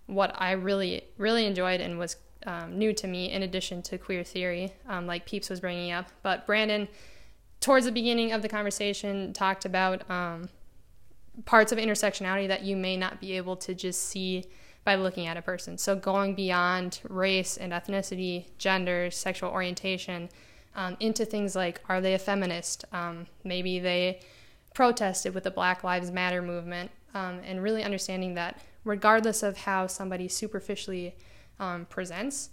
what 0.05 0.39
I 0.39 0.51
really, 0.51 1.03
really 1.17 1.47
enjoyed 1.47 1.81
and 1.81 1.97
was 1.97 2.17
um, 2.45 2.77
new 2.77 2.93
to 2.93 3.07
me, 3.07 3.31
in 3.31 3.41
addition 3.41 3.81
to 3.81 3.97
queer 3.97 4.23
theory, 4.23 4.71
um, 4.87 5.07
like 5.07 5.25
Peeps 5.25 5.49
was 5.49 5.59
bringing 5.59 5.91
up. 5.91 6.09
But 6.21 6.45
Brandyn, 6.45 6.87
towards 7.59 7.87
the 7.87 7.91
beginning 7.91 8.33
of 8.33 8.43
the 8.43 8.49
conversation, 8.49 9.33
talked 9.33 9.65
about 9.65 10.07
parts 11.45 11.71
of 11.71 11.77
intersectionality 11.77 12.47
that 12.47 12.63
you 12.63 12.75
may 12.75 12.97
not 12.97 13.19
be 13.19 13.37
able 13.37 13.55
to 13.57 13.73
just 13.73 14.03
see 14.03 14.45
by 14.83 14.95
looking 14.95 15.27
at 15.27 15.37
a 15.37 15.41
person. 15.41 15.77
So 15.77 15.95
going 15.95 16.35
beyond 16.35 17.01
race 17.07 17.57
and 17.57 17.73
ethnicity, 17.73 18.47
gender, 18.57 19.11
sexual 19.11 19.49
orientation, 19.49 20.29
um, 20.75 20.95
into 20.99 21.25
things 21.25 21.55
like 21.55 21.81
are 21.89 22.01
they 22.01 22.13
a 22.13 22.19
feminist? 22.19 22.85
Um, 22.91 23.27
maybe 23.43 23.79
they 23.79 24.21
protested 24.73 25.33
with 25.33 25.43
the 25.43 25.51
Black 25.51 25.83
Lives 25.83 26.11
Matter 26.11 26.41
movement, 26.41 26.91
um, 27.13 27.39
and 27.43 27.61
really 27.61 27.83
understanding 27.83 28.35
that 28.35 28.61
regardless 28.83 29.43
of 29.43 29.57
how 29.57 29.87
somebody 29.87 30.27
superficially 30.27 31.15
um, 31.59 31.85
presents, 31.85 32.49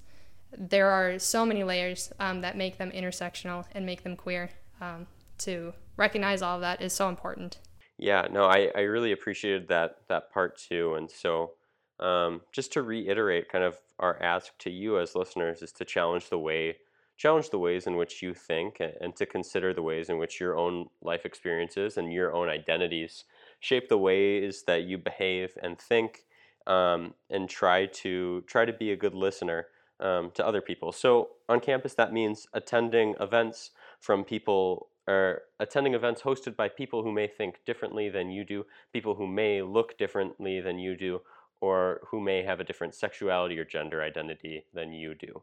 there 0.57 0.91
are 0.91 1.18
so 1.18 1.45
many 1.45 1.62
layers 1.62 2.12
um, 2.18 2.41
that 2.41 2.57
make 2.57 2.78
them 2.78 2.91
intersectional 2.91 3.64
and 3.72 3.84
make 3.87 4.03
them 4.03 4.16
queer. 4.16 4.51
Um, 4.80 5.07
to 5.39 5.74
recognize 5.97 6.43
all 6.43 6.57
of 6.57 6.61
that 6.62 6.80
is 6.80 6.93
so 6.93 7.09
important. 7.09 7.59
Yeah, 7.99 8.26
no, 8.30 8.44
I, 8.44 8.70
I 8.74 8.80
really 8.80 9.12
appreciated 9.12 9.68
that 9.68 9.97
that 10.09 10.30
part 10.32 10.59
too. 10.59 10.94
And 10.94 11.11
so 11.11 11.53
um, 11.99 12.42
just 12.53 12.72
to 12.74 12.82
reiterate 12.82 13.49
kind 13.49 13.64
of 13.64 13.78
our 13.99 14.22
ask 14.22 14.57
to 14.59 14.70
you 14.70 14.99
as 14.99 15.14
listeners 15.14 15.62
is 15.62 15.72
to 15.72 15.84
challenge 15.84 16.28
the 16.28 16.38
way 16.38 16.76
challenge 17.16 17.49
the 17.49 17.59
ways 17.59 17.86
in 17.86 17.97
which 17.97 18.20
you 18.20 18.34
think 18.34 18.76
and, 18.78 18.92
and 19.01 19.16
to 19.16 19.24
consider 19.24 19.72
the 19.72 19.80
ways 19.82 20.11
in 20.11 20.18
which 20.18 20.38
your 20.38 20.55
own 20.59 20.86
life 21.01 21.24
experiences 21.24 21.97
and 21.97 22.12
your 22.12 22.34
own 22.34 22.51
identities 22.51 23.24
shape 23.61 23.88
the 23.88 23.97
ways 23.97 24.64
that 24.66 24.82
you 24.82 24.99
behave 24.99 25.57
and 25.62 25.78
think 25.78 26.24
um, 26.66 27.14
and 27.30 27.49
try 27.49 27.86
to 27.86 28.42
try 28.47 28.66
to 28.66 28.72
be 28.74 28.92
a 28.92 28.97
good 28.97 29.14
listener 29.14 29.68
um, 30.01 30.30
to 30.34 30.47
other 30.47 30.61
people 30.61 30.92
so 30.92 31.30
on 31.49 31.59
campus 31.59 31.94
that 31.94 32.12
means 32.12 32.47
attending 32.53 33.14
events 33.18 33.70
from 33.99 34.22
people 34.22 34.88
or 35.07 35.42
attending 35.61 35.94
events 35.94 36.22
hosted 36.22 36.57
by 36.57 36.68
people 36.68 37.02
who 37.02 37.12
may 37.12 37.26
think 37.26 37.61
differently 37.64 38.09
than 38.09 38.30
you 38.30 38.44
do 38.44 38.64
people 38.92 39.14
who 39.14 39.26
may 39.26 39.62
look 39.62 39.96
differently 39.98 40.61
than 40.61 40.78
you 40.78 40.96
do 40.96 41.20
or 41.61 42.00
who 42.09 42.20
may 42.20 42.42
have 42.42 42.61
a 42.61 42.64
different 42.64 42.94
sexuality 42.94 43.59
or 43.59 43.64
gender 43.64 44.02
identity 44.02 44.64
than 44.74 44.92
you 44.92 45.14
do. 45.14 45.42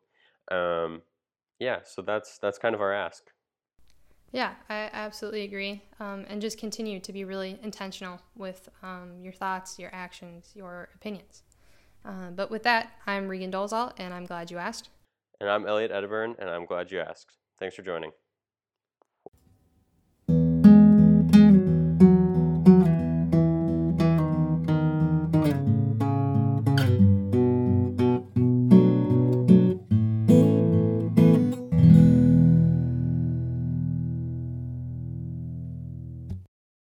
Um, 0.55 1.01
yeah, 1.59 1.79
so 1.83 2.01
that's 2.01 2.37
that's 2.37 2.57
kind 2.57 2.75
of 2.75 2.81
our 2.81 2.93
ask. 2.93 3.23
Yeah, 4.31 4.55
I 4.67 4.89
absolutely 4.93 5.43
agree. 5.43 5.83
Um, 5.99 6.25
and 6.27 6.41
just 6.41 6.57
continue 6.57 6.99
to 6.99 7.13
be 7.13 7.23
really 7.23 7.59
intentional 7.61 8.19
with 8.35 8.67
um, 8.81 9.19
your 9.21 9.33
thoughts, 9.33 9.77
your 9.77 9.91
actions, 9.93 10.51
your 10.55 10.89
opinions. 10.95 11.43
Uh, 12.03 12.31
but 12.35 12.49
with 12.49 12.63
that, 12.63 12.93
I'm 13.05 13.27
Regan 13.27 13.51
Dolezal, 13.51 13.93
and 13.97 14.13
I'm 14.13 14.25
glad 14.25 14.49
you 14.49 14.57
asked. 14.57 14.89
And 15.39 15.49
I'm 15.49 15.67
Elliot 15.67 15.91
Edburn, 15.91 16.35
and 16.39 16.49
I'm 16.49 16.65
glad 16.65 16.91
you 16.91 16.99
asked. 16.99 17.37
Thanks 17.59 17.75
for 17.75 17.83
joining. 17.83 18.11